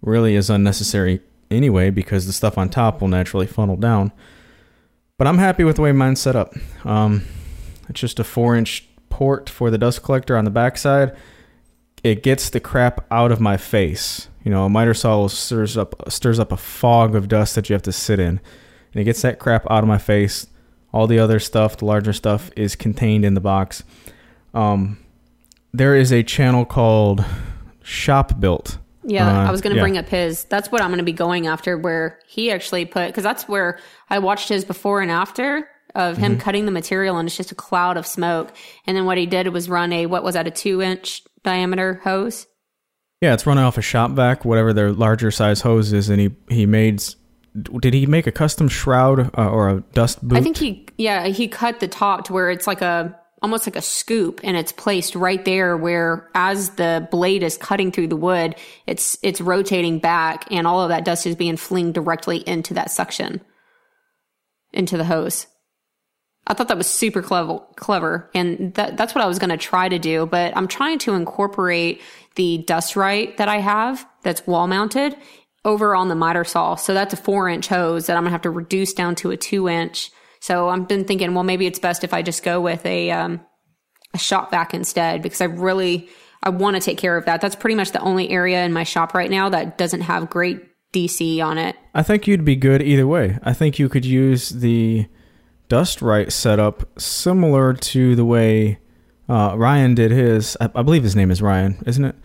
really 0.00 0.34
is 0.34 0.48
unnecessary 0.48 1.20
anyway 1.50 1.90
because 1.90 2.26
the 2.26 2.32
stuff 2.32 2.58
on 2.58 2.68
top 2.68 3.00
will 3.00 3.08
naturally 3.08 3.46
funnel 3.46 3.76
down 3.76 4.12
but 5.16 5.26
i'm 5.26 5.38
happy 5.38 5.64
with 5.64 5.76
the 5.76 5.82
way 5.82 5.92
mine's 5.92 6.20
set 6.20 6.36
up 6.36 6.54
um, 6.84 7.24
it's 7.88 8.00
just 8.00 8.18
a 8.18 8.24
four 8.24 8.56
inch 8.56 8.86
port 9.08 9.48
for 9.48 9.70
the 9.70 9.78
dust 9.78 10.02
collector 10.02 10.36
on 10.36 10.44
the 10.44 10.50
backside 10.50 11.16
it 12.02 12.22
gets 12.22 12.50
the 12.50 12.60
crap 12.60 13.06
out 13.10 13.32
of 13.32 13.40
my 13.40 13.56
face. 13.56 14.28
You 14.44 14.50
know, 14.50 14.64
a 14.64 14.68
miter 14.68 14.94
saw 14.94 15.28
stirs 15.28 15.76
up 15.76 16.10
stirs 16.10 16.38
up 16.38 16.52
a 16.52 16.56
fog 16.56 17.14
of 17.14 17.28
dust 17.28 17.54
that 17.54 17.68
you 17.68 17.74
have 17.74 17.82
to 17.82 17.92
sit 17.92 18.18
in, 18.18 18.40
and 18.92 19.00
it 19.00 19.04
gets 19.04 19.22
that 19.22 19.38
crap 19.38 19.68
out 19.70 19.82
of 19.82 19.88
my 19.88 19.98
face. 19.98 20.46
All 20.92 21.06
the 21.06 21.18
other 21.18 21.38
stuff, 21.38 21.76
the 21.76 21.84
larger 21.84 22.12
stuff, 22.12 22.50
is 22.56 22.74
contained 22.74 23.24
in 23.24 23.34
the 23.34 23.40
box. 23.40 23.82
Um, 24.54 24.98
there 25.72 25.94
is 25.94 26.12
a 26.12 26.22
channel 26.22 26.64
called 26.64 27.24
Shop 27.82 28.40
Built. 28.40 28.78
Yeah, 29.08 29.26
Uh, 29.26 29.48
I 29.48 29.50
was 29.50 29.60
going 29.62 29.72
to 29.72 29.76
yeah. 29.78 29.82
bring 29.82 29.98
up 29.98 30.08
his. 30.08 30.44
That's 30.44 30.70
what 30.70 30.82
I'm 30.82 30.88
going 30.90 30.98
to 30.98 31.04
be 31.04 31.12
going 31.12 31.46
after, 31.46 31.76
where 31.78 32.18
he 32.28 32.50
actually 32.52 32.84
put 32.84 33.06
because 33.08 33.24
that's 33.24 33.48
where 33.48 33.78
I 34.10 34.18
watched 34.20 34.48
his 34.48 34.64
before 34.64 35.00
and 35.00 35.10
after 35.10 35.68
of 35.94 36.16
him 36.18 36.32
Mm-hmm. 36.32 36.40
cutting 36.40 36.66
the 36.66 36.70
material, 36.70 37.16
and 37.16 37.26
it's 37.26 37.36
just 37.36 37.50
a 37.50 37.54
cloud 37.54 37.96
of 37.96 38.06
smoke. 38.06 38.52
And 38.86 38.96
then 38.96 39.06
what 39.06 39.16
he 39.18 39.24
did 39.26 39.48
was 39.48 39.68
run 39.68 39.92
a 39.92 40.06
what 40.06 40.22
was 40.22 40.34
that 40.34 40.46
a 40.46 40.50
two 40.50 40.82
inch 40.82 41.22
diameter 41.42 42.00
hose? 42.04 42.46
Yeah, 43.22 43.34
it's 43.34 43.46
running 43.46 43.64
off 43.64 43.78
a 43.78 43.82
shop 43.82 44.12
vac, 44.12 44.44
whatever 44.44 44.72
their 44.72 44.92
larger 44.92 45.30
size 45.32 45.62
hose 45.62 45.92
is, 45.92 46.08
and 46.10 46.20
he 46.20 46.30
he 46.50 46.66
made. 46.66 47.02
Did 47.80 47.94
he 47.94 48.06
make 48.06 48.26
a 48.28 48.32
custom 48.32 48.68
shroud 48.68 49.34
uh, 49.36 49.48
or 49.50 49.68
a 49.70 49.80
dust 49.94 50.22
boot? 50.22 50.38
I 50.38 50.42
think 50.42 50.58
he 50.58 50.86
yeah 50.98 51.26
he 51.28 51.48
cut 51.48 51.80
the 51.80 51.88
top 51.88 52.24
to 52.26 52.32
where 52.32 52.50
it's 52.50 52.66
like 52.68 52.82
a 52.82 53.17
almost 53.42 53.66
like 53.66 53.76
a 53.76 53.82
scoop, 53.82 54.40
and 54.42 54.56
it's 54.56 54.72
placed 54.72 55.14
right 55.14 55.44
there 55.44 55.76
where 55.76 56.28
as 56.34 56.70
the 56.70 57.06
blade 57.10 57.42
is 57.42 57.56
cutting 57.56 57.92
through 57.92 58.08
the 58.08 58.16
wood, 58.16 58.56
it's 58.86 59.18
it's 59.22 59.40
rotating 59.40 59.98
back, 59.98 60.50
and 60.50 60.66
all 60.66 60.82
of 60.82 60.88
that 60.88 61.04
dust 61.04 61.26
is 61.26 61.36
being 61.36 61.56
flinged 61.56 61.94
directly 61.94 62.38
into 62.38 62.74
that 62.74 62.90
suction, 62.90 63.40
into 64.72 64.96
the 64.96 65.04
hose. 65.04 65.46
I 66.46 66.54
thought 66.54 66.68
that 66.68 66.78
was 66.78 66.86
super 66.86 67.20
clever, 67.20 67.60
clever, 67.76 68.30
and 68.34 68.72
that, 68.74 68.96
that's 68.96 69.14
what 69.14 69.22
I 69.22 69.26
was 69.26 69.38
going 69.38 69.50
to 69.50 69.58
try 69.58 69.86
to 69.86 69.98
do. 69.98 70.24
But 70.24 70.56
I'm 70.56 70.66
trying 70.66 70.98
to 71.00 71.12
incorporate 71.12 72.00
the 72.36 72.58
dust 72.66 72.96
right 72.96 73.36
that 73.36 73.48
I 73.48 73.58
have 73.58 74.08
that's 74.22 74.46
wall 74.46 74.66
mounted 74.66 75.14
over 75.64 75.94
on 75.94 76.08
the 76.08 76.14
miter 76.14 76.44
saw. 76.44 76.76
So 76.76 76.94
that's 76.94 77.12
a 77.12 77.16
four 77.16 77.48
inch 77.48 77.68
hose 77.68 78.06
that 78.06 78.16
I'm 78.16 78.22
gonna 78.22 78.30
have 78.30 78.42
to 78.42 78.50
reduce 78.50 78.94
down 78.94 79.14
to 79.16 79.30
a 79.30 79.36
two 79.36 79.68
inch. 79.68 80.10
So 80.40 80.68
I've 80.68 80.88
been 80.88 81.04
thinking, 81.04 81.34
well, 81.34 81.44
maybe 81.44 81.66
it's 81.66 81.78
best 81.78 82.04
if 82.04 82.14
I 82.14 82.22
just 82.22 82.42
go 82.42 82.60
with 82.60 82.84
a 82.86 83.10
um, 83.10 83.40
a 84.14 84.18
shop 84.18 84.50
vac 84.50 84.74
instead 84.74 85.22
because 85.22 85.40
I 85.40 85.46
really 85.46 86.08
I 86.42 86.50
want 86.50 86.76
to 86.76 86.80
take 86.80 86.98
care 86.98 87.16
of 87.16 87.24
that. 87.26 87.40
That's 87.40 87.56
pretty 87.56 87.74
much 87.74 87.92
the 87.92 88.00
only 88.00 88.30
area 88.30 88.64
in 88.64 88.72
my 88.72 88.84
shop 88.84 89.14
right 89.14 89.30
now 89.30 89.48
that 89.48 89.78
doesn't 89.78 90.02
have 90.02 90.30
great 90.30 90.62
DC 90.92 91.42
on 91.44 91.58
it. 91.58 91.76
I 91.94 92.02
think 92.02 92.26
you'd 92.26 92.44
be 92.44 92.56
good 92.56 92.82
either 92.82 93.06
way. 93.06 93.38
I 93.42 93.52
think 93.52 93.78
you 93.78 93.88
could 93.88 94.04
use 94.04 94.50
the 94.50 95.06
dust 95.68 96.00
right 96.00 96.32
setup 96.32 96.98
similar 97.00 97.74
to 97.74 98.16
the 98.16 98.24
way 98.24 98.78
uh, 99.28 99.54
Ryan 99.56 99.94
did 99.94 100.10
his. 100.10 100.56
I, 100.60 100.70
I 100.74 100.82
believe 100.82 101.02
his 101.02 101.16
name 101.16 101.30
is 101.30 101.42
Ryan, 101.42 101.82
isn't 101.86 102.04
it? 102.04 102.16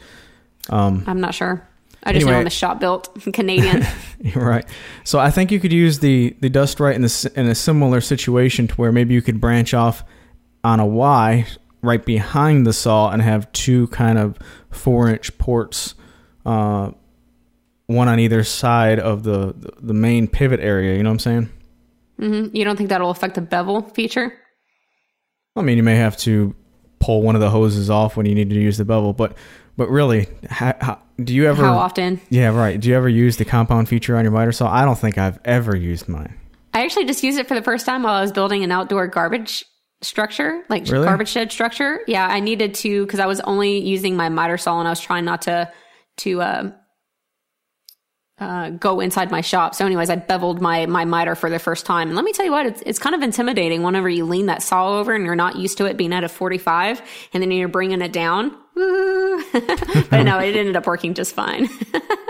I'm 1.08 1.20
not 1.20 1.34
sure. 1.34 1.68
I 2.06 2.12
just 2.14 2.26
know 2.26 2.32
Anyway. 2.32 2.42
I'm 2.42 2.48
a 2.48 2.52
shop 2.52 2.80
built 2.80 3.10
Canadian. 3.34 3.86
Right. 4.36 4.66
So 5.04 5.20
I 5.20 5.32
think 5.32 5.52
you 5.52 5.60
could 5.60 5.74
use 5.74 6.00
the 6.00 6.34
the 6.40 6.50
dust 6.50 6.80
right 6.80 6.96
in 6.96 7.02
this 7.02 7.26
in 7.26 7.46
a 7.48 7.56
similar 7.56 8.00
situation 8.00 8.68
to 8.70 8.76
where 8.76 8.90
maybe 8.92 9.14
you 9.14 9.22
could 9.22 9.42
branch 9.42 9.74
off 9.74 10.06
on 10.64 10.80
a 10.80 10.86
Y 10.86 11.46
right 11.82 12.06
behind 12.06 12.66
the 12.66 12.72
saw 12.72 13.10
and 13.10 13.22
have 13.22 13.52
two 13.52 13.88
kind 13.88 14.18
of 14.18 14.38
four 14.72 15.10
inch 15.10 15.38
ports, 15.38 15.96
uh, 16.46 16.92
one 17.88 18.08
on 18.08 18.18
either 18.18 18.46
side 18.46 18.98
of 18.98 19.24
the 19.24 19.54
the 19.82 19.94
main 19.94 20.30
pivot 20.30 20.62
area. 20.62 20.96
You 20.96 21.04
know 21.04 21.10
what 21.10 21.16
I'm 21.16 21.20
saying? 21.20 21.50
you 22.54 22.64
don't 22.64 22.78
think 22.78 22.88
that'll 22.88 23.10
affect 23.10 23.36
the 23.36 23.42
bevel 23.42 23.82
feature? 23.82 24.32
I 25.58 25.62
mean, 25.62 25.76
you 25.76 25.84
may 25.84 25.98
have 25.98 26.16
to 26.20 26.56
pull 27.00 27.22
one 27.22 27.36
of 27.36 27.42
the 27.42 27.50
hoses 27.50 27.90
off 27.90 28.16
when 28.16 28.26
you 28.26 28.34
need 28.34 28.50
to 28.50 28.56
use 28.56 28.78
the 28.78 28.86
bevel, 28.86 29.12
but 29.12 29.36
but 29.76 29.90
really, 29.90 30.28
how, 30.50 31.02
do 31.22 31.34
you 31.34 31.48
ever? 31.48 31.64
How 31.64 31.78
often? 31.78 32.22
Yeah, 32.30 32.50
right. 32.50 32.80
Do 32.80 32.90
you 32.90 32.96
ever 32.96 33.10
use 33.10 33.38
the 33.38 33.46
compound 33.46 33.90
feature 33.90 34.16
on 34.18 34.24
your 34.24 34.32
miter 34.32 34.52
saw? 34.52 34.72
I 34.72 34.86
don't 34.86 34.98
think 34.98 35.18
I've 35.18 35.40
ever 35.46 35.76
used 35.76 36.08
mine. 36.08 36.40
I 36.74 36.84
actually 36.84 37.06
just 37.06 37.24
used 37.24 37.38
it 37.38 37.48
for 37.48 37.54
the 37.54 37.62
first 37.62 37.86
time 37.86 38.04
while 38.04 38.16
I 38.16 38.22
was 38.22 38.32
building 38.32 38.64
an 38.64 38.72
outdoor 38.72 39.08
garbage 39.08 39.64
structure, 40.02 40.64
like 40.70 40.88
Really? 40.88 41.06
garbage 41.06 41.30
shed 41.30 41.52
structure. 41.52 42.02
Yeah, 42.08 42.26
I 42.28 42.40
needed 42.40 42.74
to 42.76 43.06
because 43.06 43.20
I 43.20 43.26
was 43.28 43.40
only 43.42 43.78
using 43.78 44.16
my 44.16 44.30
miter 44.30 44.58
saw 44.58 44.80
and 44.80 44.88
I 44.88 44.92
was 44.92 45.00
trying 45.00 45.26
not 45.26 45.44
to 45.44 45.72
to 46.18 46.42
uh, 46.42 46.72
uh, 48.40 48.70
go 48.72 49.00
inside 49.00 49.32
my 49.32 49.42
shop. 49.42 49.76
So, 49.76 49.86
anyways, 49.86 50.10
I 50.10 50.16
beveled 50.16 50.62
my 50.62 50.86
my 50.88 51.06
miter 51.06 51.36
for 51.36 51.50
the 51.50 51.60
first 51.60 51.86
time, 51.86 52.08
and 52.10 52.16
let 52.16 52.26
me 52.26 52.34
tell 52.34 52.46
you 52.46 52.52
what, 52.52 52.66
it's 52.66 52.84
it's 52.86 53.00
kind 53.00 53.16
of 53.16 53.22
intimidating 53.22 53.84
whenever 53.84 54.10
you 54.10 54.26
lean 54.26 54.48
that 54.48 54.64
saw 54.64 55.00
over 55.00 55.14
and 55.14 55.26
you're 55.26 55.36
not 55.36 55.56
used 55.58 55.78
to 55.78 55.86
it 55.86 55.96
being 55.96 56.12
at 56.14 56.24
a 56.24 56.30
45, 56.30 57.02
and 57.34 57.44
then 57.44 57.52
you're 57.52 57.68
bringing 57.68 58.02
it 58.02 58.12
down. 58.12 58.58
But 60.10 60.24
no, 60.24 60.40
it 60.40 60.56
ended 60.56 60.76
up 60.76 60.88
working 60.88 61.14
just 61.14 61.36
fine. 61.36 61.70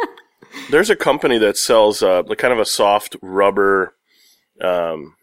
There's 0.69 0.89
a 0.89 0.95
company 0.95 1.37
that 1.37 1.57
sells 1.57 2.03
uh, 2.03 2.23
like 2.25 2.37
kind 2.37 2.53
of 2.53 2.59
a 2.59 2.65
soft 2.65 3.15
rubber. 3.21 3.95
Um, 4.61 5.15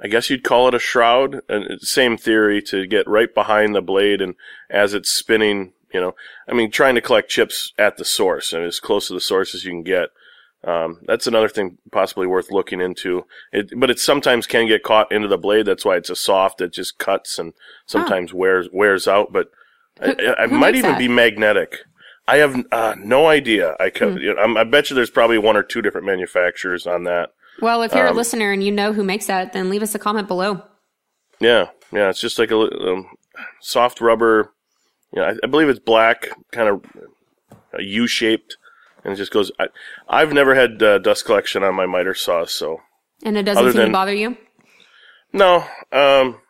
I 0.00 0.08
guess 0.08 0.30
you'd 0.30 0.44
call 0.44 0.68
it 0.68 0.74
a 0.74 0.78
shroud. 0.78 1.40
And 1.48 1.80
same 1.80 2.16
theory 2.16 2.62
to 2.62 2.86
get 2.86 3.08
right 3.08 3.32
behind 3.32 3.74
the 3.74 3.82
blade, 3.82 4.20
and 4.20 4.34
as 4.70 4.94
it's 4.94 5.10
spinning, 5.10 5.72
you 5.92 6.00
know, 6.00 6.14
I 6.48 6.54
mean, 6.54 6.70
trying 6.70 6.94
to 6.94 7.00
collect 7.00 7.30
chips 7.30 7.72
at 7.78 7.96
the 7.96 8.04
source 8.04 8.52
and 8.52 8.64
as 8.64 8.80
close 8.80 9.08
to 9.08 9.14
the 9.14 9.20
source 9.20 9.54
as 9.54 9.64
you 9.64 9.70
can 9.70 9.82
get. 9.82 10.10
Um, 10.64 10.98
that's 11.06 11.28
another 11.28 11.48
thing 11.48 11.78
possibly 11.92 12.26
worth 12.26 12.50
looking 12.50 12.80
into. 12.80 13.24
It, 13.52 13.70
but 13.76 13.90
it 13.90 14.00
sometimes 14.00 14.46
can 14.46 14.66
get 14.66 14.82
caught 14.82 15.12
into 15.12 15.28
the 15.28 15.38
blade. 15.38 15.66
That's 15.66 15.84
why 15.84 15.96
it's 15.96 16.10
a 16.10 16.16
soft. 16.16 16.60
It 16.60 16.72
just 16.72 16.98
cuts 16.98 17.38
and 17.38 17.52
sometimes 17.86 18.34
wears 18.34 18.68
wears 18.72 19.06
out. 19.06 19.32
But 19.32 19.50
I, 20.00 20.06
I, 20.38 20.44
I 20.44 20.46
who 20.48 20.58
might 20.58 20.74
even 20.74 20.92
that? 20.92 20.98
be 20.98 21.08
magnetic. 21.08 21.76
I 22.26 22.36
have 22.38 22.62
uh, 22.72 22.94
no 22.98 23.26
idea. 23.26 23.74
I 23.80 23.90
Hmm. 23.90 24.18
you 24.18 24.34
know, 24.34 24.40
I'm, 24.42 24.56
I 24.56 24.64
bet 24.64 24.90
you 24.90 24.96
there's 24.96 25.10
probably 25.10 25.38
one 25.38 25.56
or 25.56 25.62
two 25.62 25.80
different 25.82 26.06
manufacturers 26.06 26.86
on 26.86 27.04
that. 27.04 27.30
well, 27.60 27.82
if 27.82 27.92
you're 27.94 28.06
Um, 28.08 28.14
a 28.14 28.16
listener 28.16 28.52
and 28.52 28.62
you 28.62 28.70
know 28.70 28.92
who 28.92 29.02
makes 29.02 29.26
that, 29.26 29.52
then 29.52 29.70
leave 29.70 29.82
us 29.82 29.94
a 29.94 29.98
comment 29.98 30.28
below. 30.28 30.62
Yeah, 31.40 31.68
yeah. 31.92 32.08
It's 32.10 32.20
just 32.20 32.38
like 32.38 32.50
a 32.50 32.58
um, 32.58 33.06
soft 33.60 34.00
rubber. 34.00 34.52
You 35.14 35.22
know, 35.22 35.28
I, 35.28 35.34
I 35.42 35.46
believe 35.46 35.68
it's 35.70 35.78
black, 35.78 36.28
kind 36.52 36.68
of 36.68 36.84
uh, 37.72 37.78
U-shaped, 37.80 38.56
and 39.04 39.12
it 39.14 39.16
just 39.16 39.32
goes. 39.32 39.50
I, 39.58 39.68
I've 40.08 40.32
never 40.34 40.54
had 40.54 40.82
uh, 40.82 40.98
dust 40.98 41.24
collection 41.24 41.62
on 41.62 41.74
my 41.74 41.86
miter 41.86 42.14
saw, 42.14 42.44
so 42.44 42.80
And 43.24 43.38
it 43.38 43.44
doesn't 43.44 43.72
seem 43.72 43.86
to 43.86 43.90
bother 43.90 44.12
you. 44.14 44.36
no. 45.32 45.64
Um, 45.92 46.40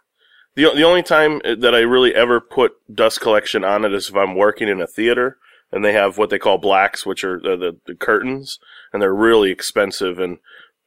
the 0.59 0.71
the 0.75 0.83
only 0.83 1.05
time 1.05 1.40
that 1.44 1.75
I 1.75 1.81
really 1.81 2.14
ever 2.14 2.40
put 2.40 2.73
dust 2.92 3.21
collection 3.21 3.64
on 3.64 3.85
it 3.85 3.92
is 3.92 4.09
if 4.09 4.16
I'm 4.16 4.35
working 4.35 4.68
in 4.68 4.81
a 4.81 4.88
theater 4.88 5.38
and 5.71 5.85
they 5.85 5.92
have 5.92 6.18
what 6.18 6.31
they 6.31 6.38
call 6.38 6.59
blacks, 6.59 7.07
which 7.07 7.23
are 7.23 7.38
the, 7.38 7.57
the, 7.57 7.77
the 7.87 7.94
curtains, 7.94 8.59
and 8.92 9.01
they're 9.01 9.14
really 9.14 9.51
expensive 9.51 10.18
and. 10.18 10.38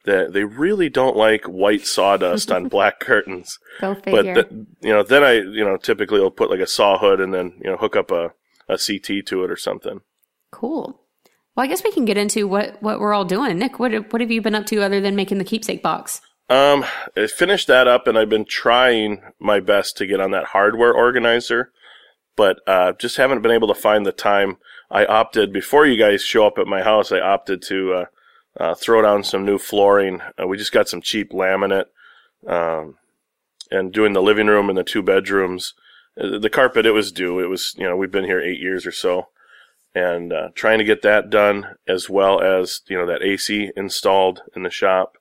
They, 0.04 0.26
they 0.28 0.42
really 0.42 0.88
don't 0.88 1.16
like 1.16 1.44
white 1.44 1.86
sawdust 1.86 2.50
on 2.50 2.66
black 2.68 2.98
curtains. 2.98 3.60
Go 3.80 3.94
but 3.94 4.02
figure. 4.02 4.34
th- 4.34 4.48
you 4.80 4.92
know, 4.92 5.04
then 5.04 5.22
I 5.22 5.34
you 5.34 5.64
know 5.64 5.76
typically 5.76 6.18
will 6.18 6.32
put 6.32 6.50
like 6.50 6.58
a 6.58 6.66
saw 6.66 6.98
hood 6.98 7.20
and 7.20 7.32
then 7.32 7.52
you 7.62 7.70
know 7.70 7.76
hook 7.76 7.94
up 7.94 8.10
a, 8.10 8.32
a 8.68 8.78
CT 8.78 9.24
to 9.26 9.44
it 9.44 9.50
or 9.52 9.56
something. 9.56 10.00
Cool. 10.50 11.00
Well, 11.54 11.64
I 11.64 11.68
guess 11.68 11.84
we 11.84 11.92
can 11.92 12.04
get 12.04 12.16
into 12.16 12.48
what, 12.48 12.82
what 12.82 12.98
we're 12.98 13.14
all 13.14 13.24
doing. 13.24 13.60
Nick, 13.60 13.78
what 13.78 13.92
what 14.12 14.20
have 14.20 14.32
you 14.32 14.42
been 14.42 14.56
up 14.56 14.66
to 14.66 14.82
other 14.82 15.00
than 15.00 15.14
making 15.14 15.38
the 15.38 15.44
keepsake 15.44 15.84
box? 15.84 16.20
Um, 16.48 16.84
I 17.16 17.26
finished 17.26 17.66
that 17.68 17.88
up 17.88 18.06
and 18.06 18.18
I've 18.18 18.28
been 18.28 18.44
trying 18.44 19.22
my 19.38 19.60
best 19.60 19.96
to 19.96 20.06
get 20.06 20.20
on 20.20 20.32
that 20.32 20.46
hardware 20.46 20.92
organizer, 20.92 21.72
but 22.36 22.60
uh, 22.66 22.92
just 22.92 23.16
haven't 23.16 23.42
been 23.42 23.52
able 23.52 23.68
to 23.68 23.74
find 23.74 24.04
the 24.04 24.12
time. 24.12 24.58
I 24.90 25.06
opted 25.06 25.52
before 25.52 25.86
you 25.86 25.96
guys 25.96 26.22
show 26.22 26.46
up 26.46 26.58
at 26.58 26.66
my 26.66 26.82
house. 26.82 27.10
I 27.10 27.20
opted 27.20 27.62
to 27.62 27.94
uh, 27.94 28.04
uh, 28.58 28.74
throw 28.74 29.00
down 29.00 29.24
some 29.24 29.46
new 29.46 29.58
flooring. 29.58 30.20
Uh, 30.40 30.46
we 30.46 30.58
just 30.58 30.72
got 30.72 30.88
some 30.88 31.00
cheap 31.00 31.30
laminate, 31.32 31.86
um, 32.46 32.96
and 33.70 33.92
doing 33.92 34.12
the 34.12 34.20
living 34.20 34.48
room 34.48 34.68
and 34.68 34.76
the 34.76 34.84
two 34.84 35.02
bedrooms. 35.02 35.72
Uh, 36.20 36.38
The 36.38 36.50
carpet, 36.50 36.84
it 36.84 36.90
was 36.90 37.12
due. 37.12 37.40
It 37.40 37.48
was, 37.48 37.74
you 37.78 37.88
know, 37.88 37.96
we've 37.96 38.10
been 38.10 38.26
here 38.26 38.40
eight 38.40 38.60
years 38.60 38.84
or 38.84 38.92
so, 38.92 39.28
and 39.94 40.32
uh, 40.32 40.48
trying 40.54 40.78
to 40.78 40.84
get 40.84 41.00
that 41.02 41.30
done 41.30 41.76
as 41.88 42.10
well 42.10 42.42
as 42.42 42.82
you 42.88 42.98
know 42.98 43.06
that 43.06 43.22
AC 43.22 43.70
installed 43.74 44.42
in 44.54 44.62
the 44.62 44.70
shop 44.70 45.16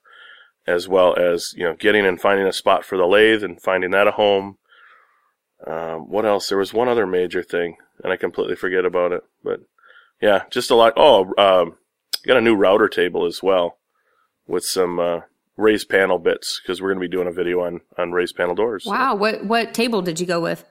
as 0.68 0.88
well 0.88 1.18
as 1.18 1.54
you 1.56 1.64
know 1.64 1.74
getting 1.74 2.06
and 2.06 2.22
finding 2.22 2.48
a 2.48 2.54
spot 2.54 2.86
for 2.86 2.98
the 2.98 3.06
lathe 3.06 3.44
and 3.44 3.62
finding 3.62 3.92
that 3.92 4.08
a 4.08 4.12
home. 4.12 4.58
Um, 5.66 6.10
what 6.10 6.26
else? 6.26 6.50
There 6.50 6.58
was 6.58 6.74
one 6.74 6.88
other 6.88 7.06
major 7.06 7.44
thing, 7.44 7.78
and 8.04 8.12
I 8.12 8.18
completely 8.18 8.56
forget 8.56 8.86
about 8.86 9.12
it. 9.12 9.24
But 9.44 9.62
yeah, 10.22 10.44
just 10.50 10.72
a 10.72 10.76
lot. 10.76 10.94
Oh, 10.98 11.34
um, 11.38 11.78
got 12.26 12.38
a 12.38 12.42
new 12.42 12.56
router 12.56 12.88
table 12.88 13.26
as 13.26 13.44
well 13.44 13.78
with 14.48 14.64
some 14.64 15.00
uh, 15.00 15.22
raised 15.58 15.90
panel 15.90 16.20
bits 16.20 16.60
because 16.62 16.82
we're 16.82 16.90
going 16.90 17.02
to 17.02 17.08
be 17.08 17.16
doing 17.16 17.28
a 17.28 17.32
video 17.32 17.62
on 17.62 17.82
on 17.98 18.12
raised 18.12 18.36
panel 18.36 18.56
doors. 18.56 18.86
Wow. 18.86 19.16
What 19.16 19.46
what 19.46 19.74
table 19.74 20.02
did 20.02 20.20
you 20.20 20.26
go 20.26 20.40
with? 20.40 20.64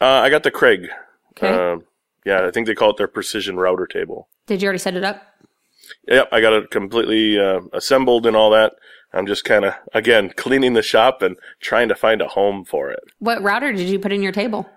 Uh, 0.00 0.20
I 0.20 0.30
got 0.30 0.42
the 0.42 0.50
Kreg. 0.50 0.88
Okay. 1.32 1.48
Um, 1.48 1.84
yeah, 2.24 2.46
I 2.46 2.50
think 2.50 2.66
they 2.66 2.74
call 2.74 2.90
it 2.90 2.96
their 2.96 3.08
precision 3.08 3.56
router 3.56 3.86
table. 3.86 4.28
did 4.46 4.62
you 4.62 4.66
already 4.66 4.78
set 4.78 4.96
it 4.96 5.04
up? 5.04 5.22
Yep, 6.08 6.28
I 6.32 6.40
got 6.40 6.52
it 6.54 6.70
completely 6.70 7.38
uh, 7.38 7.60
assembled 7.72 8.26
and 8.26 8.36
all 8.36 8.50
that. 8.50 8.72
I'm 9.14 9.26
just 9.26 9.44
kind 9.44 9.64
of 9.64 9.74
again 9.94 10.32
cleaning 10.36 10.74
the 10.74 10.82
shop 10.82 11.22
and 11.22 11.36
trying 11.60 11.88
to 11.88 11.94
find 11.94 12.20
a 12.20 12.28
home 12.28 12.64
for 12.64 12.90
it. 12.90 13.00
What 13.18 13.42
router 13.42 13.72
did 13.72 13.88
you 13.88 13.98
put 13.98 14.12
in 14.12 14.22
your 14.22 14.32
table? 14.32 14.68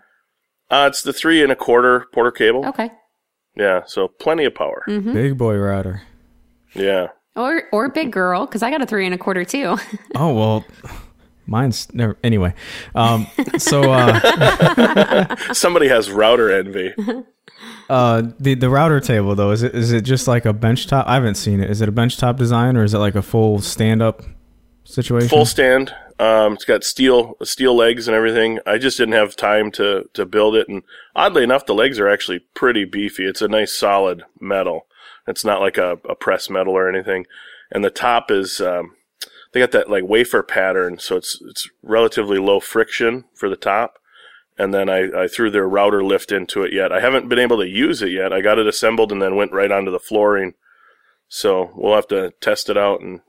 Uh, 0.70 0.86
it's 0.90 1.02
the 1.02 1.14
three 1.14 1.42
and 1.42 1.52
a 1.52 1.56
quarter 1.56 2.06
Porter 2.14 2.32
cable. 2.32 2.66
Okay. 2.68 2.92
Yeah, 3.56 3.82
so 3.88 4.08
plenty 4.08 4.46
of 4.46 4.54
power. 4.54 4.84
Big 4.88 5.38
boy 5.38 5.56
router. 5.56 6.04
Yeah. 6.76 7.08
Or 7.36 7.64
or 7.72 7.90
big 7.90 8.12
girl, 8.12 8.46
because 8.46 8.62
I 8.64 8.70
got 8.70 8.82
a 8.82 8.86
three 8.86 9.06
and 9.06 9.16
a 9.16 9.18
quarter 9.18 9.44
too. 9.46 9.78
Oh 10.16 10.34
well, 10.34 10.66
mine's 11.48 11.92
never. 11.94 12.18
Anyway, 12.24 12.54
um, 12.94 13.28
so 13.58 13.92
uh, 13.92 15.36
Somebody 15.54 15.88
has 15.88 16.12
router 16.12 16.52
envy. 16.52 16.94
uh, 17.90 18.24
the 18.40 18.54
the 18.54 18.70
router 18.70 19.00
table 19.00 19.36
though 19.36 19.52
is 19.52 19.64
it 19.64 19.74
is 19.74 19.92
it 19.92 20.02
just 20.02 20.28
like 20.28 20.46
a 20.46 20.54
bench 20.54 20.88
top? 20.88 21.08
I 21.08 21.16
haven't 21.16 21.36
seen 21.36 21.62
it. 21.62 21.70
Is 21.70 21.82
it 21.82 21.90
a 21.90 21.92
bench 21.92 22.18
top 22.18 22.38
design 22.38 22.78
or 22.78 22.84
is 22.84 22.94
it 22.94 23.00
like 23.00 23.16
a 23.16 23.22
full 23.22 23.60
stand 23.60 24.02
up 24.02 24.22
situation? 24.84 25.30
Full 25.30 25.46
stand. 25.46 25.94
Um, 26.20 26.54
it's 26.54 26.66
got 26.66 26.84
steel 26.84 27.38
steel 27.44 27.76
legs 27.76 28.08
and 28.08 28.16
everything. 28.16 28.60
I 28.66 28.78
just 28.78 28.98
didn't 28.98 29.14
have 29.14 29.36
time 29.36 29.72
to 29.72 30.10
to 30.14 30.26
build 30.26 30.56
it, 30.56 30.68
and 30.68 30.84
oddly 31.16 31.44
enough, 31.44 31.66
the 31.66 31.76
legs 31.76 32.00
are 32.00 32.10
actually 32.10 32.40
pretty 32.54 32.86
beefy. 32.86 33.26
It's 33.26 33.42
a 33.42 33.48
nice 33.48 33.74
solid 33.74 34.24
metal. 34.40 34.88
It's 35.28 35.46
not 35.46 35.62
like 35.62 35.78
a, 35.78 36.00
a 36.10 36.16
press 36.16 36.50
metal 36.50 36.74
or 36.74 36.90
anything. 36.90 37.26
And 37.72 37.84
the 37.84 37.90
top 37.90 38.32
is 38.32 38.62
um, 38.62 38.96
they 39.58 39.64
got 39.64 39.72
that 39.72 39.90
like 39.90 40.04
wafer 40.04 40.44
pattern, 40.44 41.00
so 41.00 41.16
it's 41.16 41.42
it's 41.50 41.68
relatively 41.82 42.38
low 42.38 42.60
friction 42.60 43.26
for 43.34 43.50
the 43.50 43.56
top. 43.56 43.98
And 44.56 44.72
then 44.72 44.88
I, 44.88 45.24
I 45.24 45.28
threw 45.28 45.50
their 45.50 45.68
router 45.68 46.04
lift 46.04 46.32
into 46.32 46.64
it 46.64 46.74
yet. 46.74 46.92
I 46.92 47.00
haven't 47.00 47.28
been 47.28 47.40
able 47.40 47.58
to 47.58 47.68
use 47.68 48.02
it 48.02 48.12
yet. 48.12 48.34
I 48.34 48.42
got 48.42 48.60
it 48.60 48.68
assembled 48.68 49.12
and 49.12 49.22
then 49.22 49.36
went 49.36 49.52
right 49.52 49.72
onto 49.72 49.92
the 49.92 50.00
flooring. 50.00 50.54
So 51.28 51.72
we'll 51.76 51.96
have 51.96 52.08
to 52.08 52.34
test 52.42 52.70
it 52.70 52.78
out 52.78 53.02
and 53.02 53.22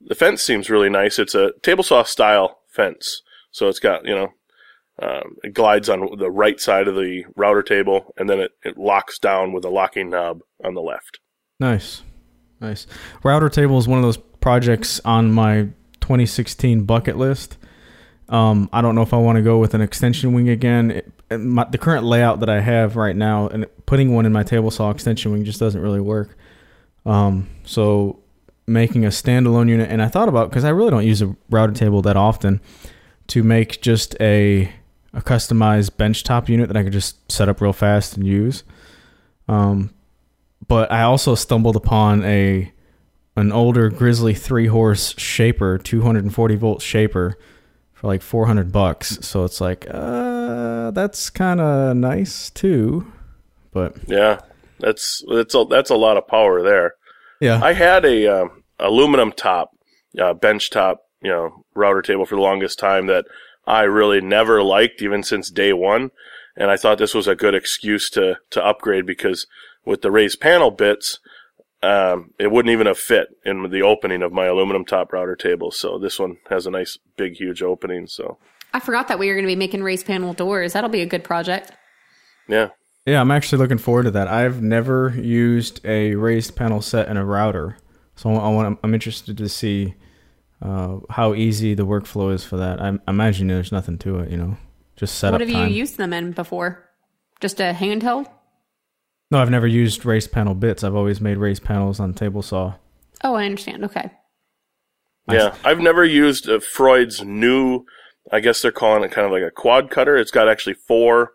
the 0.00 0.14
fence 0.14 0.42
seems 0.42 0.70
really 0.70 0.88
nice. 0.88 1.18
It's 1.18 1.34
a 1.34 1.52
table 1.62 1.82
saw 1.82 2.02
style 2.02 2.60
fence. 2.68 3.22
So 3.50 3.68
it's 3.68 3.78
got, 3.78 4.06
you 4.06 4.14
know, 4.14 4.28
um, 5.02 5.36
it 5.42 5.52
glides 5.52 5.88
on 5.88 6.16
the 6.18 6.30
right 6.30 6.60
side 6.60 6.88
of 6.88 6.94
the 6.94 7.24
router 7.36 7.62
table 7.62 8.14
and 8.16 8.28
then 8.28 8.40
it, 8.40 8.52
it 8.62 8.78
locks 8.78 9.18
down 9.18 9.52
with 9.52 9.64
a 9.64 9.70
locking 9.70 10.10
knob 10.10 10.40
on 10.64 10.74
the 10.74 10.82
left. 10.82 11.20
Nice, 11.60 12.02
nice. 12.60 12.86
Router 13.22 13.48
table 13.48 13.76
is 13.78 13.88
one 13.88 13.98
of 13.98 14.04
those 14.04 14.18
projects 14.44 15.00
on 15.06 15.32
my 15.32 15.62
2016 16.02 16.84
bucket 16.84 17.16
list. 17.16 17.56
Um, 18.28 18.68
I 18.74 18.82
don't 18.82 18.94
know 18.94 19.00
if 19.00 19.14
I 19.14 19.16
want 19.16 19.36
to 19.36 19.42
go 19.42 19.56
with 19.56 19.72
an 19.72 19.80
extension 19.80 20.34
wing 20.34 20.50
again. 20.50 20.90
It, 20.90 21.38
my, 21.38 21.64
the 21.64 21.78
current 21.78 22.04
layout 22.04 22.40
that 22.40 22.50
I 22.50 22.60
have 22.60 22.94
right 22.94 23.16
now, 23.16 23.48
and 23.48 23.64
putting 23.86 24.14
one 24.14 24.26
in 24.26 24.32
my 24.32 24.42
table 24.42 24.70
saw 24.70 24.90
extension 24.90 25.32
wing 25.32 25.46
just 25.46 25.58
doesn't 25.58 25.80
really 25.80 26.02
work. 26.02 26.36
Um, 27.06 27.48
so 27.64 28.20
making 28.66 29.06
a 29.06 29.08
standalone 29.08 29.70
unit, 29.70 29.90
and 29.90 30.02
I 30.02 30.08
thought 30.08 30.28
about 30.28 30.50
because 30.50 30.64
I 30.64 30.68
really 30.68 30.90
don't 30.90 31.06
use 31.06 31.22
a 31.22 31.34
router 31.48 31.72
table 31.72 32.02
that 32.02 32.18
often, 32.18 32.60
to 33.28 33.42
make 33.42 33.80
just 33.80 34.14
a 34.20 34.70
a 35.14 35.22
customized 35.22 35.92
benchtop 35.92 36.50
unit 36.50 36.68
that 36.68 36.76
I 36.76 36.82
could 36.82 36.92
just 36.92 37.32
set 37.32 37.48
up 37.48 37.62
real 37.62 37.72
fast 37.72 38.14
and 38.18 38.26
use. 38.26 38.62
Um, 39.48 39.94
but 40.68 40.92
I 40.92 41.00
also 41.00 41.34
stumbled 41.34 41.76
upon 41.76 42.22
a 42.24 42.73
an 43.36 43.52
older 43.52 43.90
Grizzly 43.90 44.34
three 44.34 44.66
horse 44.66 45.14
shaper, 45.18 45.78
240 45.78 46.56
volt 46.56 46.82
shaper 46.82 47.36
for 47.92 48.06
like 48.06 48.22
400 48.22 48.70
bucks. 48.72 49.18
So 49.26 49.44
it's 49.44 49.60
like, 49.60 49.86
uh, 49.90 50.90
that's 50.92 51.30
kind 51.30 51.60
of 51.60 51.96
nice 51.96 52.50
too. 52.50 53.12
But 53.72 53.96
Yeah, 54.06 54.40
that's 54.78 55.22
that's 55.28 55.54
a, 55.54 55.64
that's 55.68 55.90
a 55.90 55.96
lot 55.96 56.16
of 56.16 56.28
power 56.28 56.62
there. 56.62 56.94
yeah, 57.40 57.60
I 57.62 57.72
had 57.72 58.04
a 58.04 58.26
um, 58.28 58.62
aluminum 58.78 59.32
top, 59.32 59.70
uh, 60.20 60.34
bench 60.34 60.70
top, 60.70 61.02
you 61.20 61.30
know, 61.30 61.64
router 61.74 62.02
table 62.02 62.26
for 62.26 62.36
the 62.36 62.40
longest 62.42 62.78
time 62.78 63.06
that 63.06 63.24
I 63.66 63.82
really 63.82 64.20
never 64.20 64.62
liked, 64.62 65.02
even 65.02 65.22
since 65.22 65.50
day 65.50 65.72
one. 65.72 66.10
And 66.56 66.70
I 66.70 66.76
thought 66.76 66.98
this 66.98 67.14
was 67.14 67.26
a 67.26 67.34
good 67.34 67.54
excuse 67.54 68.08
to 68.10 68.36
to 68.50 68.64
upgrade 68.64 69.06
because 69.06 69.46
with 69.84 70.02
the 70.02 70.12
raised 70.12 70.40
panel 70.40 70.70
bits, 70.70 71.18
um, 71.84 72.30
it 72.38 72.50
wouldn't 72.50 72.72
even 72.72 72.86
have 72.86 72.98
fit 72.98 73.28
in 73.44 73.70
the 73.70 73.82
opening 73.82 74.22
of 74.22 74.32
my 74.32 74.46
aluminum 74.46 74.84
top 74.84 75.12
router 75.12 75.36
table. 75.36 75.70
So 75.70 75.98
this 75.98 76.18
one 76.18 76.38
has 76.48 76.66
a 76.66 76.70
nice, 76.70 76.98
big, 77.16 77.36
huge 77.36 77.62
opening. 77.62 78.06
So 78.06 78.38
I 78.72 78.80
forgot 78.80 79.08
that 79.08 79.18
we 79.18 79.28
were 79.28 79.34
going 79.34 79.44
to 79.44 79.48
be 79.48 79.56
making 79.56 79.82
raised 79.82 80.06
panel 80.06 80.32
doors. 80.32 80.72
That'll 80.72 80.90
be 80.90 81.02
a 81.02 81.06
good 81.06 81.24
project. 81.24 81.72
yeah, 82.48 82.70
yeah, 83.06 83.20
I'm 83.20 83.30
actually 83.30 83.58
looking 83.58 83.78
forward 83.78 84.04
to 84.04 84.10
that. 84.12 84.28
I've 84.28 84.62
never 84.62 85.14
used 85.16 85.84
a 85.84 86.14
raised 86.14 86.56
panel 86.56 86.80
set 86.80 87.08
in 87.08 87.16
a 87.16 87.24
router, 87.24 87.76
so 88.16 88.30
I 88.30 88.48
want 88.48 88.78
I'm 88.82 88.94
interested 88.94 89.36
to 89.36 89.48
see 89.48 89.94
uh, 90.62 91.00
how 91.10 91.34
easy 91.34 91.74
the 91.74 91.86
workflow 91.86 92.32
is 92.32 92.44
for 92.44 92.56
that. 92.56 92.80
I 92.80 92.98
imagine 93.06 93.48
there's 93.48 93.72
nothing 93.72 93.98
to 93.98 94.20
it, 94.20 94.30
you 94.30 94.38
know, 94.38 94.56
just 94.96 95.18
set 95.18 95.32
what 95.32 95.42
up 95.42 95.48
have 95.48 95.54
time. 95.54 95.68
you 95.68 95.74
used 95.74 95.98
them 95.98 96.14
in 96.14 96.32
before? 96.32 96.88
Just 97.40 97.60
a 97.60 97.74
handheld? 97.74 98.26
No, 99.34 99.40
I've 99.40 99.50
never 99.50 99.66
used 99.66 100.06
raised 100.06 100.30
panel 100.30 100.54
bits. 100.54 100.84
I've 100.84 100.94
always 100.94 101.20
made 101.20 101.38
raised 101.38 101.64
panels 101.64 101.98
on 101.98 102.14
table 102.14 102.40
saw. 102.40 102.74
Oh, 103.24 103.34
I 103.34 103.46
understand. 103.46 103.84
Okay. 103.84 104.12
Yeah, 105.28 105.56
I've 105.64 105.80
never 105.80 106.04
used 106.04 106.48
uh, 106.48 106.60
Freud's 106.60 107.24
new. 107.24 107.84
I 108.30 108.38
guess 108.38 108.62
they're 108.62 108.70
calling 108.70 109.02
it 109.02 109.10
kind 109.10 109.26
of 109.26 109.32
like 109.32 109.42
a 109.42 109.50
quad 109.50 109.90
cutter. 109.90 110.16
It's 110.16 110.30
got 110.30 110.48
actually 110.48 110.74
four 110.74 111.32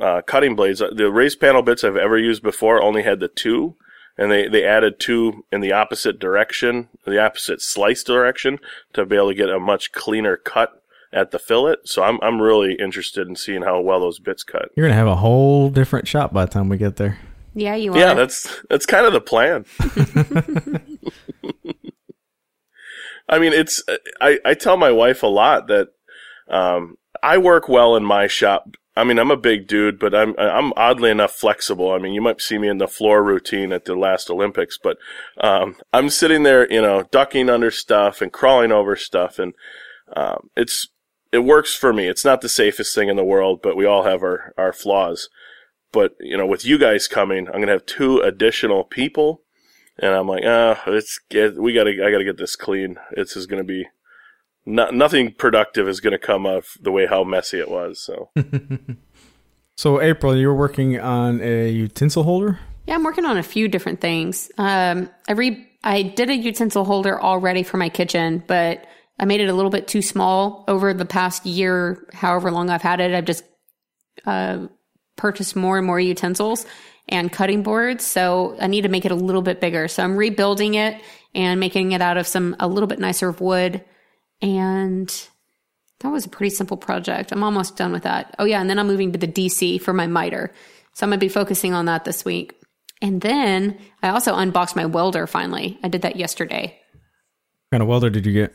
uh, 0.00 0.22
cutting 0.22 0.56
blades. 0.56 0.82
Uh, 0.82 0.90
The 0.92 1.12
raised 1.12 1.38
panel 1.38 1.62
bits 1.62 1.84
I've 1.84 1.96
ever 1.96 2.18
used 2.18 2.42
before 2.42 2.82
only 2.82 3.04
had 3.04 3.20
the 3.20 3.28
two, 3.28 3.76
and 4.18 4.28
they 4.28 4.48
they 4.48 4.64
added 4.64 4.98
two 4.98 5.44
in 5.52 5.60
the 5.60 5.72
opposite 5.72 6.18
direction, 6.18 6.88
the 7.06 7.22
opposite 7.22 7.60
slice 7.62 8.02
direction, 8.02 8.58
to 8.94 9.06
be 9.06 9.14
able 9.14 9.28
to 9.28 9.34
get 9.34 9.48
a 9.48 9.60
much 9.60 9.92
cleaner 9.92 10.36
cut 10.36 10.81
at 11.12 11.30
the 11.30 11.38
fillet. 11.38 11.76
So 11.84 12.02
I'm 12.02 12.18
I'm 12.22 12.40
really 12.40 12.74
interested 12.74 13.28
in 13.28 13.36
seeing 13.36 13.62
how 13.62 13.80
well 13.80 14.00
those 14.00 14.18
bits 14.18 14.42
cut. 14.42 14.70
You're 14.76 14.86
gonna 14.86 14.98
have 14.98 15.06
a 15.06 15.16
whole 15.16 15.70
different 15.70 16.08
shop 16.08 16.32
by 16.32 16.44
the 16.44 16.50
time 16.50 16.68
we 16.68 16.78
get 16.78 16.96
there. 16.96 17.18
Yeah, 17.54 17.74
you 17.74 17.92
are. 17.92 17.98
Yeah, 17.98 18.14
that's 18.14 18.62
that's 18.70 18.86
kind 18.86 19.06
of 19.06 19.12
the 19.12 19.20
plan. 19.20 19.64
I 23.28 23.38
mean, 23.38 23.52
it's 23.52 23.82
I, 24.20 24.38
I 24.44 24.54
tell 24.54 24.76
my 24.76 24.90
wife 24.90 25.22
a 25.22 25.28
lot 25.28 25.68
that 25.68 25.88
um, 26.48 26.96
I 27.22 27.38
work 27.38 27.68
well 27.68 27.96
in 27.96 28.04
my 28.04 28.26
shop. 28.26 28.68
I 28.94 29.04
mean, 29.04 29.18
I'm 29.18 29.30
a 29.30 29.38
big 29.38 29.68
dude, 29.68 29.98
but 29.98 30.14
I'm 30.14 30.34
I'm 30.38 30.72
oddly 30.76 31.10
enough 31.10 31.32
flexible. 31.32 31.92
I 31.92 31.98
mean, 31.98 32.12
you 32.12 32.20
might 32.20 32.40
see 32.40 32.58
me 32.58 32.68
in 32.68 32.78
the 32.78 32.88
floor 32.88 33.22
routine 33.22 33.72
at 33.72 33.84
the 33.84 33.94
last 33.94 34.30
Olympics, 34.30 34.78
but 34.82 34.98
um, 35.40 35.76
I'm 35.92 36.10
sitting 36.10 36.42
there, 36.42 36.70
you 36.70 36.82
know, 36.82 37.04
ducking 37.10 37.48
under 37.48 37.70
stuff 37.70 38.20
and 38.20 38.32
crawling 38.32 38.72
over 38.72 38.96
stuff, 38.96 39.38
and 39.38 39.54
um, 40.14 40.50
it's 40.56 40.88
it 41.32 41.40
works 41.40 41.74
for 41.74 41.92
me. 41.92 42.08
It's 42.08 42.24
not 42.24 42.40
the 42.40 42.48
safest 42.48 42.94
thing 42.94 43.08
in 43.08 43.16
the 43.16 43.24
world, 43.24 43.60
but 43.62 43.76
we 43.76 43.86
all 43.86 44.04
have 44.04 44.22
our 44.22 44.52
our 44.56 44.72
flaws. 44.72 45.28
But 45.92 46.14
you 46.20 46.36
know, 46.36 46.46
with 46.46 46.64
you 46.64 46.78
guys 46.78 47.08
coming, 47.08 47.48
I'm 47.48 47.60
gonna 47.60 47.72
have 47.72 47.86
two 47.86 48.20
additional 48.20 48.84
people, 48.84 49.42
and 49.98 50.14
I'm 50.14 50.28
like, 50.28 50.44
ah, 50.46 50.82
it's 50.86 51.20
it, 51.30 51.60
we 51.60 51.72
gotta 51.72 51.90
I 51.90 52.10
gotta 52.10 52.24
get 52.24 52.38
this 52.38 52.56
clean. 52.56 52.96
This 53.14 53.36
is 53.36 53.46
gonna 53.46 53.64
be 53.64 53.86
not, 54.64 54.94
nothing 54.94 55.32
productive 55.32 55.88
is 55.88 56.00
gonna 56.00 56.18
come 56.18 56.46
of 56.46 56.68
the 56.80 56.92
way 56.92 57.06
how 57.06 57.24
messy 57.24 57.58
it 57.58 57.70
was. 57.70 58.00
So 58.00 58.30
So 59.76 60.00
April, 60.00 60.36
you're 60.36 60.54
working 60.54 61.00
on 61.00 61.40
a 61.40 61.68
utensil 61.68 62.22
holder. 62.22 62.58
Yeah, 62.86 62.94
I'm 62.94 63.04
working 63.04 63.24
on 63.24 63.38
a 63.38 63.42
few 63.42 63.68
different 63.68 64.00
things. 64.00 64.50
Um, 64.58 65.08
I 65.28 65.32
re- 65.32 65.68
I 65.84 66.02
did 66.02 66.30
a 66.30 66.36
utensil 66.36 66.84
holder 66.84 67.20
already 67.20 67.62
for 67.62 67.76
my 67.78 67.88
kitchen, 67.88 68.44
but 68.46 68.84
I 69.18 69.24
made 69.24 69.40
it 69.40 69.48
a 69.48 69.54
little 69.54 69.70
bit 69.70 69.88
too 69.88 70.02
small 70.02 70.64
over 70.68 70.94
the 70.94 71.04
past 71.04 71.46
year, 71.46 72.08
however 72.12 72.50
long 72.50 72.70
I've 72.70 72.82
had 72.82 73.00
it. 73.00 73.14
I've 73.14 73.24
just 73.24 73.44
uh, 74.26 74.66
purchased 75.16 75.54
more 75.54 75.78
and 75.78 75.86
more 75.86 76.00
utensils 76.00 76.66
and 77.08 77.32
cutting 77.32 77.62
boards, 77.62 78.06
so 78.06 78.56
I 78.60 78.66
need 78.66 78.82
to 78.82 78.88
make 78.88 79.04
it 79.04 79.12
a 79.12 79.16
little 79.16 79.42
bit 79.42 79.60
bigger. 79.60 79.88
So 79.88 80.02
I'm 80.02 80.16
rebuilding 80.16 80.74
it 80.74 81.00
and 81.34 81.60
making 81.60 81.92
it 81.92 82.00
out 82.00 82.16
of 82.16 82.26
some 82.26 82.56
a 82.60 82.68
little 82.68 82.86
bit 82.86 82.98
nicer 82.98 83.30
wood, 83.30 83.84
and 84.40 85.08
that 86.00 86.10
was 86.10 86.26
a 86.26 86.30
pretty 86.30 86.50
simple 86.50 86.76
project. 86.76 87.32
I'm 87.32 87.44
almost 87.44 87.76
done 87.76 87.92
with 87.92 88.04
that. 88.04 88.34
Oh 88.38 88.44
yeah, 88.44 88.60
and 88.60 88.68
then 88.68 88.78
I'm 88.78 88.86
moving 88.86 89.12
to 89.12 89.18
the 89.18 89.28
DC 89.28 89.80
for 89.80 89.92
my 89.92 90.06
miter. 90.06 90.52
So 90.94 91.04
I'm 91.04 91.10
gonna 91.10 91.18
be 91.18 91.28
focusing 91.28 91.74
on 91.74 91.86
that 91.86 92.04
this 92.04 92.24
week. 92.24 92.54
And 93.00 93.20
then 93.20 93.78
I 94.02 94.10
also 94.10 94.34
unboxed 94.34 94.76
my 94.76 94.86
welder 94.86 95.26
finally. 95.26 95.78
I 95.82 95.88
did 95.88 96.02
that 96.02 96.16
yesterday. 96.16 96.81
What 97.72 97.78
kind 97.78 97.84
of 97.84 97.88
welder 97.88 98.10
did 98.10 98.26
you 98.26 98.34
get? 98.34 98.54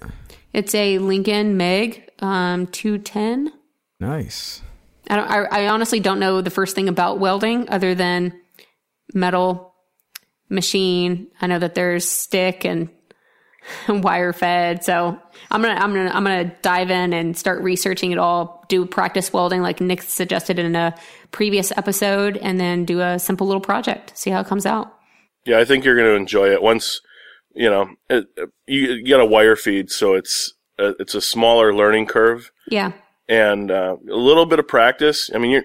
It's 0.53 0.75
a 0.75 0.99
Lincoln 0.99 1.58
MIG 1.58 2.08
um, 2.19 2.67
210. 2.67 3.51
Nice. 3.99 4.62
I, 5.10 5.15
don't, 5.15 5.27
I, 5.27 5.45
I 5.45 5.67
honestly 5.69 5.99
don't 5.99 6.19
know 6.19 6.41
the 6.41 6.51
first 6.51 6.75
thing 6.75 6.88
about 6.88 7.17
welding 7.17 7.67
other 7.67 7.95
than 7.95 8.39
metal 9.15 9.73
machine. 10.49 11.30
I 11.41 11.47
know 11.47 11.58
that 11.58 11.73
there's 11.73 12.08
stick 12.08 12.63
and 12.63 12.89
wire 13.89 14.34
fed. 14.34 14.84
So 14.84 15.19
I'm 15.49 15.63
gonna 15.63 15.82
I'm 15.82 15.95
gonna 15.95 16.12
I'm 16.12 16.23
gonna 16.23 16.56
dive 16.62 16.91
in 16.91 17.12
and 17.12 17.36
start 17.36 17.63
researching 17.63 18.12
it 18.12 18.19
all. 18.19 18.65
Do 18.69 18.86
practice 18.86 19.34
welding 19.34 19.63
like 19.63 19.82
Nick 19.82 20.03
suggested 20.03 20.60
in 20.60 20.75
a 20.75 20.93
previous 21.32 21.71
episode, 21.75 22.38
and 22.38 22.60
then 22.60 22.86
do 22.86 23.01
a 23.01 23.17
simple 23.17 23.47
little 23.47 23.62
project. 23.62 24.15
See 24.15 24.30
how 24.30 24.41
it 24.41 24.45
comes 24.45 24.67
out. 24.67 24.93
yeah, 25.43 25.58
I 25.58 25.65
think 25.65 25.86
you're 25.86 25.97
gonna 25.97 26.10
enjoy 26.10 26.51
it 26.51 26.62
once. 26.62 27.01
You 27.58 27.70
know, 27.70 27.89
it, 28.10 28.28
you, 28.67 28.82
you 28.93 29.04
get 29.04 29.20
a 29.20 29.26
wire 29.26 29.56
feed, 29.56 29.89
so 29.91 30.13
it's 30.13 30.54
uh, 30.80 30.93
it's 31.00 31.15
a 31.15 31.22
smaller 31.22 31.74
learning 31.74 32.06
curve. 32.06 32.52
Yeah. 32.70 32.91
and 33.28 33.72
uh, 33.72 33.96
a 34.12 34.15
little 34.15 34.46
bit 34.46 34.60
of 34.60 34.67
practice. 34.67 35.30
I 35.34 35.38
mean, 35.39 35.52
you 35.52 35.63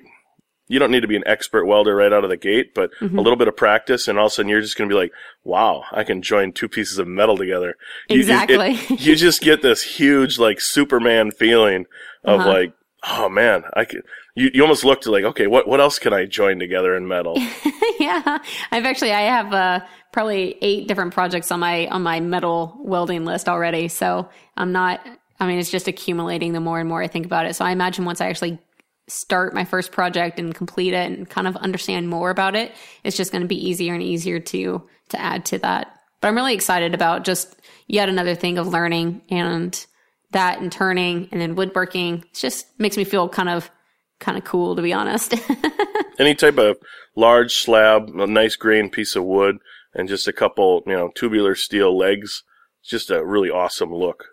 you 0.69 0.79
don't 0.79 0.91
need 0.91 1.01
to 1.03 1.09
be 1.09 1.17
an 1.17 1.25
expert 1.27 1.67
welder 1.67 1.95
right 1.95 2.13
out 2.13 2.25
of 2.25 2.31
the 2.31 2.37
gate, 2.39 2.73
but 2.75 2.91
Mm-hmm. 3.01 3.19
a 3.19 3.21
little 3.21 3.37
bit 3.37 3.49
of 3.49 3.57
practice, 3.57 4.09
and 4.09 4.19
all 4.19 4.27
of 4.27 4.33
a 4.33 4.35
sudden 4.35 4.49
you're 4.49 4.61
just 4.63 4.79
going 4.79 4.89
to 4.89 4.95
be 4.95 4.99
like, 4.99 5.13
"Wow, 5.45 5.85
I 5.93 6.03
can 6.05 6.23
join 6.23 6.53
two 6.53 6.69
pieces 6.69 6.99
of 6.99 7.07
metal 7.09 7.37
together." 7.37 7.77
You- 8.09 8.17
you- 8.17 8.23
it- 8.23 8.23
Exactly. 8.23 8.97
You, 8.97 9.15
just 9.17 9.43
get 9.43 9.61
this 9.61 9.83
huge 9.83 10.39
like 10.39 10.61
Superman 10.61 11.31
feeling 11.31 11.85
of 12.25 12.41
Uh-huh. 12.41 12.49
like, 12.51 12.73
"Oh 13.05 13.29
man, 13.29 13.65
I 13.75 13.85
could." 13.85 14.03
You, 14.35 14.51
you 14.55 14.63
almost 14.63 14.85
looked 14.85 15.07
like, 15.07 15.25
okay, 15.25 15.47
what 15.47 15.69
what 15.69 15.81
else 15.81 15.99
can 15.99 16.13
I 16.13 16.25
join 16.25 16.59
together 16.59 16.97
in 16.97 17.07
metal? 17.07 17.37
yeah, 18.01 18.39
I've 18.71 18.85
actually 18.85 19.13
I 19.13 19.23
have 19.23 19.53
uh, 19.53 19.81
probably 20.13 20.57
eight 20.63 20.89
different 20.89 21.13
projects 21.13 21.51
on 21.51 21.61
my 21.61 21.87
on 21.89 22.03
my 22.03 22.21
metal 22.21 22.77
welding 22.81 23.25
list 23.25 23.49
already. 23.49 23.89
So 23.89 24.29
I'm 24.57 24.73
not. 24.73 25.01
I 25.39 25.47
mean, 25.47 25.59
it's 25.59 25.71
just 25.71 25.89
accumulating 25.89 26.53
the 26.53 26.61
more 26.61 26.79
and 26.79 26.89
more 26.89 27.03
I 27.03 27.09
think 27.09 27.27
about 27.27 27.47
it. 27.47 27.55
So 27.55 27.65
I 27.65 27.73
imagine 27.73 28.05
once 28.05 28.21
I 28.21 28.29
actually 28.29 28.59
start 29.09 29.55
my 29.55 29.65
first 29.65 29.93
project 29.93 30.39
and 30.39 30.55
complete 30.55 30.95
it 30.95 31.11
and 31.11 31.29
kind 31.29 31.49
of 31.49 31.57
understand 31.57 32.09
more 32.09 32.31
about 32.31 32.55
it, 32.55 32.73
it's 33.05 33.17
just 33.17 33.33
going 33.33 33.43
to 33.43 33.49
be 33.49 33.69
easier 33.69 33.93
and 33.93 34.03
easier 34.03 34.39
to 34.39 34.83
to 35.11 35.21
add 35.21 35.45
to 35.47 35.59
that. 35.59 35.99
But 36.21 36.29
I'm 36.29 36.37
really 36.37 36.55
excited 36.55 36.95
about 36.95 37.25
just 37.25 37.57
yet 37.89 38.09
another 38.09 38.35
thing 38.35 38.59
of 38.59 38.69
learning 38.69 39.23
and 39.29 39.87
that 40.33 40.61
and 40.61 40.71
turning 40.71 41.29
and 41.33 41.41
then 41.41 41.55
woodworking. 41.55 42.19
It 42.19 42.35
just 42.35 42.67
makes 42.79 42.97
me 42.97 43.05
feel 43.05 43.29
kind 43.29 43.49
of 43.49 43.71
kind 44.21 44.39
of 44.39 44.45
cool 44.45 44.77
to 44.77 44.83
be 44.83 44.93
honest. 44.93 45.35
Any 46.19 46.35
type 46.35 46.59
of 46.59 46.79
large 47.17 47.57
slab, 47.57 48.09
a 48.09 48.27
nice 48.27 48.57
grain 48.57 48.91
piece 48.91 49.17
of 49.17 49.25
wood, 49.25 49.59
and 49.95 50.09
just 50.09 50.29
a 50.29 50.33
couple, 50.33 50.83
you 50.87 50.93
know, 50.93 51.11
tubular 51.15 51.55
steel 51.55 51.97
legs. 51.97 52.43
It's 52.81 52.91
just 52.91 53.11
a 53.11 53.25
really 53.25 53.51
awesome 53.51 53.95
look. 53.95 54.27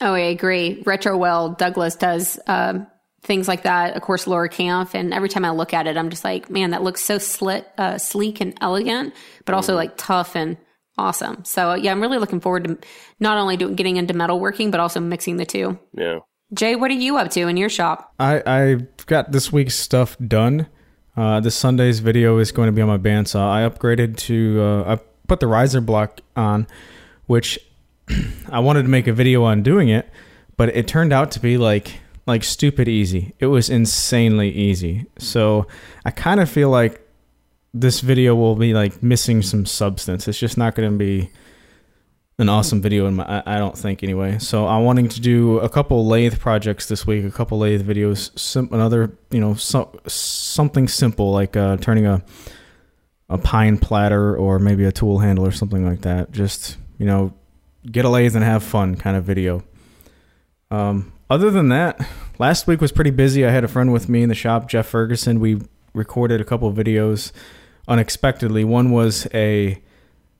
Oh, 0.00 0.14
I 0.14 0.20
agree. 0.20 0.82
Retro 0.84 1.16
Well 1.16 1.50
Douglas 1.50 1.96
does 1.96 2.38
um, 2.46 2.86
things 3.22 3.48
like 3.48 3.62
that. 3.62 3.96
Of 3.96 4.02
course, 4.02 4.26
Laura 4.26 4.48
Kampf, 4.48 4.94
and 4.94 5.12
every 5.12 5.28
time 5.28 5.44
I 5.44 5.50
look 5.50 5.74
at 5.74 5.86
it, 5.86 5.96
I'm 5.96 6.10
just 6.10 6.24
like, 6.24 6.50
man, 6.50 6.70
that 6.70 6.82
looks 6.82 7.00
so 7.00 7.18
slit, 7.18 7.66
uh, 7.78 7.98
sleek 7.98 8.40
and 8.40 8.56
elegant, 8.60 9.14
but 9.44 9.54
also 9.54 9.74
like 9.74 9.96
tough 9.96 10.36
and 10.36 10.56
awesome. 10.98 11.44
So 11.44 11.74
yeah, 11.74 11.92
I'm 11.92 12.00
really 12.00 12.18
looking 12.18 12.40
forward 12.40 12.64
to 12.64 12.78
not 13.20 13.38
only 13.38 13.56
doing 13.56 13.74
getting 13.74 13.96
into 13.96 14.14
metalworking, 14.14 14.70
but 14.70 14.80
also 14.80 15.00
mixing 15.00 15.36
the 15.36 15.46
two. 15.46 15.78
Yeah. 15.94 16.20
Jay, 16.54 16.76
what 16.76 16.90
are 16.90 16.94
you 16.94 17.16
up 17.16 17.30
to 17.32 17.48
in 17.48 17.56
your 17.56 17.68
shop? 17.68 18.14
I 18.18 18.42
I've 18.46 19.06
got 19.06 19.32
this 19.32 19.52
week's 19.52 19.74
stuff 19.74 20.16
done. 20.18 20.68
Uh, 21.16 21.40
this 21.40 21.54
Sunday's 21.54 22.00
video 22.00 22.38
is 22.38 22.52
going 22.52 22.66
to 22.66 22.72
be 22.72 22.82
on 22.82 22.88
my 22.88 22.98
bandsaw. 22.98 23.50
I 23.50 23.68
upgraded 23.68 24.16
to 24.18 24.60
uh, 24.60 24.94
I 24.94 25.00
put 25.26 25.40
the 25.40 25.46
riser 25.46 25.80
block 25.80 26.20
on, 26.36 26.66
which 27.26 27.58
I 28.50 28.60
wanted 28.60 28.82
to 28.82 28.88
make 28.88 29.06
a 29.06 29.12
video 29.12 29.42
on 29.44 29.62
doing 29.62 29.88
it, 29.88 30.08
but 30.56 30.68
it 30.76 30.86
turned 30.86 31.12
out 31.12 31.30
to 31.32 31.40
be 31.40 31.58
like 31.58 32.00
like 32.26 32.44
stupid 32.44 32.88
easy. 32.88 33.34
It 33.38 33.46
was 33.46 33.70
insanely 33.70 34.50
easy. 34.50 35.06
So 35.18 35.66
I 36.04 36.10
kind 36.10 36.40
of 36.40 36.50
feel 36.50 36.70
like 36.70 37.05
this 37.80 38.00
video 38.00 38.34
will 38.34 38.56
be 38.56 38.72
like 38.72 39.02
missing 39.02 39.42
some 39.42 39.66
substance. 39.66 40.26
It's 40.28 40.38
just 40.38 40.56
not 40.56 40.74
going 40.74 40.90
to 40.90 40.96
be 40.96 41.30
an 42.38 42.48
awesome 42.48 42.82
video 42.82 43.06
in 43.06 43.14
my 43.14 43.42
I 43.46 43.58
don't 43.58 43.76
think 43.76 44.02
anyway. 44.02 44.38
So 44.38 44.66
I'm 44.66 44.84
wanting 44.84 45.08
to 45.10 45.20
do 45.20 45.58
a 45.60 45.68
couple 45.68 46.06
lathe 46.06 46.38
projects 46.38 46.86
this 46.86 47.06
week, 47.06 47.24
a 47.24 47.30
couple 47.30 47.58
lathe 47.58 47.86
videos, 47.86 48.56
another 48.72 49.16
you 49.30 49.40
know 49.40 49.54
so, 49.54 49.98
something 50.06 50.88
simple 50.88 51.32
like 51.32 51.56
uh, 51.56 51.76
turning 51.78 52.06
a 52.06 52.22
a 53.28 53.38
pine 53.38 53.76
platter 53.78 54.36
or 54.36 54.58
maybe 54.58 54.84
a 54.84 54.92
tool 54.92 55.18
handle 55.18 55.46
or 55.46 55.52
something 55.52 55.86
like 55.86 56.02
that. 56.02 56.30
Just 56.30 56.76
you 56.98 57.06
know 57.06 57.32
get 57.90 58.04
a 58.04 58.08
lathe 58.08 58.34
and 58.34 58.44
have 58.44 58.62
fun 58.62 58.96
kind 58.96 59.16
of 59.16 59.24
video. 59.24 59.62
Um, 60.70 61.12
other 61.30 61.50
than 61.50 61.68
that, 61.70 62.06
last 62.38 62.66
week 62.66 62.80
was 62.80 62.92
pretty 62.92 63.10
busy. 63.10 63.46
I 63.46 63.50
had 63.50 63.64
a 63.64 63.68
friend 63.68 63.92
with 63.92 64.08
me 64.08 64.22
in 64.22 64.28
the 64.28 64.34
shop, 64.34 64.68
Jeff 64.68 64.86
Ferguson. 64.86 65.40
We 65.40 65.60
recorded 65.94 66.40
a 66.40 66.44
couple 66.44 66.70
videos 66.72 67.32
unexpectedly. 67.88 68.64
One 68.64 68.90
was 68.90 69.26
a 69.34 69.80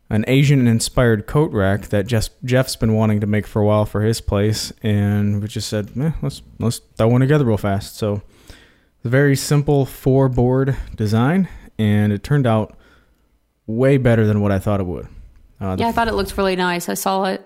an 0.09 0.25
Asian 0.29 0.69
inspired 0.69 1.27
coat 1.27 1.51
rack 1.53 1.89
that 1.89 2.07
Jeff, 2.07 2.29
Jeff's 2.45 2.77
been 2.77 2.95
wanting 2.95 3.21
to 3.21 3.27
make 3.27 3.45
for 3.47 3.61
a 3.61 3.65
while 3.67 3.85
for 3.85 4.03
his 4.03 4.21
place, 4.21 4.73
and 4.83 5.43
we 5.43 5.49
just 5.49 5.69
said, 5.69 5.91
eh, 6.01 6.13
let's 6.23 6.43
let's 6.61 6.81
throw 6.97 7.09
one 7.09 7.21
together 7.21 7.45
real 7.45 7.57
fast. 7.57 7.97
So, 7.97 8.23
a 9.05 9.09
very 9.09 9.35
simple 9.35 9.85
four 9.85 10.29
board 10.29 10.77
design, 10.95 11.49
and 11.79 12.13
it 12.13 12.23
turned 12.23 12.47
out 12.47 12.77
way 13.67 13.97
better 13.97 14.27
than 14.27 14.41
what 14.41 14.53
I 14.53 14.61
thought 14.61 14.79
it 14.79 14.87
would. 14.87 15.09
Uh, 15.61 15.77
Yeah, 15.79 15.89
I 15.89 15.93
thought 15.93 16.07
it 16.07 16.15
looked 16.15 16.37
really 16.37 16.55
nice. 16.57 16.89
I 16.89 16.95
saw 16.95 17.25
it. 17.25 17.45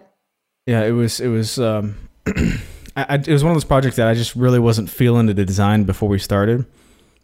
yeah, 0.67 0.83
it 0.85 0.93
was 0.93 1.19
it 1.21 1.29
was 1.29 1.59
um, 1.59 1.97
I, 2.27 2.55
I, 2.97 3.15
it 3.15 3.29
was 3.29 3.43
one 3.43 3.53
of 3.53 3.57
those 3.57 3.65
projects 3.65 3.97
that 3.97 4.07
I 4.07 4.13
just 4.15 4.37
really 4.37 4.59
wasn't 4.59 4.91
feeling 4.91 5.27
the 5.27 5.35
design 5.35 5.85
before 5.85 6.11
we 6.11 6.19
started, 6.19 6.67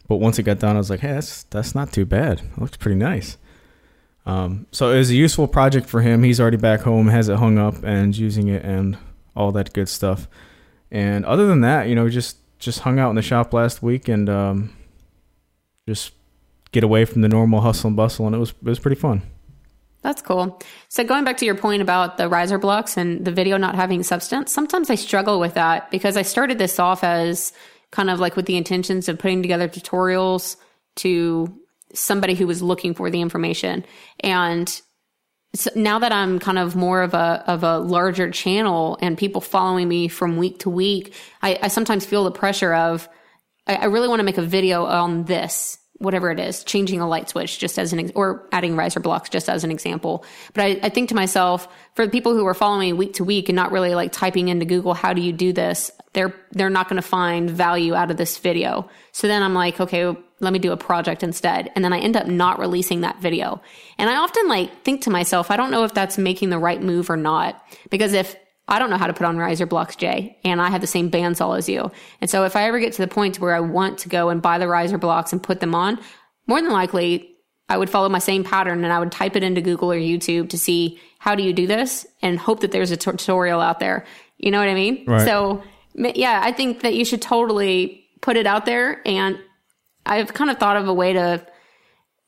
but 0.07 0.17
once 0.17 0.39
it 0.39 0.43
got 0.43 0.59
done, 0.59 0.75
I 0.75 0.79
was 0.79 0.89
like, 0.89 1.01
hey, 1.01 1.13
that's 1.13 1.43
that's 1.43 1.75
not 1.75 1.91
too 1.91 2.05
bad. 2.05 2.39
It 2.39 2.61
looks 2.61 2.77
pretty 2.77 2.97
nice. 2.97 3.37
Um, 4.25 4.67
so 4.71 4.91
it 4.91 4.97
was 4.97 5.09
a 5.09 5.15
useful 5.15 5.47
project 5.47 5.87
for 5.87 6.01
him. 6.01 6.23
He's 6.23 6.39
already 6.39 6.57
back 6.57 6.81
home, 6.81 7.07
has 7.07 7.29
it 7.29 7.37
hung 7.37 7.57
up, 7.57 7.75
and 7.83 8.15
using 8.15 8.49
it, 8.49 8.63
and 8.63 8.97
all 9.35 9.51
that 9.53 9.73
good 9.73 9.87
stuff. 9.87 10.27
And 10.91 11.25
other 11.25 11.47
than 11.47 11.61
that, 11.61 11.87
you 11.87 11.95
know, 11.95 12.09
just 12.09 12.37
just 12.59 12.79
hung 12.79 12.99
out 12.99 13.09
in 13.09 13.15
the 13.15 13.21
shop 13.21 13.53
last 13.53 13.83
week 13.83 14.07
and 14.07 14.29
um, 14.29 14.75
just 15.87 16.11
get 16.71 16.83
away 16.83 17.05
from 17.05 17.21
the 17.21 17.29
normal 17.29 17.61
hustle 17.61 17.87
and 17.87 17.97
bustle, 17.97 18.25
and 18.25 18.35
it 18.35 18.39
was 18.39 18.49
it 18.49 18.63
was 18.63 18.79
pretty 18.79 18.99
fun. 18.99 19.21
That's 20.01 20.21
cool. 20.21 20.59
So 20.89 21.03
going 21.03 21.23
back 21.23 21.37
to 21.37 21.45
your 21.45 21.55
point 21.55 21.81
about 21.81 22.17
the 22.17 22.29
riser 22.29 22.57
blocks 22.57 22.97
and 22.97 23.25
the 23.25 23.31
video 23.31 23.57
not 23.57 23.75
having 23.75 24.03
substance, 24.03 24.51
sometimes 24.51 24.89
I 24.89 24.95
struggle 24.95 25.39
with 25.39 25.55
that 25.55 25.91
because 25.91 26.15
I 26.15 26.21
started 26.21 26.59
this 26.59 26.79
off 26.79 27.03
as 27.03 27.51
kind 27.91 28.09
of 28.09 28.19
like 28.19 28.35
with 28.35 28.45
the 28.45 28.57
intentions 28.57 29.07
of 29.07 29.19
putting 29.19 29.41
together 29.41 29.67
tutorials 29.67 30.57
to 30.97 31.59
somebody 31.93 32.33
who 32.33 32.47
was 32.47 32.61
looking 32.61 32.93
for 32.93 33.09
the 33.09 33.21
information. 33.21 33.85
And 34.19 34.81
so 35.55 35.71
now 35.75 35.99
that 35.99 36.11
I'm 36.11 36.39
kind 36.39 36.59
of 36.59 36.75
more 36.75 37.01
of 37.01 37.13
a 37.13 37.43
of 37.47 37.63
a 37.63 37.79
larger 37.79 38.29
channel 38.29 38.97
and 39.01 39.17
people 39.17 39.41
following 39.41 39.87
me 39.87 40.07
from 40.07 40.37
week 40.37 40.59
to 40.59 40.69
week, 40.69 41.13
I, 41.41 41.57
I 41.63 41.67
sometimes 41.69 42.05
feel 42.05 42.23
the 42.23 42.31
pressure 42.31 42.73
of 42.73 43.07
I, 43.65 43.75
I 43.75 43.85
really 43.85 44.07
want 44.07 44.19
to 44.19 44.23
make 44.23 44.37
a 44.37 44.43
video 44.43 44.85
on 44.85 45.23
this, 45.23 45.77
whatever 45.99 46.29
it 46.31 46.39
is, 46.39 46.63
changing 46.63 47.01
a 47.01 47.07
light 47.07 47.29
switch 47.29 47.59
just 47.59 47.79
as 47.79 47.93
an 47.93 48.11
or 48.15 48.47
adding 48.51 48.75
riser 48.75 48.99
blocks 48.99 49.29
just 49.29 49.49
as 49.49 49.63
an 49.63 49.71
example. 49.71 50.23
But 50.53 50.63
I, 50.63 50.79
I 50.83 50.89
think 50.89 51.09
to 51.09 51.15
myself, 51.15 51.67
for 51.95 52.05
the 52.05 52.11
people 52.11 52.33
who 52.33 52.45
are 52.45 52.53
following 52.53 52.97
week 52.97 53.13
to 53.15 53.23
week 53.23 53.49
and 53.49 53.55
not 53.55 53.71
really 53.71 53.95
like 53.95 54.11
typing 54.11 54.49
into 54.49 54.65
Google, 54.65 54.93
how 54.93 55.13
do 55.13 55.21
you 55.21 55.33
do 55.33 55.53
this? 55.53 55.91
They're 56.13 56.35
they're 56.51 56.69
not 56.69 56.87
going 56.89 57.01
to 57.01 57.07
find 57.07 57.49
value 57.49 57.95
out 57.95 58.11
of 58.11 58.17
this 58.17 58.37
video. 58.37 58.89
So 59.11 59.27
then 59.27 59.43
I'm 59.43 59.53
like, 59.53 59.79
okay, 59.79 60.15
let 60.39 60.53
me 60.53 60.59
do 60.59 60.71
a 60.71 60.77
project 60.77 61.23
instead. 61.23 61.71
And 61.75 61.83
then 61.83 61.93
I 61.93 61.99
end 61.99 62.15
up 62.15 62.27
not 62.27 62.59
releasing 62.59 63.01
that 63.01 63.19
video. 63.21 63.61
And 63.97 64.09
I 64.09 64.17
often 64.17 64.47
like 64.47 64.83
think 64.83 65.01
to 65.03 65.09
myself, 65.09 65.49
I 65.49 65.57
don't 65.57 65.71
know 65.71 65.83
if 65.83 65.93
that's 65.93 66.17
making 66.17 66.49
the 66.49 66.59
right 66.59 66.81
move 66.81 67.09
or 67.09 67.17
not. 67.17 67.61
Because 67.89 68.13
if 68.13 68.35
I 68.67 68.79
don't 68.79 68.89
know 68.89 68.97
how 68.97 69.07
to 69.07 69.13
put 69.13 69.25
on 69.25 69.37
riser 69.37 69.65
blocks, 69.65 69.95
Jay, 69.95 70.37
and 70.43 70.61
I 70.61 70.69
have 70.69 70.81
the 70.81 70.87
same 70.87 71.09
bandsaw 71.09 71.57
as 71.57 71.69
you. 71.69 71.89
And 72.19 72.29
so 72.29 72.43
if 72.43 72.55
I 72.55 72.63
ever 72.63 72.79
get 72.79 72.93
to 72.93 73.01
the 73.01 73.07
point 73.07 73.39
where 73.39 73.55
I 73.55 73.61
want 73.61 73.99
to 73.99 74.09
go 74.09 74.29
and 74.29 74.41
buy 74.41 74.57
the 74.57 74.67
riser 74.67 74.97
blocks 74.97 75.31
and 75.31 75.41
put 75.41 75.59
them 75.61 75.73
on, 75.73 75.99
more 76.47 76.61
than 76.61 76.71
likely 76.71 77.37
I 77.69 77.77
would 77.77 77.89
follow 77.89 78.09
my 78.09 78.19
same 78.19 78.43
pattern 78.43 78.83
and 78.83 78.93
I 78.93 78.99
would 78.99 79.11
type 79.11 79.35
it 79.35 79.43
into 79.43 79.61
Google 79.61 79.91
or 79.91 79.97
YouTube 79.97 80.49
to 80.49 80.57
see 80.57 80.99
how 81.19 81.35
do 81.35 81.43
you 81.43 81.53
do 81.53 81.67
this 81.67 82.05
and 82.21 82.37
hope 82.39 82.61
that 82.61 82.71
there's 82.71 82.91
a 82.91 82.97
tutorial 82.97 83.61
out 83.61 83.79
there. 83.79 84.05
You 84.37 84.51
know 84.51 84.59
what 84.59 84.69
I 84.69 84.73
mean? 84.73 85.05
Right. 85.05 85.25
So 85.25 85.63
yeah, 85.95 86.41
I 86.43 86.51
think 86.51 86.81
that 86.81 86.93
you 86.93 87.05
should 87.05 87.21
totally 87.21 88.05
put 88.21 88.37
it 88.37 88.47
out 88.47 88.65
there 88.65 89.01
and 89.05 89.37
I've 90.05 90.33
kind 90.33 90.49
of 90.49 90.57
thought 90.57 90.77
of 90.77 90.87
a 90.87 90.93
way 90.93 91.13
to 91.13 91.45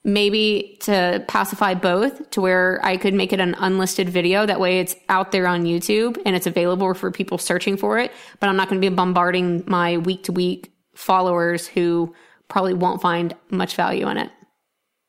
maybe 0.03 0.77
to 0.81 1.23
pacify 1.27 1.73
both 1.73 2.29
to 2.31 2.41
where 2.41 2.79
I 2.83 2.97
could 2.97 3.13
make 3.13 3.33
it 3.33 3.39
an 3.39 3.55
unlisted 3.59 4.09
video. 4.09 4.45
That 4.45 4.59
way 4.59 4.79
it's 4.79 4.95
out 5.09 5.31
there 5.31 5.45
on 5.45 5.63
YouTube 5.63 6.17
and 6.25 6.35
it's 6.35 6.47
available 6.47 6.93
for 6.93 7.11
people 7.11 7.37
searching 7.37 7.75
for 7.77 7.99
it. 7.99 8.11
But 8.39 8.49
I'm 8.49 8.55
not 8.55 8.69
going 8.69 8.81
to 8.81 8.89
be 8.89 8.93
bombarding 8.95 9.63
my 9.67 9.97
week 9.97 10.23
to 10.23 10.31
week 10.31 10.71
followers 10.95 11.67
who 11.67 12.13
probably 12.47 12.73
won't 12.73 13.01
find 13.01 13.35
much 13.49 13.75
value 13.75 14.07
in 14.07 14.17
it. 14.17 14.31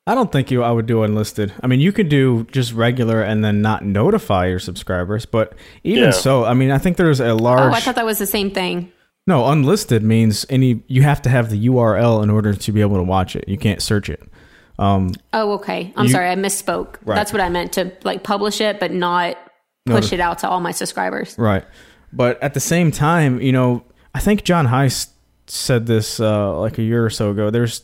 I 0.06 0.14
don't 0.14 0.32
think 0.32 0.50
you 0.50 0.62
I 0.64 0.72
would 0.72 0.86
do 0.86 1.04
unlisted. 1.04 1.52
I 1.62 1.68
mean, 1.68 1.78
you 1.78 1.92
could 1.92 2.08
do 2.08 2.44
just 2.50 2.72
regular 2.72 3.22
and 3.22 3.44
then 3.44 3.62
not 3.62 3.84
notify 3.84 4.46
your 4.46 4.58
subscribers, 4.58 5.24
but 5.24 5.54
even 5.84 6.04
Yeah. 6.04 6.10
so, 6.10 6.44
I 6.44 6.54
mean, 6.54 6.72
I 6.72 6.78
think 6.78 6.96
there's 6.96 7.20
a 7.20 7.34
large 7.34 7.72
Oh, 7.72 7.76
I 7.76 7.80
thought 7.80 7.94
that 7.94 8.06
was 8.06 8.18
the 8.18 8.26
same 8.26 8.50
thing. 8.50 8.90
No, 9.26 9.46
unlisted 9.46 10.02
means 10.02 10.46
any 10.48 10.82
you 10.88 11.02
have 11.02 11.22
to 11.22 11.28
have 11.28 11.50
the 11.50 11.66
URL 11.68 12.22
in 12.22 12.30
order 12.30 12.54
to 12.54 12.72
be 12.72 12.80
able 12.80 12.96
to 12.96 13.02
watch 13.02 13.36
it. 13.36 13.44
You 13.46 13.58
can't 13.58 13.80
search 13.80 14.08
it. 14.08 14.20
Um, 14.80 15.12
Oh, 15.32 15.52
okay. 15.52 15.92
I'm 15.96 16.06
You- 16.06 16.12
sorry. 16.12 16.30
I 16.30 16.34
misspoke. 16.36 16.96
Right. 17.04 17.14
That's 17.14 17.32
what 17.32 17.40
I 17.40 17.48
meant 17.50 17.72
to 17.74 17.92
like 18.02 18.22
publish 18.24 18.60
it, 18.60 18.80
but 18.80 18.92
not 18.92 19.36
push 19.86 20.12
it 20.12 20.20
out 20.20 20.38
to 20.40 20.48
all 20.48 20.60
my 20.60 20.72
subscribers. 20.72 21.34
right. 21.38 21.64
But 22.12 22.42
at 22.42 22.54
the 22.54 22.60
same 22.60 22.90
time, 22.90 23.40
you 23.40 23.52
know, 23.52 23.84
I 24.14 24.18
think 24.20 24.42
John 24.42 24.66
Heisz 24.66 25.08
said 25.46 25.86
this 25.86 26.18
uh, 26.18 26.58
like 26.58 26.78
a 26.78 26.82
year 26.82 27.04
or 27.04 27.10
so 27.10 27.30
ago. 27.30 27.50
There's 27.50 27.82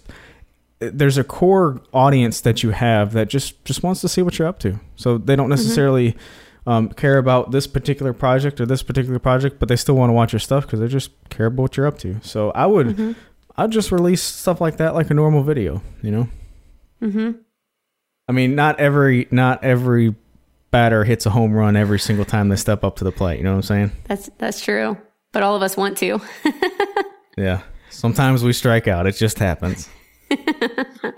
there's 0.80 1.16
a 1.16 1.24
core 1.24 1.80
audience 1.92 2.40
that 2.42 2.62
you 2.62 2.70
have 2.70 3.12
that 3.12 3.28
just 3.28 3.64
just 3.64 3.82
wants 3.82 4.00
to 4.00 4.09
see 4.09 4.22
what 4.22 4.38
you're 4.38 4.48
up 4.48 4.59
to. 4.61 4.80
So 4.96 5.16
they 5.18 5.37
don't 5.37 5.48
necessarily 5.48 6.16
um, 6.66 6.88
care 6.90 7.18
about 7.18 7.52
this 7.52 7.66
particular 7.68 8.12
project 8.12 8.61
or 8.61 8.66
this 8.66 8.82
particular 8.82 9.18
project, 9.20 9.59
but 9.61 9.68
they 9.68 9.76
still 9.76 9.94
want 9.94 10.11
to 10.11 10.14
watch 10.14 10.32
your 10.32 10.40
stuff 10.40 10.64
because 10.66 10.80
they 10.80 10.88
just 10.88 11.11
care 11.30 11.46
about 11.46 11.62
what 11.62 11.76
you're 11.76 11.87
up 11.87 11.98
to. 11.98 12.16
So 12.22 12.50
I 12.50 12.66
would 12.66 13.14
I'd 13.56 13.70
just 13.70 13.92
release 13.92 14.22
stuff 14.22 14.61
like 14.61 14.78
that 14.78 14.94
like 14.94 15.11
a 15.11 15.14
normal 15.14 15.42
video, 15.44 15.82
you 16.02 16.11
know? 16.11 16.28
Mm-hmm. 17.02 17.32
I 18.28 18.32
mean, 18.32 18.54
not 18.54 18.80
every 18.80 19.28
not 19.30 19.62
every 19.64 20.14
batter 20.70 21.04
hits 21.04 21.26
a 21.26 21.30
home 21.30 21.52
run 21.52 21.76
every 21.76 21.98
single 21.98 22.24
time 22.24 22.48
they 22.48 22.56
step 22.56 22.85
up 22.85 22.96
to 22.96 23.04
the 23.04 23.12
plate, 23.12 23.38
you 23.38 23.44
know 23.44 23.50
what 23.50 23.56
I'm 23.56 23.62
saying? 23.62 23.92
That's 24.04 24.30
that's 24.38 24.61
true. 24.61 24.96
But 25.32 25.42
all 25.42 25.54
of 25.54 25.62
us 25.62 25.76
want 25.76 25.98
to. 25.98 26.20
Yeah. 27.37 27.62
Sometimes 27.90 28.42
we 28.42 28.52
strike 28.52 28.88
out. 28.88 29.06
It 29.06 29.16
just 29.16 29.38
happens. 29.38 29.88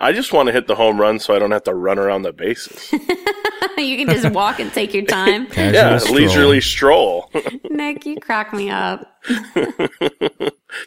I 0.01 0.13
just 0.13 0.33
want 0.33 0.49
to 0.49 0.53
hit 0.53 0.67
the 0.67 0.75
home 0.75 1.01
run 1.01 1.19
so 1.19 1.35
I 1.35 1.39
don't 1.39 1.51
have 1.51 1.65
to 1.65 1.75
run 1.75 1.99
around 1.99 2.23
the 2.23 2.33
bases. 2.33 2.93
you 3.79 3.97
can 3.97 4.09
just 4.09 4.31
walk 4.35 4.59
and 4.61 4.73
take 4.73 4.93
your 4.93 5.05
time. 5.05 5.47
Yeah, 5.57 5.99
stroll. 5.99 6.17
leisurely 6.17 6.61
stroll. 6.61 7.31
Nick, 7.71 8.05
you 8.05 8.19
crack 8.21 8.53
me 8.53 8.69
up. 8.69 9.21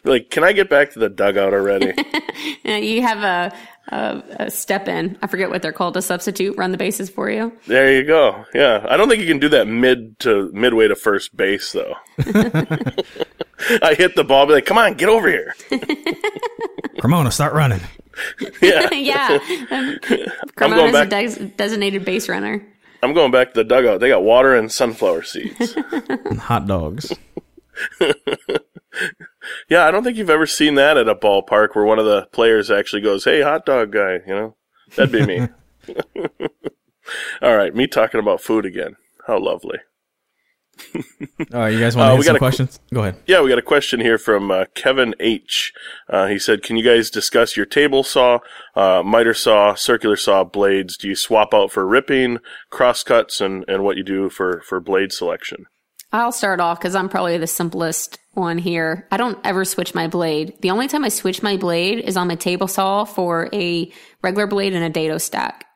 like, 0.04 0.30
can 0.30 0.44
I 0.44 0.52
get 0.52 0.70
back 0.70 0.92
to 0.92 0.98
the 0.98 1.08
dugout 1.08 1.52
already? 1.52 1.94
You 2.64 3.02
have 3.02 3.22
a, 3.22 3.56
a, 3.88 4.22
a 4.40 4.50
step 4.50 4.88
in. 4.88 5.18
I 5.22 5.26
forget 5.26 5.50
what 5.50 5.62
they're 5.62 5.72
called. 5.72 5.96
A 5.96 6.02
substitute 6.02 6.56
run 6.56 6.70
the 6.72 6.78
bases 6.78 7.10
for 7.10 7.30
you. 7.30 7.52
there 7.66 7.92
you 7.92 8.04
go. 8.04 8.44
Yeah, 8.54 8.84
I 8.88 8.96
don't 8.96 9.08
think 9.08 9.20
you 9.20 9.28
can 9.28 9.38
do 9.38 9.48
that 9.50 9.66
mid 9.66 10.18
to 10.20 10.50
midway 10.52 10.88
to 10.88 10.94
first 10.96 11.36
base 11.36 11.72
though. 11.72 11.94
I 13.80 13.94
hit 13.94 14.16
the 14.16 14.24
ball, 14.24 14.46
be 14.46 14.54
like, 14.54 14.66
"Come 14.66 14.78
on, 14.78 14.94
get 14.94 15.08
over 15.08 15.28
here!" 15.28 15.54
Cremona, 17.00 17.30
start 17.30 17.54
running. 17.54 17.80
Yeah, 18.60 18.92
yeah. 18.92 19.38
Um, 19.70 19.98
going 20.04 20.28
Carmona's 20.54 20.90
a 20.90 21.06
back- 21.06 21.08
des- 21.08 21.44
designated 21.56 22.04
base 22.04 22.28
runner. 22.28 22.62
I'm 23.02 23.14
going 23.14 23.30
back 23.32 23.54
to 23.54 23.60
the 23.60 23.64
dugout. 23.64 24.00
They 24.00 24.08
got 24.08 24.22
water 24.22 24.54
and 24.54 24.70
sunflower 24.70 25.22
seeds. 25.22 25.74
Hot 26.42 26.66
dogs. 26.66 27.10
Yeah, 29.68 29.86
I 29.86 29.90
don't 29.90 30.04
think 30.04 30.16
you've 30.18 30.30
ever 30.30 30.46
seen 30.46 30.74
that 30.76 30.96
at 30.96 31.08
a 31.08 31.14
ballpark 31.14 31.74
where 31.74 31.84
one 31.84 31.98
of 31.98 32.04
the 32.04 32.26
players 32.30 32.70
actually 32.70 33.02
goes, 33.02 33.24
"Hey, 33.24 33.42
hot 33.42 33.64
dog 33.66 33.90
guy," 33.90 34.20
you 34.26 34.34
know? 34.34 34.56
That'd 34.94 35.10
be 35.10 35.24
me. 35.26 35.48
All 37.42 37.56
right, 37.56 37.74
me 37.74 37.86
talking 37.88 38.20
about 38.20 38.40
food 38.40 38.64
again. 38.66 38.96
How 39.26 39.38
lovely. 39.40 39.78
All 40.94 41.60
right, 41.60 41.72
you 41.72 41.80
guys 41.80 41.96
want 41.96 42.08
to 42.08 42.12
Uh, 42.12 42.16
we 42.16 42.22
some 42.22 42.32
got 42.34 42.36
a- 42.36 42.38
questions? 42.38 42.80
Go 42.92 43.00
ahead. 43.00 43.16
Yeah, 43.26 43.40
we 43.42 43.48
got 43.48 43.58
a 43.58 43.62
question 43.62 43.98
here 44.00 44.18
from 44.18 44.50
uh, 44.50 44.66
Kevin 44.74 45.14
H. 45.18 45.72
Uh, 46.08 46.26
he 46.28 46.38
said, 46.38 46.62
"Can 46.62 46.76
you 46.76 46.84
guys 46.84 47.10
discuss 47.10 47.56
your 47.56 47.66
table 47.66 48.04
saw, 48.04 48.38
uh, 48.76 49.02
miter 49.04 49.34
saw, 49.34 49.74
circular 49.74 50.16
saw 50.16 50.44
blades? 50.44 50.96
Do 50.96 51.08
you 51.08 51.16
swap 51.16 51.52
out 51.54 51.72
for 51.72 51.86
ripping, 51.86 52.38
cross 52.70 53.02
cuts, 53.02 53.40
and, 53.40 53.64
and 53.66 53.82
what 53.82 53.96
you 53.96 54.04
do 54.04 54.28
for 54.28 54.60
for 54.60 54.78
blade 54.80 55.12
selection?" 55.12 55.66
I'll 56.12 56.32
start 56.32 56.60
off 56.60 56.78
because 56.78 56.94
I'm 56.94 57.08
probably 57.08 57.38
the 57.38 57.46
simplest 57.46 58.18
one 58.32 58.58
here. 58.58 59.06
I 59.10 59.16
don't 59.16 59.38
ever 59.44 59.64
switch 59.64 59.94
my 59.94 60.08
blade. 60.08 60.54
The 60.60 60.70
only 60.70 60.88
time 60.88 61.04
I 61.04 61.08
switch 61.08 61.42
my 61.42 61.56
blade 61.56 62.00
is 62.00 62.16
on 62.16 62.28
my 62.28 62.34
table 62.34 62.68
saw 62.68 63.04
for 63.04 63.48
a 63.52 63.90
regular 64.22 64.46
blade 64.46 64.74
and 64.74 64.84
a 64.84 64.90
dado 64.90 65.18
stack. 65.18 65.66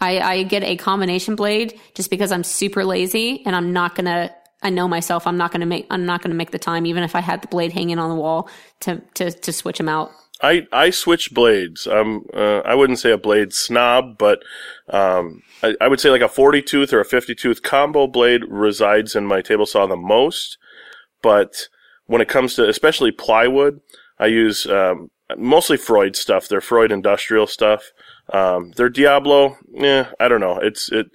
I, 0.00 0.20
I 0.20 0.42
get 0.44 0.62
a 0.62 0.76
combination 0.76 1.36
blade 1.36 1.78
just 1.94 2.08
because 2.08 2.32
I'm 2.32 2.44
super 2.44 2.84
lazy 2.84 3.44
and 3.44 3.54
I'm 3.54 3.72
not 3.72 3.94
gonna. 3.94 4.34
I 4.62 4.70
know 4.70 4.88
myself. 4.88 5.26
I'm 5.26 5.36
not 5.36 5.52
gonna 5.52 5.66
make. 5.66 5.86
I'm 5.90 6.06
not 6.06 6.22
gonna 6.22 6.34
make 6.34 6.50
the 6.52 6.58
time, 6.58 6.86
even 6.86 7.02
if 7.02 7.16
I 7.16 7.20
had 7.20 7.42
the 7.42 7.48
blade 7.48 7.72
hanging 7.72 7.98
on 7.98 8.10
the 8.10 8.16
wall 8.16 8.48
to 8.80 9.02
to 9.14 9.30
to 9.30 9.52
switch 9.52 9.78
them 9.78 9.88
out. 9.88 10.12
I 10.42 10.66
I 10.72 10.90
switch 10.90 11.32
blades. 11.32 11.86
I'm 11.86 12.24
uh, 12.34 12.60
I 12.60 12.74
wouldn't 12.74 12.98
say 12.98 13.10
a 13.10 13.18
blade 13.18 13.52
snob, 13.52 14.18
but 14.18 14.42
um, 14.88 15.42
I, 15.62 15.74
I 15.80 15.88
would 15.88 16.00
say 16.00 16.10
like 16.10 16.22
a 16.22 16.28
40 16.28 16.62
tooth 16.62 16.92
or 16.92 17.00
a 17.00 17.04
50 17.04 17.34
tooth 17.34 17.62
combo 17.62 18.06
blade 18.06 18.42
resides 18.48 19.14
in 19.14 19.26
my 19.26 19.42
table 19.42 19.66
saw 19.66 19.86
the 19.86 19.96
most. 19.96 20.58
But 21.22 21.68
when 22.06 22.20
it 22.20 22.28
comes 22.28 22.54
to 22.54 22.68
especially 22.68 23.12
plywood, 23.12 23.80
I 24.18 24.26
use 24.26 24.66
um, 24.66 25.10
mostly 25.36 25.76
Freud 25.76 26.16
stuff. 26.16 26.48
They're 26.48 26.60
Freud 26.60 26.92
industrial 26.92 27.46
stuff. 27.46 27.92
Um, 28.32 28.72
their 28.76 28.88
Diablo, 28.88 29.56
yeah, 29.72 30.10
I 30.18 30.28
don't 30.28 30.40
know. 30.40 30.58
It's 30.58 30.90
it. 30.90 31.06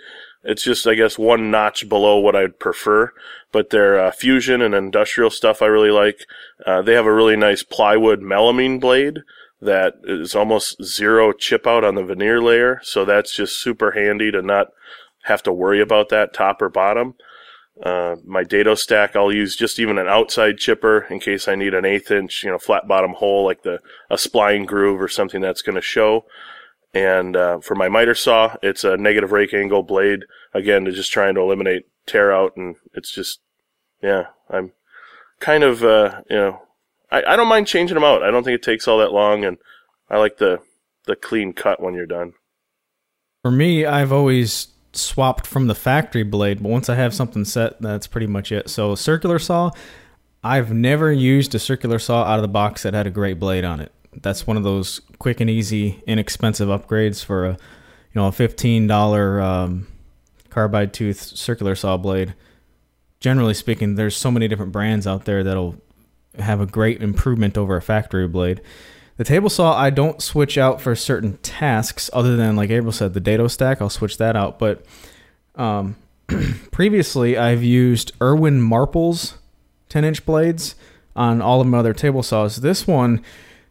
It's 0.45 0.63
just, 0.63 0.85
I 0.87 0.93
guess, 0.93 1.17
one 1.17 1.49
notch 1.49 1.89
below 1.89 2.19
what 2.19 2.35
I'd 2.35 2.59
prefer. 2.59 3.11
But 3.51 3.71
their 3.71 3.99
uh, 3.99 4.11
fusion 4.11 4.61
and 4.61 4.75
industrial 4.75 5.31
stuff 5.31 5.61
I 5.61 5.65
really 5.65 5.91
like. 5.91 6.19
Uh, 6.65 6.81
they 6.81 6.93
have 6.93 7.07
a 7.07 7.13
really 7.13 7.35
nice 7.35 7.63
plywood 7.63 8.21
melamine 8.21 8.79
blade 8.79 9.19
that 9.59 9.95
is 10.03 10.35
almost 10.35 10.81
zero 10.83 11.33
chip 11.33 11.65
out 11.65 11.83
on 11.83 11.95
the 11.95 12.03
veneer 12.03 12.41
layer. 12.41 12.79
So 12.83 13.05
that's 13.05 13.35
just 13.35 13.59
super 13.61 13.91
handy 13.91 14.31
to 14.31 14.41
not 14.41 14.67
have 15.23 15.41
to 15.43 15.51
worry 15.51 15.81
about 15.81 16.09
that 16.09 16.33
top 16.33 16.61
or 16.61 16.69
bottom. 16.69 17.15
Uh, 17.83 18.15
my 18.23 18.43
dado 18.43 18.75
stack, 18.75 19.15
I'll 19.15 19.33
use 19.33 19.55
just 19.55 19.79
even 19.79 19.97
an 19.97 20.07
outside 20.07 20.57
chipper 20.57 21.01
in 21.09 21.19
case 21.19 21.47
I 21.47 21.55
need 21.55 21.73
an 21.73 21.85
eighth 21.85 22.09
inch, 22.09 22.43
you 22.43 22.51
know, 22.51 22.57
flat 22.57 22.87
bottom 22.87 23.13
hole 23.13 23.43
like 23.43 23.63
the 23.63 23.79
a 24.09 24.15
spline 24.15 24.65
groove 24.65 25.01
or 25.01 25.09
something 25.09 25.41
that's 25.41 25.61
going 25.61 25.75
to 25.75 25.81
show. 25.81 26.25
And 26.95 27.35
uh, 27.35 27.59
for 27.59 27.75
my 27.75 27.89
miter 27.89 28.15
saw, 28.15 28.55
it's 28.63 28.85
a 28.85 28.95
negative 28.95 29.33
rake 29.33 29.53
angle 29.53 29.83
blade 29.83 30.21
again 30.53 30.85
to 30.85 30.93
just 30.93 31.11
trying 31.11 31.35
to 31.35 31.41
eliminate 31.41 31.83
tear 32.07 32.31
out, 32.33 32.55
and 32.55 32.77
it's 32.93 33.13
just 33.13 33.41
yeah, 34.01 34.27
I'm 34.49 34.71
kind 35.41 35.63
of 35.63 35.83
uh, 35.83 36.21
you 36.29 36.37
know 36.37 36.61
I, 37.11 37.33
I 37.33 37.35
don't 37.35 37.49
mind 37.49 37.67
changing 37.67 37.95
them 37.95 38.05
out. 38.05 38.23
I 38.23 38.31
don't 38.31 38.45
think 38.45 38.55
it 38.55 38.63
takes 38.63 38.87
all 38.87 38.97
that 38.99 39.11
long, 39.11 39.43
and 39.43 39.57
I 40.09 40.17
like 40.17 40.37
the 40.37 40.61
the 41.05 41.17
clean 41.17 41.51
cut 41.51 41.81
when 41.81 41.95
you're 41.95 42.05
done. 42.05 42.33
For 43.43 43.51
me, 43.51 43.85
I've 43.85 44.13
always 44.13 44.69
swapped 44.93 45.45
from 45.45 45.67
the 45.67 45.75
factory 45.75 46.23
blade, 46.23 46.63
but 46.63 46.71
once 46.71 46.87
I 46.87 46.95
have 46.95 47.13
something 47.13 47.43
set, 47.43 47.81
that's 47.81 48.07
pretty 48.07 48.27
much 48.27 48.53
it. 48.53 48.69
So 48.69 48.95
circular 48.95 49.37
saw, 49.37 49.71
I've 50.43 50.71
never 50.71 51.11
used 51.11 51.53
a 51.53 51.59
circular 51.59 51.99
saw 51.99 52.23
out 52.23 52.39
of 52.39 52.41
the 52.41 52.47
box 52.47 52.83
that 52.83 52.93
had 52.93 53.05
a 53.05 53.11
great 53.11 53.37
blade 53.37 53.65
on 53.65 53.81
it. 53.81 53.91
That's 54.21 54.47
one 54.47 54.57
of 54.57 54.63
those 54.63 55.01
quick 55.19 55.39
and 55.39 55.49
easy, 55.49 56.01
inexpensive 56.07 56.69
upgrades 56.69 57.23
for 57.23 57.45
a 57.45 57.49
you 57.51 57.57
know 58.15 58.27
a 58.27 58.31
fifteen 58.31 58.87
dollar 58.87 59.41
um, 59.41 59.87
carbide 60.49 60.93
tooth 60.93 61.21
circular 61.21 61.75
saw 61.75 61.97
blade. 61.97 62.33
Generally 63.19 63.55
speaking, 63.55 63.95
there's 63.95 64.15
so 64.15 64.31
many 64.31 64.47
different 64.47 64.71
brands 64.71 65.07
out 65.07 65.25
there 65.25 65.43
that'll 65.43 65.75
have 66.39 66.61
a 66.61 66.65
great 66.65 67.01
improvement 67.01 67.57
over 67.57 67.75
a 67.75 67.81
factory 67.81 68.27
blade. 68.27 68.61
The 69.17 69.23
table 69.23 69.49
saw 69.49 69.77
I 69.77 69.89
don't 69.89 70.21
switch 70.21 70.57
out 70.57 70.81
for 70.81 70.95
certain 70.95 71.37
tasks 71.37 72.09
other 72.11 72.35
than 72.35 72.55
like 72.55 72.69
April 72.69 72.91
said 72.91 73.13
the 73.13 73.21
dado 73.21 73.47
stack 73.47 73.81
I'll 73.81 73.89
switch 73.89 74.17
that 74.17 74.35
out 74.35 74.59
but 74.59 74.85
um, 75.55 75.95
previously 76.71 77.37
I've 77.37 77.63
used 77.63 78.11
Irwin 78.21 78.59
Marples 78.59 79.35
10 79.87 80.03
inch 80.03 80.25
blades 80.25 80.75
on 81.15 81.41
all 81.41 81.61
of 81.61 81.67
my 81.67 81.77
other 81.77 81.93
table 81.93 82.23
saws 82.23 82.57
this 82.57 82.85
one 82.85 83.23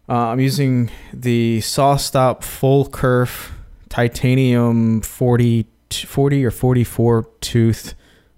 uh, 0.09 0.13
I'm 0.13 0.41
using 0.41 0.91
the 1.13 1.61
SawStop 1.61 2.43
full 2.43 2.89
kerf 2.89 3.53
titanium 3.89 5.01
40 5.01 5.67
40 5.91 6.45
or 6.45 6.51
44 6.51 7.29
tooth 7.41 7.95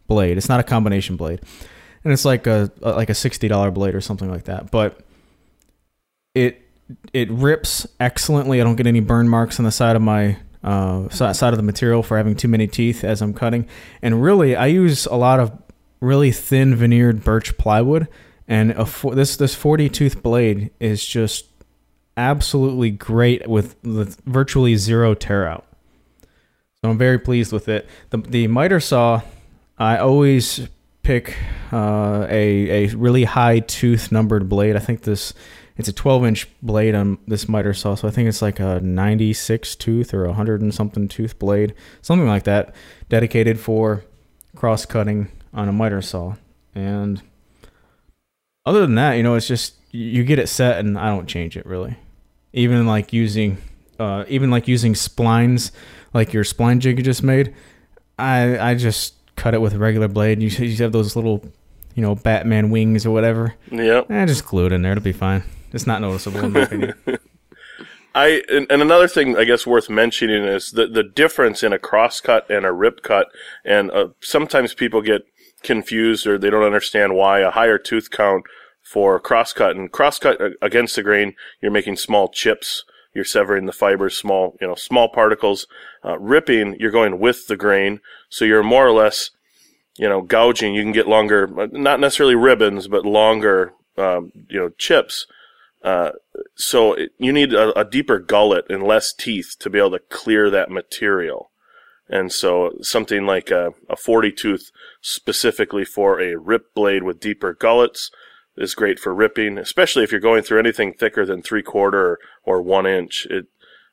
blade 0.07 0.37
it's 0.37 0.49
not 0.49 0.61
a 0.61 0.63
combination 0.63 1.17
blade 1.17 1.41
and 2.05 2.13
it's 2.13 2.27
like 2.27 2.47
a, 2.47 2.71
a 2.83 2.91
like 2.91 3.09
a 3.09 3.15
$60 3.15 3.73
blade 3.73 3.95
or 3.95 4.03
something 4.03 4.31
like 4.31 4.45
that 4.45 4.71
but 4.71 5.01
it 6.35 6.67
it 7.13 7.31
rips 7.31 7.87
excellently. 7.99 8.61
I 8.61 8.65
don't 8.65 8.77
get 8.77 8.87
any 8.87 9.01
burn 9.01 9.29
marks 9.29 9.59
on 9.59 9.65
the 9.65 9.73
side 9.73 9.97
of 9.97 10.03
my 10.03 10.39
uh, 10.63 11.09
side 11.09 11.53
of 11.53 11.57
the 11.57 11.63
material 11.63 12.03
for 12.03 12.17
having 12.17 12.35
too 12.35 12.49
many 12.49 12.67
teeth 12.67 13.05
as 13.05 13.23
I'm 13.23 13.35
cutting. 13.35 13.67
And 14.03 14.23
really, 14.23 14.57
I 14.57 14.67
use 14.67 15.07
a 15.07 15.17
lot 15.17 15.41
of 15.41 15.53
really 16.01 16.33
thin 16.33 16.75
veneered 16.75 17.25
birch 17.25 17.57
plywood, 17.59 18.09
and 18.47 18.73
a 18.73 18.87
this 19.15 19.37
this 19.37 19.55
40 19.55 19.89
tooth 19.89 20.23
blade 20.23 20.71
is 20.79 21.05
just 21.05 21.47
absolutely 22.17 22.91
great 22.91 23.47
with, 23.49 23.77
with 23.85 24.21
virtually 24.25 24.77
zero 24.77 25.15
tear 25.15 25.47
out. 25.47 25.67
So 26.83 26.91
I'm 26.91 26.99
very 26.99 27.19
pleased 27.19 27.53
with 27.53 27.69
it. 27.69 27.89
The 28.11 28.19
the 28.19 28.47
miter 28.47 28.81
saw, 28.81 29.23
I 29.79 29.97
always 29.99 30.69
pick 31.03 31.37
uh, 31.73 32.27
a 32.29 32.87
a 32.87 32.95
really 32.97 33.25
high 33.25 33.61
tooth 33.61 34.13
numbered 34.13 34.49
blade. 34.49 34.77
I 34.77 34.79
think 34.81 35.03
this 35.03 35.33
it's 35.77 35.89
a 35.89 35.93
12 35.93 36.25
inch 36.25 36.49
blade 36.63 36.95
on 36.95 37.19
this 37.27 37.49
miter 37.49 37.75
saw, 37.75 37.95
so 37.95 38.09
I 38.09 38.11
think 38.11 38.29
it's 38.29 38.41
like 38.41 38.61
a 38.61 38.81
96 38.81 39.77
tooth 39.77 40.15
or 40.15 40.27
100 40.27 40.63
and 40.63 40.75
something 40.75 41.07
tooth 41.07 41.39
blade, 41.39 41.75
something 42.03 42.29
like 42.29 42.45
that, 42.45 42.75
dedicated 43.09 43.61
for 43.61 44.05
cross 44.55 44.87
cutting 44.87 45.29
on 45.53 45.69
a 45.69 45.73
miter 45.73 46.01
saw. 46.01 46.37
And 46.75 47.23
other 48.65 48.81
than 48.81 48.95
that, 48.95 49.15
you 49.15 49.23
know, 49.23 49.35
it's 49.35 49.49
just 49.49 49.75
you 49.91 50.25
get 50.25 50.39
it 50.39 50.49
set, 50.49 50.79
and 50.79 50.99
I 50.99 51.09
don't 51.09 51.27
change 51.27 51.57
it 51.57 51.67
really. 51.67 51.97
Even 52.57 52.87
like 52.87 53.13
using, 53.13 53.59
uh, 54.01 54.25
even 54.27 54.51
like 54.51 54.67
using 54.67 54.95
splines, 54.95 55.71
like 56.13 56.33
your 56.33 56.43
spline 56.43 56.81
jig 56.81 56.99
you 56.99 57.05
just 57.05 57.23
made, 57.23 57.55
I 58.19 58.59
I 58.59 58.75
just 58.75 59.15
cut 59.37 59.55
it 59.55 59.61
with 59.61 59.75
a 59.75 59.79
regular 59.79 60.09
blade. 60.09 60.43
You 60.43 60.49
you 60.67 60.77
have 60.79 60.91
those 60.93 61.15
little, 61.15 61.45
you 61.95 62.03
know, 62.03 62.17
Batman 62.17 62.71
wings 62.71 63.07
or 63.07 63.13
whatever. 63.13 63.55
Yep. 63.71 64.11
Eh, 64.11 64.27
just 64.27 64.47
glue 64.47 64.67
it 64.67 64.73
in 64.73 64.83
there. 64.83 64.93
It'll 64.93 65.05
be 65.05 65.13
fine. 65.13 65.45
It's 65.73 65.87
not 65.87 66.01
noticeable 66.01 66.41
in 66.41 66.53
my 66.53 66.61
opinion. 66.63 66.95
I 68.17 68.43
and, 68.49 68.67
and 68.71 68.81
another 68.81 69.07
thing 69.09 69.37
I 69.37 69.45
guess 69.45 69.67
worth 69.67 69.91
mentioning 69.91 70.45
is 70.45 70.71
the 70.73 70.87
the 70.87 71.03
difference 71.03 71.63
in 71.63 71.75
a 71.75 71.79
cross 71.79 72.21
cut 72.21 72.51
and 72.51 72.65
a 72.65 72.73
rip 72.73 73.03
cut, 73.03 73.29
and 73.65 73.91
uh, 73.91 74.09
sometimes 74.21 74.73
people 74.73 75.03
get 75.03 75.23
confused 75.63 76.27
or 76.27 76.39
they 76.39 76.49
don't 76.49 76.63
understand 76.63 77.15
why 77.15 77.41
a 77.41 77.51
higher 77.51 77.77
tooth 77.77 78.11
count 78.11 78.45
for 78.87 79.19
crosscut 79.19 79.73
and 79.73 79.91
crosscut 79.91 80.55
against 80.63 80.95
the 80.95 81.03
grain, 81.03 81.35
you're 81.61 81.73
making 81.73 81.97
small 81.97 82.29
chips. 82.29 82.85
You're 83.13 83.25
severing 83.25 83.67
the 83.67 83.73
fibers, 83.73 84.17
small, 84.17 84.57
you 84.61 84.67
know, 84.69 84.77
small 84.77 85.09
particles. 85.09 85.67
Uh, 86.05 86.17
ripping, 86.21 86.77
you're 86.79 86.93
going 86.93 87.19
with 87.19 87.49
the 87.49 87.57
grain. 87.57 88.01
So 88.29 88.45
you're 88.45 88.63
more 88.63 88.87
or 88.87 88.93
less, 88.93 89.31
you 89.97 90.09
know, 90.09 90.23
gouging. 90.23 90.75
You 90.75 90.85
can 90.85 90.93
get 90.93 91.09
longer, 91.09 91.49
not 91.73 91.99
necessarily 91.99 92.37
ribbons, 92.37 92.87
but 92.87 93.05
longer, 93.05 93.73
um, 93.99 94.31
you 94.49 94.61
know, 94.61 94.69
chips. 94.79 95.27
Uh, 95.83 96.13
so 96.55 96.93
it, 96.93 97.11
you 97.19 97.33
need 97.33 97.55
a, 97.55 97.77
a 97.77 97.85
deeper 97.85 98.21
gullet 98.21 98.67
and 98.71 98.85
less 98.85 99.13
teeth 99.13 99.57
to 99.59 99.69
be 99.69 99.79
able 99.81 99.93
to 99.93 99.99
clear 99.99 100.49
that 100.51 100.71
material. 100.71 101.51
And 102.09 102.31
so 102.31 102.77
something 102.83 103.27
like 103.27 103.51
a, 103.51 103.75
a 103.91 103.97
40 103.97 104.31
tooth 104.31 104.71
specifically 105.01 105.85
for 105.85 106.21
a 106.21 106.37
rip 106.37 106.73
blade 106.73 107.03
with 107.03 107.19
deeper 107.19 107.53
gullets 107.53 108.13
is 108.57 108.75
great 108.75 108.99
for 108.99 109.15
ripping, 109.15 109.59
especially 109.59 110.03
if 110.03 110.11
you're 110.11 110.21
going 110.21 110.43
through 110.43 110.59
anything 110.59 110.93
thicker 110.93 111.27
than 111.27 111.43
three 111.43 111.63
quarter 111.63 112.19
or, 112.45 112.63
one 112.63 112.87
inch. 112.87 113.27
It, 113.31 113.47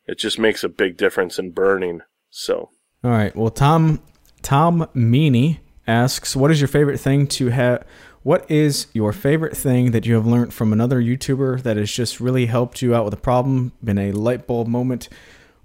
it 0.07 0.17
just 0.17 0.39
makes 0.39 0.63
a 0.63 0.69
big 0.69 0.97
difference 0.97 1.37
in 1.37 1.51
burning. 1.51 2.01
So. 2.29 2.69
All 3.03 3.11
right. 3.11 3.35
Well, 3.35 3.49
Tom, 3.49 4.01
Tom 4.41 4.87
Meany 4.93 5.59
asks, 5.87 6.35
what 6.35 6.51
is 6.51 6.61
your 6.61 6.67
favorite 6.67 6.99
thing 6.99 7.27
to 7.27 7.49
have? 7.49 7.85
What 8.23 8.49
is 8.49 8.87
your 8.93 9.11
favorite 9.11 9.55
thing 9.55 9.91
that 9.91 10.05
you 10.05 10.15
have 10.15 10.25
learned 10.25 10.53
from 10.53 10.71
another 10.71 11.01
YouTuber 11.01 11.63
that 11.63 11.75
has 11.75 11.91
just 11.91 12.21
really 12.21 12.45
helped 12.45 12.81
you 12.81 12.95
out 12.95 13.03
with 13.03 13.13
a 13.13 13.17
problem, 13.17 13.73
been 13.83 13.97
a 13.97 14.13
light 14.13 14.47
bulb 14.47 14.67
moment, 14.67 15.09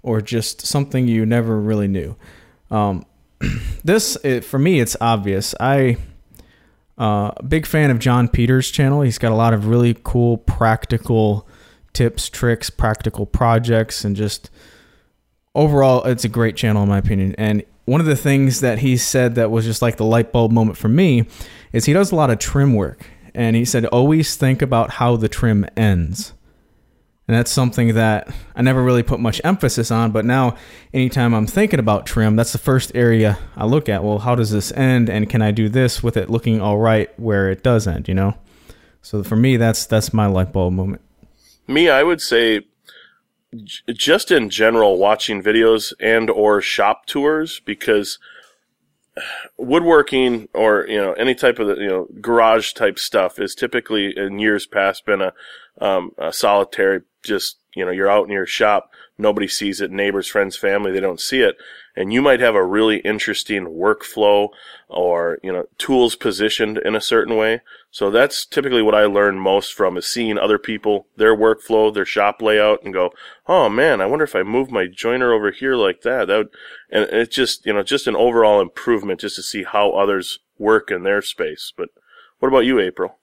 or 0.03 0.19
just 0.19 0.65
something 0.65 1.07
you 1.07 1.25
never 1.25 1.59
really 1.59 1.87
knew? 1.87 2.17
Um, 2.69 3.05
this 3.83 4.17
it, 4.25 4.43
for 4.43 4.59
me, 4.59 4.81
it's 4.81 4.97
obvious. 4.99 5.55
I 5.57 5.97
uh, 6.99 7.31
big 7.47 7.65
fan 7.65 7.89
of 7.89 7.97
Jon 7.99 8.27
Peters' 8.27 8.69
channel. 8.69 9.01
He's 9.01 9.17
got 9.17 9.31
a 9.31 9.35
lot 9.35 9.53
of 9.53 9.67
really 9.67 9.97
cool, 10.03 10.37
practical 10.37 11.47
tips, 11.93 12.29
tricks, 12.29 12.69
practical 12.69 13.25
projects, 13.25 14.03
and 14.03 14.15
just 14.15 14.49
overall, 15.55 16.03
it's 16.03 16.25
a 16.25 16.29
great 16.29 16.55
channel 16.55 16.83
in 16.83 16.89
my 16.89 16.97
opinion. 16.97 17.35
And 17.37 17.63
one 17.85 18.01
of 18.01 18.05
the 18.05 18.15
things 18.15 18.61
that 18.61 18.79
he 18.79 18.97
said 18.97 19.35
that 19.35 19.49
was 19.49 19.65
just 19.65 19.81
like 19.81 19.97
the 19.97 20.05
light 20.05 20.31
bulb 20.31 20.51
moment 20.51 20.77
for 20.77 20.89
me 20.89 21.25
is 21.73 21.85
he 21.85 21.93
does 21.93 22.11
a 22.11 22.15
lot 22.15 22.29
of 22.29 22.37
trim 22.37 22.75
work. 22.75 23.07
And 23.33 23.55
he 23.55 23.65
said, 23.65 23.85
always 23.85 24.35
think 24.35 24.61
about 24.61 24.91
how 24.91 25.15
the 25.15 25.29
trim 25.29 25.65
ends. 25.77 26.33
And 27.29 27.37
that's 27.37 27.51
something 27.51 27.93
that 27.93 28.27
I 28.55 28.63
never 28.63 28.81
really 28.83 29.03
put 29.03 29.19
much 29.19 29.39
emphasis 29.43 29.91
on, 29.91 30.09
but 30.09 30.25
now 30.25 30.55
anytime 30.95 31.35
I'm 31.35 31.45
thinking 31.45 31.79
about 31.79 32.07
trim, 32.07 32.35
that's 32.35 32.53
the 32.53 32.57
first 32.57 32.91
area 32.95 33.37
I 33.55 33.65
look 33.67 33.87
at. 33.87 34.03
Well, 34.03 34.17
how 34.17 34.33
does 34.33 34.49
this 34.49 34.71
end 34.71 35.11
and 35.11 35.29
can 35.29 35.43
I 35.43 35.51
do 35.51 35.69
this 35.69 36.01
with 36.01 36.17
it 36.17 36.31
looking 36.31 36.59
all 36.59 36.79
right 36.79 37.07
where 37.19 37.51
it 37.51 37.61
does 37.61 37.85
end, 37.85 38.07
you 38.07 38.15
know? 38.15 38.35
So 39.03 39.21
for 39.21 39.35
me 39.35 39.57
that's 39.57 39.85
that's 39.85 40.11
my 40.11 40.25
light 40.25 40.51
bulb 40.51 40.73
moment. 40.73 41.03
Me, 41.67 41.87
I 41.87 42.01
would 42.01 42.19
say 42.19 42.61
just 43.93 44.31
in 44.31 44.49
general 44.49 44.97
watching 44.97 45.43
videos 45.43 45.93
and 45.99 46.31
or 46.31 46.61
shop 46.61 47.05
tours 47.05 47.61
because 47.63 48.17
woodworking 49.55 50.49
or 50.55 50.87
you 50.89 50.97
know 50.97 51.13
any 51.13 51.35
type 51.35 51.59
of 51.59 51.77
you 51.77 51.89
know 51.89 52.07
garage 52.19 52.73
type 52.73 52.97
stuff 52.97 53.37
is 53.37 53.53
typically 53.53 54.17
in 54.17 54.39
years 54.39 54.65
past 54.65 55.05
been 55.05 55.21
a, 55.21 55.31
um, 55.79 56.09
a 56.17 56.33
solitary 56.33 57.01
just 57.23 57.57
you 57.75 57.85
know 57.85 57.91
you're 57.91 58.09
out 58.09 58.25
in 58.25 58.31
your 58.31 58.45
shop 58.45 58.91
nobody 59.17 59.47
sees 59.47 59.81
it 59.81 59.91
neighbors 59.91 60.27
friends 60.27 60.57
family 60.57 60.91
they 60.91 60.99
don't 60.99 61.21
see 61.21 61.41
it 61.41 61.57
and 61.99 62.13
you 62.13 62.21
might 62.21 62.39
have 62.39 62.55
a 62.55 62.63
really 62.63 62.99
interesting 62.99 63.65
workflow 63.65 64.47
or 64.87 65.37
you 65.43 65.51
know 65.51 65.65
tools 65.77 66.15
positioned 66.15 66.77
in 66.77 66.95
a 66.95 67.01
certain 67.01 67.35
way. 67.35 67.61
So 67.91 68.09
that's 68.09 68.45
typically 68.45 68.81
what 68.81 68.95
i 68.95 69.05
learn 69.05 69.37
most 69.37 69.73
from 69.73 69.97
is 69.97 70.07
seeing 70.07 70.37
other 70.37 70.57
people 70.57 71.07
their 71.17 71.35
workflow 71.35 71.93
their 71.93 72.05
shop 72.05 72.41
layout 72.41 72.83
and 72.83 72.93
go 72.93 73.11
oh 73.47 73.67
man 73.67 73.99
i 73.99 74.05
wonder 74.05 74.23
if 74.23 74.35
i 74.35 74.43
move 74.43 74.71
my 74.71 74.87
joiner 74.87 75.33
over 75.33 75.51
here 75.51 75.75
like 75.75 76.01
that. 76.03 76.27
That 76.27 76.37
would 76.37 76.49
and 76.89 77.03
it's 77.11 77.35
just 77.35 77.65
you 77.65 77.73
know 77.73 77.83
just 77.83 78.07
an 78.07 78.15
overall 78.15 78.61
improvement 78.61 79.19
just 79.19 79.35
to 79.35 79.43
see 79.43 79.63
how 79.63 79.91
others 79.91 80.39
work 80.57 80.91
in 80.91 81.03
their 81.03 81.21
space. 81.21 81.73
But 81.75 81.89
what 82.39 82.47
about 82.47 82.59
you 82.59 82.79
april 82.79 83.18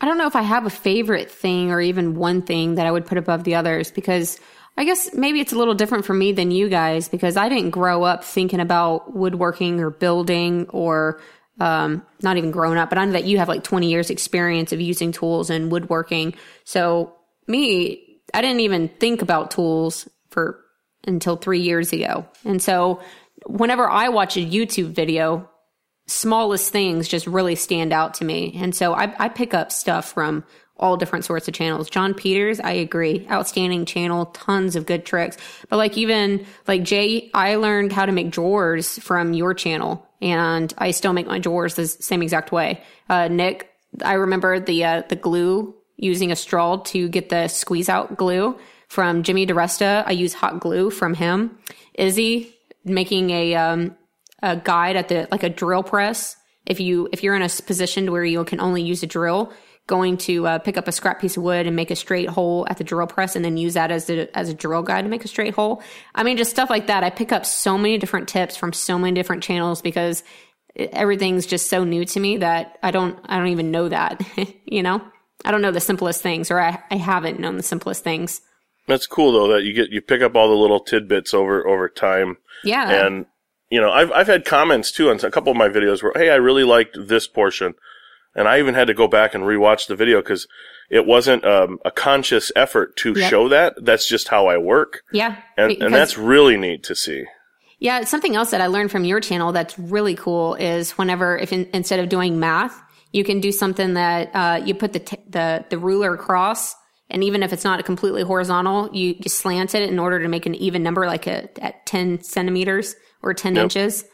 I 0.00 0.06
don't 0.06 0.18
know 0.18 0.26
if 0.26 0.36
I 0.36 0.42
have 0.42 0.66
a 0.66 0.70
favorite 0.70 1.30
thing 1.30 1.72
or 1.72 1.80
even 1.80 2.14
one 2.14 2.42
thing 2.42 2.76
that 2.76 2.86
I 2.86 2.90
would 2.90 3.06
put 3.06 3.18
above 3.18 3.44
the 3.44 3.56
others 3.56 3.90
because 3.90 4.38
I 4.76 4.84
guess 4.84 5.12
maybe 5.12 5.40
it's 5.40 5.52
a 5.52 5.58
little 5.58 5.74
different 5.74 6.04
for 6.04 6.14
me 6.14 6.30
than 6.32 6.52
you 6.52 6.68
guys 6.68 7.08
because 7.08 7.36
I 7.36 7.48
didn't 7.48 7.70
grow 7.70 8.04
up 8.04 8.22
thinking 8.22 8.60
about 8.60 9.14
woodworking 9.14 9.80
or 9.80 9.90
building 9.90 10.66
or 10.68 11.20
um, 11.58 12.06
not 12.22 12.36
even 12.36 12.52
grown 12.52 12.76
up, 12.76 12.88
but 12.88 12.98
I 12.98 13.04
know 13.04 13.12
that 13.12 13.24
you 13.24 13.38
have 13.38 13.48
like 13.48 13.64
20 13.64 13.90
years 13.90 14.10
experience 14.10 14.72
of 14.72 14.80
using 14.80 15.10
tools 15.10 15.50
and 15.50 15.72
woodworking. 15.72 16.34
So 16.62 17.16
me, 17.48 18.20
I 18.32 18.40
didn't 18.40 18.60
even 18.60 18.88
think 19.00 19.22
about 19.22 19.50
tools 19.50 20.08
for 20.30 20.60
until 21.04 21.36
three 21.36 21.60
years 21.60 21.92
ago. 21.92 22.28
And 22.44 22.62
so 22.62 23.00
whenever 23.46 23.88
I 23.90 24.10
watch 24.10 24.36
a 24.36 24.40
YouTube 24.44 24.92
video, 24.92 25.50
smallest 26.08 26.72
things 26.72 27.06
just 27.06 27.26
really 27.26 27.54
stand 27.54 27.92
out 27.92 28.14
to 28.14 28.24
me. 28.24 28.54
And 28.56 28.74
so 28.74 28.94
I, 28.94 29.14
I 29.18 29.28
pick 29.28 29.54
up 29.54 29.70
stuff 29.70 30.12
from 30.12 30.42
all 30.76 30.96
different 30.96 31.24
sorts 31.24 31.48
of 31.48 31.54
channels. 31.54 31.90
Jon 31.90 32.14
Peters, 32.14 32.60
I 32.60 32.72
agree. 32.72 33.26
Outstanding 33.30 33.84
channel, 33.84 34.26
tons 34.26 34.74
of 34.76 34.86
good 34.86 35.04
tricks. 35.04 35.36
But 35.68 35.76
like 35.76 35.98
even 35.98 36.46
like 36.66 36.82
Jay, 36.82 37.30
I 37.34 37.56
learned 37.56 37.92
how 37.92 38.06
to 38.06 38.12
make 38.12 38.30
drawers 38.30 38.98
from 38.98 39.34
your 39.34 39.54
channel 39.54 40.06
and 40.22 40.72
I 40.78 40.92
still 40.92 41.12
make 41.12 41.26
my 41.26 41.38
drawers 41.38 41.74
the 41.74 41.86
same 41.86 42.22
exact 42.22 42.52
way. 42.52 42.82
Uh, 43.08 43.28
Nick, 43.28 43.70
I 44.02 44.14
remember 44.14 44.60
the, 44.60 44.84
uh, 44.84 45.02
the 45.08 45.16
glue 45.16 45.74
using 45.96 46.32
a 46.32 46.36
straw 46.36 46.76
to 46.76 47.08
get 47.08 47.28
the 47.28 47.48
squeeze 47.48 47.88
out 47.88 48.16
glue 48.16 48.58
from 48.88 49.24
Jimmy 49.24 49.46
DiResta. 49.46 50.04
I 50.06 50.12
use 50.12 50.32
hot 50.32 50.60
glue 50.60 50.90
from 50.90 51.14
him. 51.14 51.58
Izzy 51.94 52.54
making 52.84 53.30
a, 53.30 53.54
um, 53.56 53.96
a 54.42 54.56
guide 54.56 54.96
at 54.96 55.08
the 55.08 55.28
like 55.30 55.42
a 55.42 55.48
drill 55.48 55.82
press. 55.82 56.36
If 56.66 56.80
you 56.80 57.08
if 57.12 57.22
you're 57.22 57.34
in 57.34 57.42
a 57.42 57.48
position 57.48 58.10
where 58.12 58.24
you 58.24 58.44
can 58.44 58.60
only 58.60 58.82
use 58.82 59.02
a 59.02 59.06
drill, 59.06 59.52
going 59.86 60.18
to 60.18 60.46
uh, 60.46 60.58
pick 60.58 60.76
up 60.76 60.86
a 60.86 60.92
scrap 60.92 61.20
piece 61.20 61.36
of 61.36 61.42
wood 61.42 61.66
and 61.66 61.74
make 61.74 61.90
a 61.90 61.96
straight 61.96 62.28
hole 62.28 62.66
at 62.68 62.76
the 62.76 62.84
drill 62.84 63.06
press, 63.06 63.34
and 63.34 63.44
then 63.44 63.56
use 63.56 63.74
that 63.74 63.90
as 63.90 64.08
a 64.08 64.36
as 64.38 64.48
a 64.48 64.54
drill 64.54 64.82
guide 64.82 65.02
to 65.02 65.08
make 65.08 65.24
a 65.24 65.28
straight 65.28 65.54
hole. 65.54 65.82
I 66.14 66.22
mean, 66.22 66.36
just 66.36 66.50
stuff 66.50 66.70
like 66.70 66.86
that. 66.86 67.02
I 67.02 67.10
pick 67.10 67.32
up 67.32 67.44
so 67.44 67.76
many 67.76 67.98
different 67.98 68.28
tips 68.28 68.56
from 68.56 68.72
so 68.72 68.98
many 68.98 69.14
different 69.14 69.42
channels 69.42 69.82
because 69.82 70.22
everything's 70.76 71.46
just 71.46 71.68
so 71.68 71.84
new 71.84 72.04
to 72.04 72.20
me 72.20 72.36
that 72.36 72.78
I 72.82 72.92
don't 72.92 73.18
I 73.24 73.38
don't 73.38 73.48
even 73.48 73.70
know 73.70 73.88
that. 73.88 74.22
you 74.64 74.82
know, 74.82 75.02
I 75.44 75.50
don't 75.50 75.62
know 75.62 75.72
the 75.72 75.80
simplest 75.80 76.22
things, 76.22 76.50
or 76.50 76.60
I, 76.60 76.78
I 76.90 76.96
haven't 76.96 77.40
known 77.40 77.56
the 77.56 77.62
simplest 77.62 78.04
things. 78.04 78.40
That's 78.86 79.06
cool 79.06 79.32
though 79.32 79.54
that 79.54 79.64
you 79.64 79.72
get 79.72 79.90
you 79.90 80.00
pick 80.00 80.22
up 80.22 80.36
all 80.36 80.48
the 80.48 80.54
little 80.54 80.80
tidbits 80.80 81.34
over 81.34 81.66
over 81.66 81.88
time. 81.88 82.36
Yeah, 82.64 83.06
and 83.06 83.26
you 83.70 83.80
know, 83.80 83.90
I've 83.90 84.10
I've 84.12 84.26
had 84.26 84.44
comments 84.44 84.90
too 84.90 85.10
on 85.10 85.20
a 85.22 85.30
couple 85.30 85.50
of 85.50 85.56
my 85.56 85.68
videos 85.68 86.02
where, 86.02 86.12
hey, 86.14 86.30
I 86.30 86.36
really 86.36 86.64
liked 86.64 86.96
this 86.98 87.26
portion, 87.26 87.74
and 88.34 88.48
I 88.48 88.58
even 88.58 88.74
had 88.74 88.86
to 88.86 88.94
go 88.94 89.08
back 89.08 89.34
and 89.34 89.44
rewatch 89.44 89.86
the 89.86 89.96
video 89.96 90.20
because 90.20 90.46
it 90.90 91.06
wasn't 91.06 91.44
um, 91.44 91.78
a 91.84 91.90
conscious 91.90 92.50
effort 92.56 92.96
to 92.96 93.12
yep. 93.12 93.30
show 93.30 93.48
that. 93.48 93.74
That's 93.82 94.08
just 94.08 94.28
how 94.28 94.46
I 94.46 94.56
work. 94.56 95.02
Yeah, 95.12 95.36
and 95.56 95.72
and 95.82 95.94
that's 95.94 96.16
really 96.16 96.56
neat 96.56 96.82
to 96.84 96.94
see. 96.94 97.26
Yeah, 97.78 98.04
something 98.04 98.34
else 98.34 98.50
that 98.50 98.60
I 98.60 98.66
learned 98.66 98.90
from 98.90 99.04
your 99.04 99.20
channel 99.20 99.52
that's 99.52 99.78
really 99.78 100.16
cool 100.16 100.54
is 100.54 100.92
whenever 100.92 101.36
if 101.36 101.52
in, 101.52 101.68
instead 101.72 102.00
of 102.00 102.08
doing 102.08 102.40
math, 102.40 102.80
you 103.12 103.22
can 103.22 103.40
do 103.40 103.52
something 103.52 103.94
that 103.94 104.30
uh, 104.34 104.62
you 104.64 104.74
put 104.74 104.94
the 104.94 105.00
t- 105.00 105.22
the 105.28 105.64
the 105.68 105.78
ruler 105.78 106.14
across. 106.14 106.74
And 107.10 107.24
even 107.24 107.42
if 107.42 107.54
it's 107.54 107.64
not 107.64 107.82
completely 107.86 108.22
horizontal, 108.22 108.94
you, 108.94 109.14
you 109.18 109.30
slant 109.30 109.74
it 109.74 109.88
in 109.88 109.98
order 109.98 110.20
to 110.20 110.28
make 110.28 110.44
an 110.44 110.54
even 110.54 110.82
number, 110.82 111.06
like 111.06 111.26
a, 111.26 111.48
at 111.64 111.86
10 111.86 112.22
centimeters 112.22 112.96
or 113.22 113.34
10 113.34 113.54
yep. 113.54 113.64
inches. 113.64 114.04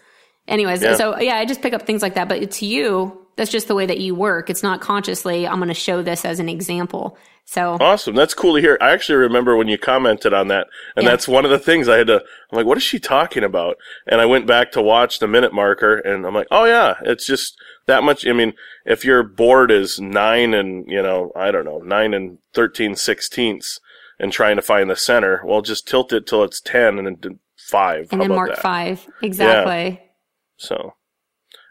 Anyways, 0.47 0.83
yeah. 0.83 0.97
so 0.97 1.19
yeah, 1.19 1.37
I 1.37 1.45
just 1.45 1.63
pick 1.63 1.73
up 1.73 1.83
things 1.83 2.03
like 2.03 2.15
that. 2.15 2.29
But 2.29 2.51
to 2.51 2.67
you, 2.67 3.25
that's 3.37 3.51
just 3.51 3.69
the 3.69 3.75
way 3.75 3.87
that 3.87 3.99
you 3.99 4.15
work. 4.15 4.51
It's 4.51 4.63
not 4.63 4.81
consciously, 4.81 5.47
I'm 5.47 5.57
going 5.57 5.69
to 5.69 5.75
show 5.75 6.03
this 6.03 6.25
as 6.25 6.39
an 6.39 6.49
example. 6.49 7.17
So 7.47 7.77
awesome. 7.81 8.15
That's 8.15 8.33
cool 8.33 8.55
to 8.55 8.61
hear. 8.61 8.79
I 8.81 8.93
actually 8.93 9.17
remember 9.17 9.57
when 9.57 9.69
you 9.69 9.77
commented 9.77 10.33
on 10.33 10.49
that. 10.49 10.67
And 10.97 11.05
yeah. 11.05 11.11
that's 11.11 11.29
one 11.29 11.45
of 11.45 11.51
the 11.51 11.59
things 11.59 11.89
I 11.89 11.99
had 11.99 12.07
to, 12.07 12.21
I'm 12.21 12.57
like, 12.57 12.67
what 12.67 12.79
is 12.79 12.83
she 12.83 12.99
talking 12.99 13.45
about? 13.45 13.77
And 14.07 14.21
I 14.21 14.27
went 14.27 14.47
back 14.47 14.73
to 14.73 14.83
watch 14.83 15.19
the 15.19 15.29
minute 15.29 15.53
marker 15.53 15.97
and 15.97 16.27
I'm 16.27 16.35
like, 16.35 16.47
oh 16.51 16.65
yeah, 16.65 16.95
it's 17.03 17.27
just 17.27 17.59
that 17.87 18.03
much. 18.03 18.27
I 18.27 18.33
mean, 18.33 18.55
if 18.87 19.05
your 19.05 19.23
board 19.23 19.71
is 19.71 20.01
nine 20.01 20.55
and, 20.55 20.89
you 20.89 21.03
know, 21.03 21.33
I 21.37 21.51
don't 21.51 21.67
know, 21.67 21.81
nine 21.81 22.15
and 22.15 22.39
13 22.55 22.97
sixteenths 22.97 23.79
and 24.19 24.33
trying 24.33 24.57
to 24.57 24.63
find 24.63 24.89
the 24.89 24.97
center, 24.97 25.43
well, 25.45 25.61
just 25.61 25.87
tilt 25.87 26.13
it 26.13 26.27
till 26.27 26.45
it's 26.45 26.61
10 26.61 26.99
and 26.99 27.39
five. 27.65 28.09
And 28.13 28.23
How 28.23 28.29
then 28.29 28.37
mark 28.37 28.51
that? 28.51 28.63
five. 28.63 29.07
Exactly. 29.23 30.01
Yeah. 30.01 30.09
So, 30.57 30.95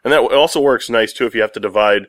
and 0.03 0.11
that 0.11 0.19
also 0.19 0.61
works 0.61 0.89
nice 0.89 1.13
too 1.13 1.25
if 1.25 1.35
you 1.35 1.41
have 1.41 1.53
to 1.53 1.59
divide 1.59 2.07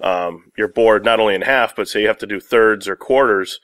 um, 0.00 0.52
your 0.56 0.68
board 0.68 1.04
not 1.04 1.20
only 1.20 1.34
in 1.34 1.42
half, 1.42 1.76
but 1.76 1.88
say 1.88 2.02
you 2.02 2.08
have 2.08 2.18
to 2.18 2.26
do 2.26 2.40
thirds 2.40 2.88
or 2.88 2.96
quarters. 2.96 3.60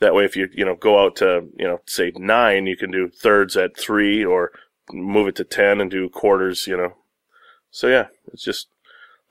That 0.00 0.14
way, 0.14 0.24
if 0.24 0.36
you 0.36 0.48
you 0.52 0.64
know 0.64 0.74
go 0.74 1.04
out 1.04 1.16
to 1.16 1.48
you 1.56 1.66
know 1.66 1.80
say 1.86 2.12
nine, 2.16 2.66
you 2.66 2.76
can 2.76 2.90
do 2.90 3.08
thirds 3.08 3.56
at 3.56 3.76
three 3.76 4.24
or 4.24 4.50
move 4.92 5.28
it 5.28 5.36
to 5.36 5.44
ten 5.44 5.80
and 5.80 5.90
do 5.90 6.08
quarters. 6.08 6.66
You 6.66 6.76
know, 6.76 6.94
so 7.70 7.88
yeah, 7.88 8.08
it's 8.32 8.44
just 8.44 8.68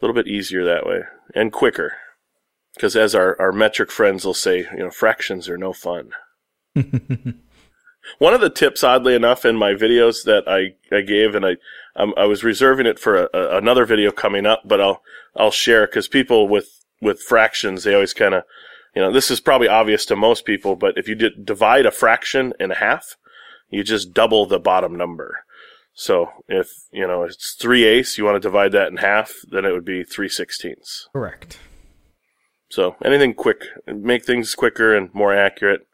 a 0.01 0.05
little 0.05 0.15
bit 0.15 0.27
easier 0.27 0.63
that 0.63 0.85
way 0.85 1.01
and 1.35 1.51
quicker. 1.51 1.93
Because 2.73 2.95
as 2.95 3.13
our, 3.13 3.39
our 3.39 3.51
metric 3.51 3.91
friends 3.91 4.25
will 4.25 4.33
say, 4.33 4.67
you 4.71 4.79
know, 4.79 4.89
fractions 4.89 5.47
are 5.47 5.57
no 5.57 5.73
fun. 5.73 6.09
One 8.19 8.33
of 8.33 8.41
the 8.41 8.49
tips, 8.49 8.83
oddly 8.83 9.15
enough, 9.15 9.45
in 9.45 9.55
my 9.55 9.73
videos 9.73 10.23
that 10.25 10.43
I, 10.47 10.75
I 10.95 11.01
gave, 11.01 11.35
and 11.35 11.45
I 11.45 11.57
um, 11.95 12.13
I 12.17 12.25
was 12.25 12.43
reserving 12.43 12.85
it 12.85 12.99
for 12.99 13.15
a, 13.15 13.29
a, 13.33 13.57
another 13.57 13.85
video 13.85 14.11
coming 14.11 14.45
up, 14.45 14.63
but 14.65 14.81
I'll 14.81 15.01
I'll 15.35 15.51
share 15.51 15.85
because 15.85 16.07
people 16.07 16.47
with 16.47 16.83
with 17.01 17.21
fractions 17.21 17.83
they 17.83 17.93
always 17.93 18.13
kind 18.13 18.33
of 18.33 18.43
you 18.95 19.01
know 19.01 19.11
this 19.11 19.29
is 19.31 19.39
probably 19.39 19.67
obvious 19.67 20.05
to 20.05 20.15
most 20.15 20.45
people, 20.45 20.75
but 20.75 20.97
if 20.97 21.07
you 21.07 21.15
did 21.15 21.45
divide 21.45 21.85
a 21.85 21.91
fraction 21.91 22.53
in 22.59 22.71
half, 22.71 23.15
you 23.69 23.83
just 23.83 24.13
double 24.13 24.45
the 24.45 24.59
bottom 24.59 24.95
number. 24.95 25.45
So 25.93 26.29
if 26.47 26.69
you 26.91 27.07
know 27.07 27.23
it's 27.23 27.53
three 27.53 27.85
eighths, 27.85 28.17
you 28.17 28.25
want 28.25 28.35
to 28.35 28.47
divide 28.47 28.71
that 28.71 28.89
in 28.89 28.97
half, 28.97 29.33
then 29.49 29.65
it 29.65 29.71
would 29.71 29.85
be 29.85 30.03
three 30.03 30.29
sixteenths. 30.29 31.09
Correct. 31.13 31.59
So 32.69 32.95
anything 33.05 33.35
quick, 33.35 33.65
make 33.85 34.25
things 34.25 34.55
quicker 34.55 34.95
and 34.95 35.13
more 35.13 35.35
accurate. 35.35 35.87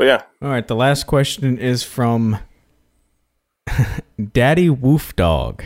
But 0.00 0.06
yeah. 0.06 0.22
All 0.40 0.48
right. 0.48 0.66
The 0.66 0.74
last 0.74 1.06
question 1.06 1.58
is 1.58 1.82
from 1.82 2.38
Daddy 4.32 4.70
Woof 4.70 5.14
Dog. 5.14 5.62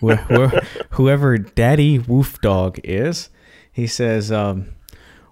Whoever 0.90 1.38
Daddy 1.38 2.00
Woof 2.00 2.40
Dog 2.40 2.80
is, 2.82 3.30
he 3.70 3.86
says, 3.86 4.32
um, 4.32 4.70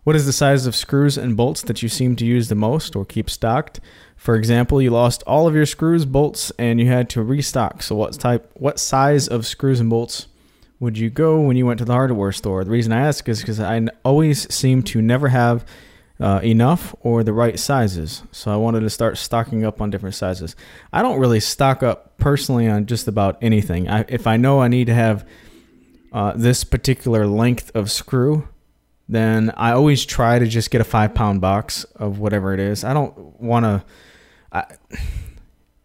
"What 0.05 0.15
is 0.15 0.25
the 0.25 0.33
size 0.33 0.67
of 0.67 0.77
screws 0.77 1.19
and 1.19 1.37
bolts 1.37 1.63
that 1.63 1.83
you 1.83 1.89
seem 1.89 2.15
to 2.15 2.25
use 2.25 2.49
the 2.49 2.55
most 2.55 2.95
or 2.95 3.05
keep 3.05 3.29
stocked? 3.29 3.81
For 4.15 4.37
example, 4.37 4.81
you 4.81 4.91
lost 4.91 5.25
all 5.27 5.49
of 5.49 5.57
your 5.57 5.67
screws, 5.67 6.05
bolts, 6.05 6.53
and 6.61 6.79
you 6.79 6.87
had 6.87 7.11
to 7.11 7.25
restock. 7.25 7.83
So, 7.83 7.97
what 7.97 8.13
type, 8.13 8.49
what 8.55 8.79
size 8.79 9.27
of 9.27 9.45
screws 9.45 9.81
and 9.81 9.91
bolts?" 9.91 10.29
Would 10.79 10.97
you 10.97 11.11
go 11.11 11.41
when 11.41 11.57
you 11.57 11.67
went 11.67 11.79
to 11.79 11.87
the 11.87 11.95
hardware 11.95 12.33
store? 12.33 12.63
The 12.63 12.71
reason 12.71 12.93
I 12.93 13.01
ask 13.01 13.29
is 13.29 13.41
because 13.41 13.59
I 13.59 13.85
always 14.05 14.55
seem 14.55 14.83
to 14.85 15.03
never 15.03 15.29
have 15.29 15.65
uh, 16.21 16.41
enough 16.43 16.95
or 17.01 17.23
the 17.23 17.33
right 17.33 17.59
sizes. 17.59 18.23
So 18.33 18.51
I 18.51 18.57
wanted 18.57 18.81
to 18.81 18.91
start 18.91 19.19
stocking 19.19 19.65
up 19.65 19.81
on 19.81 19.91
different 19.91 20.15
sizes. 20.15 20.57
I 20.93 21.03
don't 21.03 21.19
really 21.19 21.41
stock 21.41 21.83
up 21.83 22.17
personally 22.19 22.69
on 22.69 22.87
just 22.87 23.07
about 23.07 23.39
anything. 23.43 23.89
I, 23.89 24.05
if 24.09 24.27
I 24.27 24.37
know 24.37 24.61
I 24.61 24.69
need 24.69 24.87
to 24.87 24.95
have 24.95 25.29
uh, 26.13 26.33
this 26.35 26.65
particular 26.65 27.27
length 27.27 27.71
of 27.75 27.91
screw, 27.91 28.49
then 29.09 29.53
I 29.57 29.73
always 29.73 30.05
try 30.05 30.39
to 30.39 30.47
just 30.47 30.71
get 30.71 30.81
a 30.81 30.85
five 30.85 31.15
pound 31.15 31.41
box 31.41 31.85
of 31.97 32.19
whatever 32.19 32.55
it 32.55 32.61
is. 32.61 32.83
I 32.85 32.95
don't 32.95 33.41
want 33.41 33.65
to. 33.65 33.85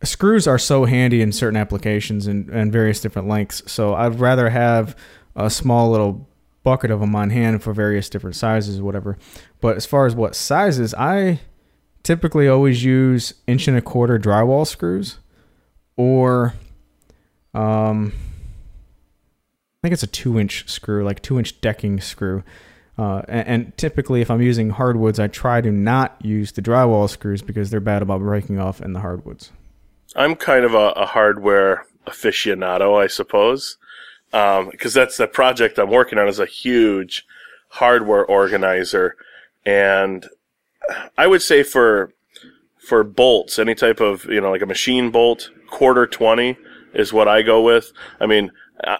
Screws 0.03 0.47
are 0.47 0.57
so 0.57 0.85
handy 0.85 1.21
in 1.21 1.31
certain 1.31 1.57
applications 1.57 2.25
and, 2.25 2.49
and 2.49 2.71
various 2.71 3.01
different 3.01 3.27
lengths. 3.27 3.69
So 3.71 3.93
I'd 3.93 4.19
rather 4.19 4.49
have 4.49 4.95
a 5.35 5.49
small 5.49 5.91
little 5.91 6.27
bucket 6.63 6.91
of 6.91 6.99
them 6.99 7.15
on 7.15 7.29
hand 7.29 7.63
for 7.63 7.73
various 7.73 8.09
different 8.09 8.35
sizes 8.35 8.81
whatever. 8.81 9.17
But 9.59 9.77
as 9.77 9.85
far 9.85 10.05
as 10.05 10.15
what 10.15 10.35
sizes, 10.35 10.93
I 10.93 11.39
typically 12.03 12.47
always 12.47 12.83
use 12.83 13.33
inch 13.47 13.67
and 13.67 13.77
a 13.77 13.81
quarter 13.81 14.19
drywall 14.19 14.65
screws 14.65 15.19
or 15.95 16.53
um 17.53 18.13
I 19.83 19.87
think 19.87 19.93
it's 19.93 20.03
a 20.03 20.07
two 20.07 20.39
inch 20.39 20.69
screw, 20.69 21.03
like 21.03 21.23
two 21.23 21.39
inch 21.39 21.59
decking 21.59 21.99
screw. 22.01 22.43
Uh, 22.99 23.23
and, 23.27 23.47
and, 23.47 23.77
typically, 23.77 24.21
if 24.21 24.29
I'm 24.29 24.41
using 24.41 24.69
hardwoods, 24.69 25.19
I 25.19 25.27
try 25.27 25.59
to 25.59 25.71
not 25.71 26.23
use 26.23 26.51
the 26.51 26.61
drywall 26.61 27.09
screws 27.09 27.41
because 27.41 27.71
they're 27.71 27.79
bad 27.79 28.03
about 28.03 28.19
breaking 28.19 28.59
off 28.59 28.79
in 28.79 28.93
the 28.93 28.99
hardwoods. 28.99 29.51
I'm 30.15 30.35
kind 30.35 30.65
of 30.65 30.75
a, 30.75 30.89
a 30.91 31.05
hardware 31.07 31.87
aficionado, 32.05 33.01
I 33.01 33.07
suppose 33.07 33.77
because 34.31 34.95
um, 34.95 35.01
that's 35.01 35.17
the 35.17 35.27
project 35.27 35.77
I'm 35.77 35.89
working 35.89 36.17
on 36.17 36.27
is 36.27 36.39
a 36.39 36.45
huge 36.45 37.25
hardware 37.69 38.25
organizer, 38.25 39.15
and 39.65 40.25
I 41.17 41.27
would 41.27 41.41
say 41.41 41.63
for 41.63 42.13
for 42.79 43.03
bolts, 43.03 43.59
any 43.59 43.75
type 43.75 43.99
of 43.99 44.25
you 44.25 44.41
know 44.41 44.51
like 44.51 44.61
a 44.61 44.67
machine 44.67 45.11
bolt, 45.11 45.49
quarter 45.69 46.07
twenty 46.07 46.57
is 46.93 47.13
what 47.13 47.27
I 47.27 47.41
go 47.41 47.61
with. 47.61 47.91
I 48.19 48.25
mean, 48.25 48.51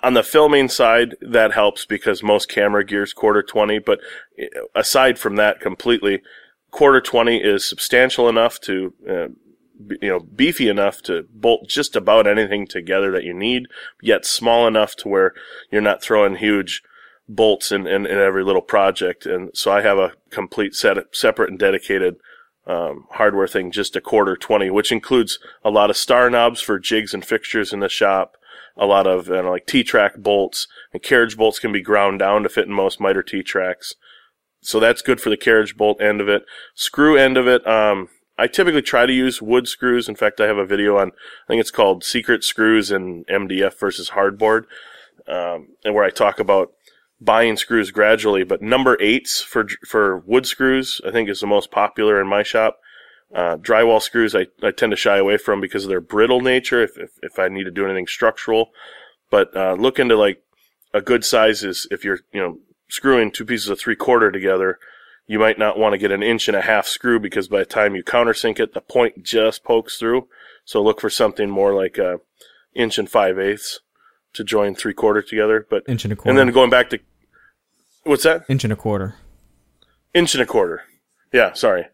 on 0.03 0.13
the 0.13 0.23
filming 0.23 0.69
side, 0.69 1.15
that 1.21 1.51
helps 1.51 1.85
because 1.85 2.23
most 2.23 2.49
camera 2.49 2.83
gears 2.83 3.13
quarter 3.13 3.41
twenty, 3.41 3.79
but 3.79 3.99
aside 4.75 5.17
from 5.17 5.37
that, 5.37 5.59
completely 5.59 6.21
quarter 6.71 7.01
twenty 7.01 7.37
is 7.37 7.67
substantial 7.67 8.27
enough 8.27 8.59
to 8.61 8.93
uh, 9.09 9.27
you 10.01 10.09
know, 10.09 10.19
beefy 10.19 10.69
enough 10.69 11.01
to 11.03 11.25
bolt 11.33 11.67
just 11.67 11.95
about 11.95 12.27
anything 12.27 12.67
together 12.67 13.11
that 13.11 13.23
you 13.23 13.33
need, 13.33 13.67
yet 14.01 14.25
small 14.25 14.67
enough 14.67 14.95
to 14.97 15.07
where 15.07 15.33
you're 15.71 15.81
not 15.81 16.01
throwing 16.01 16.35
huge 16.35 16.81
bolts 17.27 17.71
in, 17.71 17.87
in, 17.87 18.05
in 18.05 18.17
every 18.17 18.43
little 18.43 18.61
project. 18.61 19.25
And 19.25 19.49
so 19.53 19.71
I 19.71 19.81
have 19.81 19.97
a 19.97 20.13
complete 20.29 20.75
set, 20.75 20.97
separate 21.13 21.49
and 21.49 21.59
dedicated 21.59 22.15
um, 22.67 23.05
hardware 23.11 23.47
thing, 23.47 23.71
just 23.71 23.95
a 23.95 24.01
quarter 24.01 24.35
20, 24.35 24.69
which 24.69 24.91
includes 24.91 25.39
a 25.63 25.69
lot 25.69 25.89
of 25.89 25.97
star 25.97 26.29
knobs 26.29 26.61
for 26.61 26.79
jigs 26.79 27.13
and 27.13 27.25
fixtures 27.25 27.73
in 27.73 27.79
the 27.79 27.89
shop, 27.89 28.37
a 28.77 28.85
lot 28.85 29.07
of 29.07 29.27
you 29.27 29.41
know, 29.41 29.51
like 29.51 29.65
T-track 29.65 30.17
bolts, 30.17 30.67
and 30.93 31.01
carriage 31.01 31.37
bolts 31.37 31.59
can 31.59 31.71
be 31.71 31.81
ground 31.81 32.19
down 32.19 32.43
to 32.43 32.49
fit 32.49 32.67
in 32.67 32.73
most 32.73 32.99
miter 32.99 33.23
T-tracks. 33.23 33.95
So 34.61 34.79
that's 34.79 35.01
good 35.01 35.19
for 35.19 35.29
the 35.29 35.37
carriage 35.37 35.75
bolt 35.75 35.99
end 36.01 36.21
of 36.21 36.29
it. 36.29 36.43
Screw 36.75 37.17
end 37.17 37.35
of 37.35 37.47
it, 37.47 37.65
um, 37.65 38.09
I 38.41 38.47
typically 38.47 38.81
try 38.81 39.05
to 39.05 39.13
use 39.13 39.39
wood 39.39 39.67
screws. 39.67 40.09
In 40.09 40.15
fact, 40.15 40.41
I 40.41 40.47
have 40.47 40.57
a 40.57 40.65
video 40.65 40.97
on, 40.97 41.09
I 41.09 41.47
think 41.47 41.61
it's 41.61 41.69
called 41.69 42.03
Secret 42.03 42.43
Screws 42.43 42.89
and 42.89 43.23
MDF 43.27 43.79
versus 43.79 44.09
Hardboard, 44.09 44.63
um, 45.27 45.67
and 45.85 45.93
where 45.93 46.03
I 46.03 46.09
talk 46.09 46.39
about 46.39 46.71
buying 47.19 47.55
screws 47.55 47.91
gradually. 47.91 48.43
But 48.43 48.63
number 48.63 48.97
eights 48.99 49.43
for 49.43 49.67
for 49.87 50.23
wood 50.25 50.47
screws, 50.47 50.99
I 51.05 51.11
think, 51.11 51.29
is 51.29 51.41
the 51.41 51.45
most 51.45 51.69
popular 51.69 52.19
in 52.19 52.27
my 52.27 52.41
shop. 52.41 52.79
Uh, 53.33 53.57
drywall 53.57 54.01
screws, 54.01 54.35
I, 54.35 54.47
I 54.63 54.71
tend 54.71 54.89
to 54.89 54.97
shy 54.97 55.17
away 55.17 55.37
from 55.37 55.61
because 55.61 55.83
of 55.83 55.89
their 55.89 56.01
brittle 56.01 56.41
nature. 56.41 56.81
If 56.81 56.97
if, 56.97 57.11
if 57.21 57.37
I 57.37 57.47
need 57.47 57.65
to 57.65 57.71
do 57.71 57.85
anything 57.85 58.07
structural, 58.07 58.71
but 59.29 59.55
uh, 59.55 59.73
look 59.73 59.99
into 59.99 60.15
like 60.15 60.41
a 60.95 61.01
good 61.01 61.23
size 61.23 61.63
is 61.63 61.87
if 61.91 62.03
you're 62.03 62.21
you 62.33 62.41
know 62.41 62.57
screwing 62.89 63.29
two 63.29 63.45
pieces 63.45 63.69
of 63.69 63.79
three 63.79 63.95
quarter 63.95 64.31
together 64.31 64.79
you 65.27 65.39
might 65.39 65.57
not 65.57 65.77
want 65.77 65.93
to 65.93 65.97
get 65.97 66.11
an 66.11 66.23
inch 66.23 66.47
and 66.47 66.57
a 66.57 66.61
half 66.61 66.87
screw 66.87 67.19
because 67.19 67.47
by 67.47 67.59
the 67.59 67.65
time 67.65 67.95
you 67.95 68.03
countersink 68.03 68.59
it, 68.59 68.73
the 68.73 68.81
point 68.81 69.23
just 69.23 69.63
pokes 69.63 69.97
through. 69.97 70.27
So 70.65 70.81
look 70.81 71.01
for 71.01 71.09
something 71.09 71.49
more 71.49 71.73
like 71.73 71.97
a 71.97 72.19
inch 72.73 72.97
and 72.97 73.09
five 73.09 73.39
eighths 73.39 73.79
to 74.33 74.43
join 74.43 74.75
three 74.75 74.93
quarter 74.93 75.21
together. 75.21 75.65
But 75.69 75.83
inch 75.87 76.03
and 76.05 76.13
a 76.13 76.15
quarter. 76.15 76.29
And 76.29 76.37
then 76.37 76.53
going 76.53 76.69
back 76.69 76.89
to 76.89 76.99
what's 78.03 78.23
that? 78.23 78.45
Inch 78.49 78.63
and 78.63 78.73
a 78.73 78.75
quarter. 78.75 79.15
Inch 80.13 80.33
and 80.33 80.41
a 80.41 80.45
quarter. 80.45 80.83
Yeah, 81.31 81.53
sorry. 81.53 81.87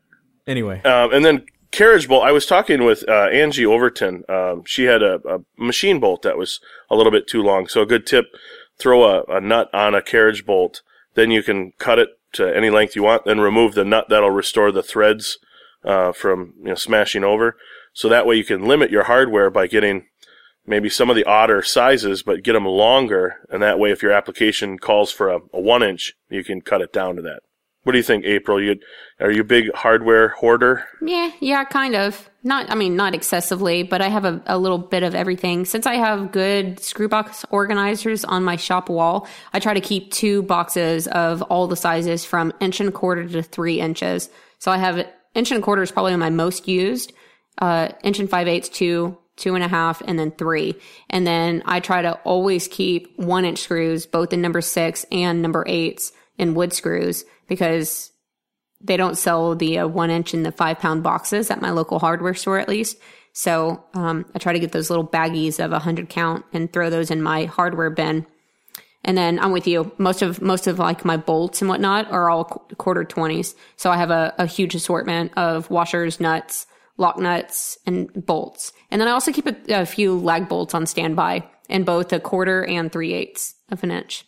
Anyway, 0.48 0.82
um, 0.84 1.14
and 1.14 1.24
then 1.24 1.46
carriage 1.72 2.08
bolt. 2.08 2.26
I 2.26 2.32
was 2.32 2.46
talking 2.46 2.84
with 2.84 3.08
uh, 3.08 3.28
Angie 3.28 3.66
Overton. 3.66 4.24
Um, 4.30 4.64
she 4.66 4.86
had 4.86 5.04
a, 5.04 5.20
a, 5.28 5.40
machine 5.58 6.00
bolt 6.00 6.22
that 6.24 6.38
was 6.38 6.60
a 6.90 6.96
little 6.96 7.12
bit 7.12 7.28
too 7.28 7.44
long. 7.44 7.68
So 7.68 7.82
a 7.82 7.86
good 7.86 8.08
tip: 8.08 8.26
throw 8.80 9.04
a, 9.04 9.24
a 9.24 9.42
nut 9.42 9.70
on 9.74 9.94
a 9.94 10.02
carriage 10.02 10.46
bolt. 10.46 10.82
Then 11.14 11.32
you 11.32 11.44
can 11.44 11.74
cut 11.78 12.00
it 12.00 12.10
to 12.38 12.56
any 12.56 12.70
length 12.70 12.96
you 12.96 13.04
want, 13.04 13.26
then 13.26 13.40
remove 13.40 13.74
the 13.74 13.86
nut 13.86 14.08
that'll 14.10 14.32
restore 14.32 14.72
the 14.72 14.84
threads 14.84 15.38
uh, 15.84 16.12
from 16.12 16.54
you 16.60 16.70
know 16.70 16.76
smashing 16.76 17.24
over. 17.24 17.58
So 17.94 18.10
that 18.10 18.26
way 18.26 18.36
you 18.36 18.44
can 18.44 18.66
limit 18.66 18.92
your 18.92 19.04
hardware 19.04 19.50
by 19.50 19.68
getting 19.68 20.08
maybe 20.66 20.90
some 20.90 21.10
of 21.10 21.16
the 21.16 21.24
odder 21.24 21.62
sizes, 21.62 22.24
but 22.24 22.44
get 22.44 22.54
them 22.54 22.66
longer, 22.66 23.38
and 23.50 23.64
that 23.64 23.80
way 23.80 23.92
if 23.92 24.04
your 24.04 24.12
application 24.12 24.78
calls 24.78 25.12
for 25.12 25.30
a, 25.30 25.40
a 25.54 25.62
one 25.62 25.82
inch, 25.82 26.14
you 26.30 26.44
can 26.44 26.62
cut 26.62 26.82
it 26.82 26.94
down 26.94 27.16
to 27.16 27.22
that. 27.22 27.42
What 27.88 27.94
do 27.94 28.00
you 28.00 28.04
think, 28.04 28.26
April? 28.26 28.62
You 28.62 28.78
are 29.22 29.32
you 29.32 29.40
a 29.40 29.46
big 29.46 29.74
hardware 29.74 30.28
hoarder? 30.28 30.84
Yeah, 31.02 31.32
yeah, 31.40 31.64
kind 31.64 31.96
of. 31.96 32.30
Not, 32.44 32.70
I 32.70 32.76
mean, 32.76 32.98
not 32.98 33.16
excessively, 33.16 33.84
but 33.84 34.02
I 34.02 34.10
have 34.10 34.26
a, 34.26 34.42
a 34.46 34.58
little 34.58 34.78
bit 34.78 35.04
of 35.04 35.16
everything. 35.16 35.64
Since 35.64 35.86
I 35.86 35.94
have 35.94 36.34
good 36.34 36.82
screw 36.82 37.08
box 37.08 37.46
organizers 37.50 38.26
on 38.26 38.44
my 38.44 38.58
shop 38.58 38.90
wall, 38.90 39.26
I 39.54 39.62
try 39.62 39.74
to 39.74 39.80
keep 39.80 40.12
two 40.12 40.42
boxes 40.42 41.08
of 41.08 41.42
all 41.44 41.68
the 41.68 41.78
sizes 41.78 42.26
from 42.26 42.52
inch 42.60 42.82
and 42.82 42.90
a 42.90 42.92
quarter 42.92 43.26
to 43.26 43.42
three 43.42 43.80
inches. 43.80 44.30
So 44.60 44.70
I 44.70 44.80
have 44.80 45.08
inch 45.34 45.52
and 45.52 45.62
a 45.62 45.64
quarter 45.64 45.82
is 45.82 45.90
probably 45.90 46.14
my 46.18 46.30
most 46.30 46.68
used. 46.68 47.14
Uh, 47.58 47.88
inch 48.04 48.20
and 48.20 48.30
five 48.30 48.50
eighths, 48.50 48.68
two, 48.68 49.18
two 49.38 49.56
and 49.56 49.64
a 49.64 49.70
half, 49.70 50.02
and 50.02 50.20
then 50.20 50.32
three. 50.32 50.76
And 51.10 51.26
then 51.26 51.64
I 51.66 51.80
try 51.80 52.02
to 52.02 52.16
always 52.26 52.68
keep 52.68 53.18
one 53.18 53.46
inch 53.46 53.60
screws, 53.60 54.06
both 54.06 54.34
in 54.34 54.42
number 54.42 54.60
six 54.60 55.06
and 55.10 55.42
number 55.42 55.64
eights 55.70 56.12
in 56.38 56.54
wood 56.54 56.74
screws 56.74 57.24
because 57.48 58.12
they 58.80 58.98
don't 58.98 59.18
sell 59.18 59.56
the 59.56 59.80
uh, 59.80 59.88
one 59.88 60.10
inch 60.10 60.34
in 60.34 60.44
the 60.44 60.52
five 60.52 60.80
pound 60.80 61.04
boxes 61.04 61.50
at 61.50 61.62
my 61.62 61.72
local 61.72 62.00
hardware 62.00 62.36
store, 62.36 62.60
at 62.60 62.70
least. 62.70 62.98
So 63.34 63.84
um, 63.94 64.26
I 64.34 64.40
try 64.40 64.54
to 64.54 64.60
get 64.60 64.72
those 64.72 64.90
little 64.90 65.08
baggies 65.08 65.64
of 65.64 65.72
a 65.72 65.80
hundred 65.80 66.10
count 66.10 66.46
and 66.54 66.72
throw 66.72 66.90
those 66.90 67.12
in 67.12 67.22
my 67.22 67.46
hardware 67.46 67.90
bin. 67.90 68.26
And 69.04 69.18
then 69.18 69.40
I'm 69.40 69.52
with 69.52 69.68
you. 69.68 69.92
Most 69.98 70.22
of 70.22 70.42
most 70.42 70.68
of 70.68 70.80
like 70.80 71.06
my 71.06 71.18
bolts 71.18 71.62
and 71.62 71.70
whatnot 71.70 72.12
are 72.12 72.30
all 72.30 72.46
quarter 72.78 73.04
twenties. 73.04 73.56
So 73.78 73.90
I 73.90 73.98
have 73.98 74.12
a, 74.12 74.34
a 74.38 74.46
huge 74.46 74.76
assortment 74.76 75.32
of 75.38 75.70
washers, 75.70 76.20
nuts, 76.20 76.66
lock 76.98 77.18
nuts, 77.18 77.78
and 77.86 78.12
bolts. 78.26 78.74
And 78.92 79.00
then 79.00 79.08
I 79.08 79.12
also 79.12 79.32
keep 79.32 79.48
a, 79.48 79.56
a 79.70 79.86
few 79.86 80.20
lag 80.20 80.50
bolts 80.50 80.74
on 80.74 80.86
standby 80.86 81.48
in 81.70 81.84
both 81.84 82.12
a 82.12 82.20
quarter 82.20 82.66
and 82.66 82.92
three 82.92 83.14
eighths 83.14 83.56
of 83.72 83.84
an 83.84 83.92
inch. 83.92 84.26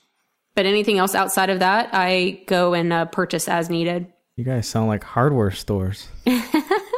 But 0.56 0.66
anything 0.66 0.98
else 0.98 1.16
outside 1.16 1.50
of 1.50 1.60
that, 1.60 1.90
I 1.94 2.42
go 2.48 2.74
and 2.74 2.92
uh, 2.92 3.06
purchase 3.06 3.48
as 3.48 3.70
needed. 3.70 4.08
You 4.36 4.44
guys 4.46 4.68
sound 4.68 4.88
like 4.88 5.04
hardware 5.04 5.52
stores. 5.52 6.08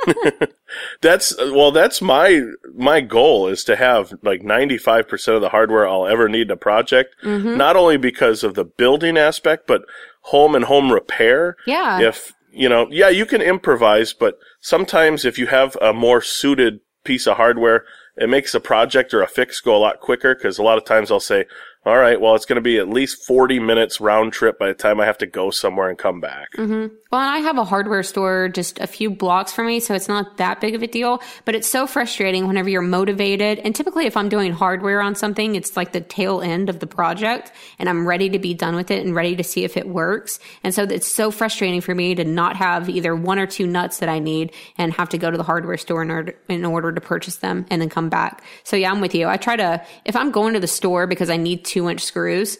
That's 1.01 1.35
well, 1.37 1.71
that's 1.71 2.01
my 2.01 2.41
my 2.75 3.01
goal 3.01 3.47
is 3.47 3.63
to 3.65 3.75
have 3.75 4.13
like 4.23 4.41
95% 4.41 5.35
of 5.35 5.41
the 5.41 5.49
hardware 5.49 5.87
I'll 5.87 6.07
ever 6.07 6.29
need 6.29 6.43
in 6.43 6.51
a 6.51 6.57
project. 6.57 7.15
Not 7.23 7.75
only 7.75 7.97
because 7.97 8.43
of 8.43 8.53
the 8.53 8.63
building 8.65 9.17
aspect, 9.17 9.67
but 9.67 9.83
home 10.21 10.55
and 10.55 10.65
home 10.65 10.91
repair. 10.91 11.57
Yeah. 11.65 11.99
If, 11.99 12.33
you 12.51 12.69
know, 12.69 12.87
yeah, 12.89 13.09
you 13.09 13.25
can 13.25 13.41
improvise, 13.41 14.13
but 14.13 14.37
sometimes 14.59 15.25
if 15.25 15.37
you 15.37 15.47
have 15.47 15.75
a 15.81 15.93
more 15.93 16.21
suited 16.21 16.79
piece 17.03 17.27
of 17.27 17.37
hardware, 17.37 17.85
it 18.17 18.29
makes 18.29 18.53
a 18.53 18.59
project 18.59 19.13
or 19.13 19.21
a 19.21 19.27
fix 19.27 19.59
go 19.61 19.75
a 19.75 19.79
lot 19.79 19.99
quicker 19.99 20.35
because 20.35 20.57
a 20.57 20.63
lot 20.63 20.77
of 20.77 20.85
times 20.85 21.11
I'll 21.11 21.19
say, 21.19 21.45
all 21.83 21.97
right, 21.97 22.21
well, 22.21 22.35
it's 22.35 22.45
going 22.45 22.57
to 22.57 22.61
be 22.61 22.77
at 22.77 22.87
least 22.87 23.25
40 23.25 23.59
minutes 23.59 23.99
round 23.99 24.33
trip 24.33 24.59
by 24.59 24.67
the 24.67 24.75
time 24.75 24.99
I 24.99 25.05
have 25.05 25.17
to 25.17 25.25
go 25.25 25.49
somewhere 25.49 25.89
and 25.89 25.97
come 25.97 26.19
back. 26.19 26.51
Mm-hmm. 26.53 26.93
Well, 27.11 27.21
and 27.21 27.29
I 27.29 27.39
have 27.39 27.57
a 27.57 27.63
hardware 27.63 28.03
store 28.03 28.49
just 28.49 28.79
a 28.79 28.85
few 28.85 29.09
blocks 29.09 29.51
from 29.51 29.65
me, 29.65 29.79
so 29.79 29.95
it's 29.95 30.07
not 30.07 30.37
that 30.37 30.61
big 30.61 30.75
of 30.75 30.83
a 30.83 30.87
deal. 30.87 31.23
But 31.43 31.55
it's 31.55 31.67
so 31.67 31.87
frustrating 31.87 32.47
whenever 32.47 32.69
you're 32.69 32.83
motivated. 32.83 33.57
And 33.59 33.75
typically, 33.75 34.05
if 34.05 34.15
I'm 34.15 34.29
doing 34.29 34.53
hardware 34.53 35.01
on 35.01 35.15
something, 35.15 35.55
it's 35.55 35.75
like 35.75 35.91
the 35.91 36.01
tail 36.01 36.39
end 36.39 36.69
of 36.69 36.79
the 36.79 36.87
project, 36.87 37.51
and 37.79 37.89
I'm 37.89 38.07
ready 38.07 38.29
to 38.29 38.37
be 38.37 38.53
done 38.53 38.75
with 38.75 38.91
it 38.91 39.03
and 39.03 39.15
ready 39.15 39.35
to 39.35 39.43
see 39.43 39.63
if 39.63 39.75
it 39.75 39.87
works. 39.87 40.39
And 40.63 40.75
so 40.75 40.83
it's 40.83 41.07
so 41.07 41.31
frustrating 41.31 41.81
for 41.81 41.95
me 41.95 42.13
to 42.13 42.23
not 42.23 42.57
have 42.57 42.89
either 42.89 43.15
one 43.15 43.39
or 43.39 43.47
two 43.47 43.65
nuts 43.65 43.97
that 43.97 44.07
I 44.09 44.19
need 44.19 44.53
and 44.77 44.93
have 44.93 45.09
to 45.09 45.17
go 45.17 45.31
to 45.31 45.37
the 45.37 45.43
hardware 45.43 45.77
store 45.77 46.03
in 46.03 46.11
order 46.11 46.35
in 46.47 46.63
order 46.63 46.91
to 46.91 47.01
purchase 47.01 47.37
them 47.37 47.65
and 47.71 47.81
then 47.81 47.89
come 47.89 48.09
back. 48.09 48.43
So 48.63 48.75
yeah, 48.75 48.91
I'm 48.91 49.01
with 49.01 49.15
you. 49.15 49.27
I 49.27 49.37
try 49.37 49.55
to 49.55 49.83
if 50.05 50.15
I'm 50.15 50.29
going 50.29 50.53
to 50.53 50.59
the 50.59 50.67
store 50.67 51.07
because 51.07 51.31
I 51.31 51.37
need 51.37 51.65
two 51.71 51.89
inch 51.89 52.01
screws. 52.01 52.57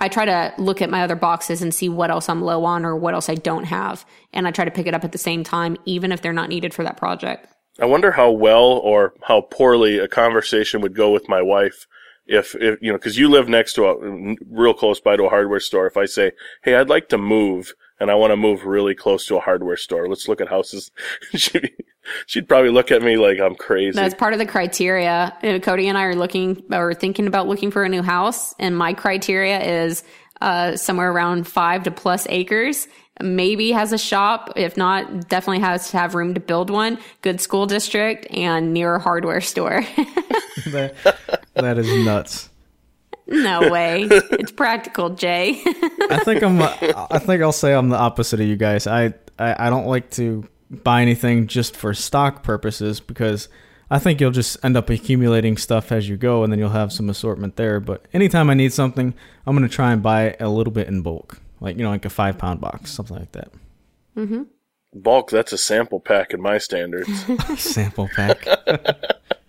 I 0.00 0.08
try 0.08 0.24
to 0.24 0.54
look 0.58 0.82
at 0.82 0.90
my 0.90 1.02
other 1.02 1.14
boxes 1.14 1.62
and 1.62 1.72
see 1.72 1.88
what 1.88 2.10
else 2.10 2.28
I'm 2.28 2.42
low 2.42 2.64
on 2.64 2.84
or 2.84 2.96
what 2.96 3.14
else 3.14 3.28
I 3.28 3.36
don't 3.36 3.64
have. 3.64 4.04
And 4.32 4.48
I 4.48 4.50
try 4.50 4.64
to 4.64 4.70
pick 4.70 4.86
it 4.86 4.94
up 4.94 5.04
at 5.04 5.12
the 5.12 5.18
same 5.18 5.44
time, 5.44 5.76
even 5.84 6.10
if 6.10 6.20
they're 6.20 6.32
not 6.32 6.48
needed 6.48 6.74
for 6.74 6.82
that 6.82 6.96
project. 6.96 7.46
I 7.78 7.84
wonder 7.84 8.10
how 8.10 8.30
well 8.30 8.64
or 8.64 9.14
how 9.22 9.42
poorly 9.42 9.98
a 9.98 10.08
conversation 10.08 10.80
would 10.80 10.96
go 10.96 11.10
with 11.10 11.28
my 11.28 11.42
wife 11.42 11.86
if, 12.26 12.54
if 12.54 12.80
you 12.80 12.90
know, 12.90 12.98
because 12.98 13.18
you 13.18 13.28
live 13.28 13.48
next 13.48 13.74
to 13.74 13.84
a 13.84 14.36
real 14.50 14.74
close 14.74 15.00
by 15.00 15.16
to 15.16 15.24
a 15.24 15.28
hardware 15.28 15.60
store. 15.60 15.86
If 15.86 15.96
I 15.96 16.06
say, 16.06 16.32
"Hey, 16.62 16.74
I'd 16.74 16.88
like 16.88 17.08
to 17.10 17.18
move," 17.18 17.74
and 18.00 18.10
I 18.10 18.14
want 18.14 18.32
to 18.32 18.36
move 18.36 18.64
really 18.64 18.94
close 18.94 19.26
to 19.26 19.36
a 19.36 19.40
hardware 19.40 19.76
store, 19.76 20.08
let's 20.08 20.28
look 20.28 20.40
at 20.40 20.48
houses. 20.48 20.90
she'd, 21.34 21.70
she'd 22.26 22.48
probably 22.48 22.70
look 22.70 22.90
at 22.90 23.02
me 23.02 23.16
like 23.16 23.38
I'm 23.38 23.54
crazy. 23.54 23.92
That's 23.92 24.14
part 24.14 24.32
of 24.32 24.38
the 24.38 24.46
criteria. 24.46 25.36
Uh, 25.42 25.58
Cody 25.60 25.88
and 25.88 25.96
I 25.96 26.04
are 26.04 26.16
looking 26.16 26.62
or 26.72 26.94
thinking 26.94 27.26
about 27.26 27.48
looking 27.48 27.70
for 27.70 27.84
a 27.84 27.88
new 27.88 28.02
house, 28.02 28.54
and 28.58 28.76
my 28.76 28.94
criteria 28.94 29.84
is 29.84 30.02
uh, 30.40 30.76
somewhere 30.76 31.10
around 31.10 31.46
five 31.46 31.84
to 31.84 31.90
plus 31.90 32.26
acres. 32.28 32.88
Maybe 33.22 33.70
has 33.70 33.92
a 33.92 33.98
shop. 33.98 34.52
If 34.56 34.76
not, 34.76 35.28
definitely 35.28 35.60
has 35.60 35.90
to 35.92 35.98
have 35.98 36.16
room 36.16 36.34
to 36.34 36.40
build 36.40 36.68
one. 36.68 36.98
Good 37.22 37.40
school 37.40 37.64
district 37.64 38.26
and 38.32 38.74
near 38.74 38.96
a 38.96 38.98
hardware 38.98 39.40
store. 39.40 39.82
that, 40.66 40.94
that 41.54 41.78
is 41.78 42.04
nuts. 42.04 42.50
No 43.26 43.70
way. 43.70 44.02
It's 44.10 44.52
practical, 44.52 45.10
Jay. 45.10 45.62
I 46.10 46.22
think 46.24 46.42
I'm. 46.42 46.60
I 46.60 47.18
think 47.18 47.42
I'll 47.42 47.52
say 47.52 47.74
I'm 47.74 47.88
the 47.88 47.98
opposite 47.98 48.40
of 48.40 48.46
you 48.46 48.56
guys. 48.56 48.86
I, 48.86 49.14
I 49.38 49.66
I 49.66 49.70
don't 49.70 49.86
like 49.86 50.10
to 50.12 50.48
buy 50.70 51.02
anything 51.02 51.46
just 51.46 51.76
for 51.76 51.94
stock 51.94 52.42
purposes 52.42 53.00
because 53.00 53.48
I 53.90 53.98
think 53.98 54.20
you'll 54.20 54.30
just 54.30 54.62
end 54.64 54.76
up 54.76 54.90
accumulating 54.90 55.56
stuff 55.56 55.92
as 55.92 56.08
you 56.08 56.16
go, 56.16 56.42
and 56.42 56.52
then 56.52 56.58
you'll 56.58 56.70
have 56.70 56.92
some 56.92 57.08
assortment 57.08 57.56
there. 57.56 57.80
But 57.80 58.06
anytime 58.12 58.50
I 58.50 58.54
need 58.54 58.72
something, 58.72 59.14
I'm 59.46 59.54
gonna 59.54 59.68
try 59.68 59.92
and 59.92 60.02
buy 60.02 60.36
a 60.40 60.48
little 60.48 60.72
bit 60.72 60.88
in 60.88 61.02
bulk, 61.02 61.40
like 61.60 61.76
you 61.76 61.82
know, 61.82 61.90
like 61.90 62.04
a 62.04 62.10
five 62.10 62.38
pound 62.38 62.60
box, 62.60 62.90
something 62.90 63.16
like 63.16 63.32
that. 63.32 63.52
Mm-hmm. 64.16 64.42
Bulk, 64.94 65.30
that's 65.30 65.52
a 65.52 65.58
sample 65.58 65.98
pack 66.00 66.32
in 66.32 66.40
my 66.40 66.58
standards. 66.58 67.08
Sample 67.60 68.08
pack. 68.14 68.46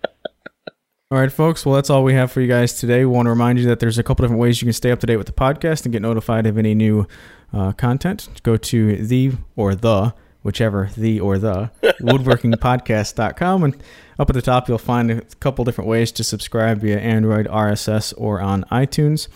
All 1.08 1.18
right, 1.18 1.30
folks. 1.30 1.64
Well, 1.64 1.76
that's 1.76 1.88
all 1.88 2.02
we 2.02 2.14
have 2.14 2.32
for 2.32 2.40
you 2.40 2.48
guys 2.48 2.72
today. 2.72 3.04
We 3.04 3.12
want 3.12 3.26
to 3.26 3.30
remind 3.30 3.60
you 3.60 3.66
that 3.66 3.78
there's 3.78 3.96
a 3.96 4.02
couple 4.02 4.24
different 4.24 4.40
ways 4.40 4.60
you 4.60 4.66
can 4.66 4.72
stay 4.72 4.90
up 4.90 4.98
to 4.98 5.06
date 5.06 5.18
with 5.18 5.28
the 5.28 5.32
podcast 5.32 5.84
and 5.84 5.92
get 5.92 6.02
notified 6.02 6.46
of 6.46 6.58
any 6.58 6.74
new 6.74 7.06
uh, 7.52 7.70
content. 7.74 8.28
Go 8.42 8.56
to 8.56 8.96
the 8.96 9.34
or 9.54 9.76
the, 9.76 10.14
whichever, 10.42 10.90
the 10.96 11.20
or 11.20 11.38
the, 11.38 11.70
woodworkingpodcast.com. 12.00 13.62
And 13.62 13.76
up 14.18 14.30
at 14.30 14.34
the 14.34 14.42
top, 14.42 14.66
you'll 14.66 14.78
find 14.78 15.12
a 15.12 15.20
couple 15.36 15.64
different 15.64 15.88
ways 15.88 16.10
to 16.10 16.24
subscribe 16.24 16.80
via 16.80 16.98
Android, 16.98 17.46
RSS, 17.46 18.12
or 18.16 18.40
on 18.40 18.64
iTunes. 18.72 19.28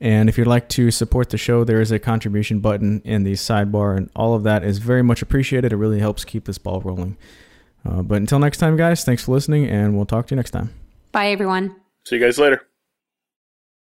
And 0.00 0.28
if 0.28 0.38
you'd 0.38 0.46
like 0.46 0.68
to 0.68 0.92
support 0.92 1.30
the 1.30 1.38
show, 1.38 1.64
there 1.64 1.80
is 1.80 1.90
a 1.90 1.98
contribution 1.98 2.60
button 2.60 3.02
in 3.04 3.24
the 3.24 3.32
sidebar, 3.32 3.96
and 3.96 4.10
all 4.14 4.34
of 4.34 4.44
that 4.44 4.62
is 4.62 4.78
very 4.78 5.02
much 5.02 5.22
appreciated. 5.22 5.72
It 5.72 5.76
really 5.76 5.98
helps 5.98 6.24
keep 6.24 6.44
this 6.44 6.58
ball 6.58 6.80
rolling. 6.82 7.18
Uh, 7.84 8.02
but 8.02 8.18
until 8.18 8.38
next 8.38 8.58
time, 8.58 8.76
guys, 8.76 9.04
thanks 9.04 9.24
for 9.24 9.32
listening, 9.32 9.66
and 9.66 9.96
we'll 9.96 10.06
talk 10.06 10.28
to 10.28 10.34
you 10.34 10.36
next 10.36 10.52
time. 10.52 10.79
Bye, 11.12 11.30
everyone. 11.30 11.76
See 12.04 12.16
you 12.16 12.22
guys 12.22 12.38
later. 12.38 12.66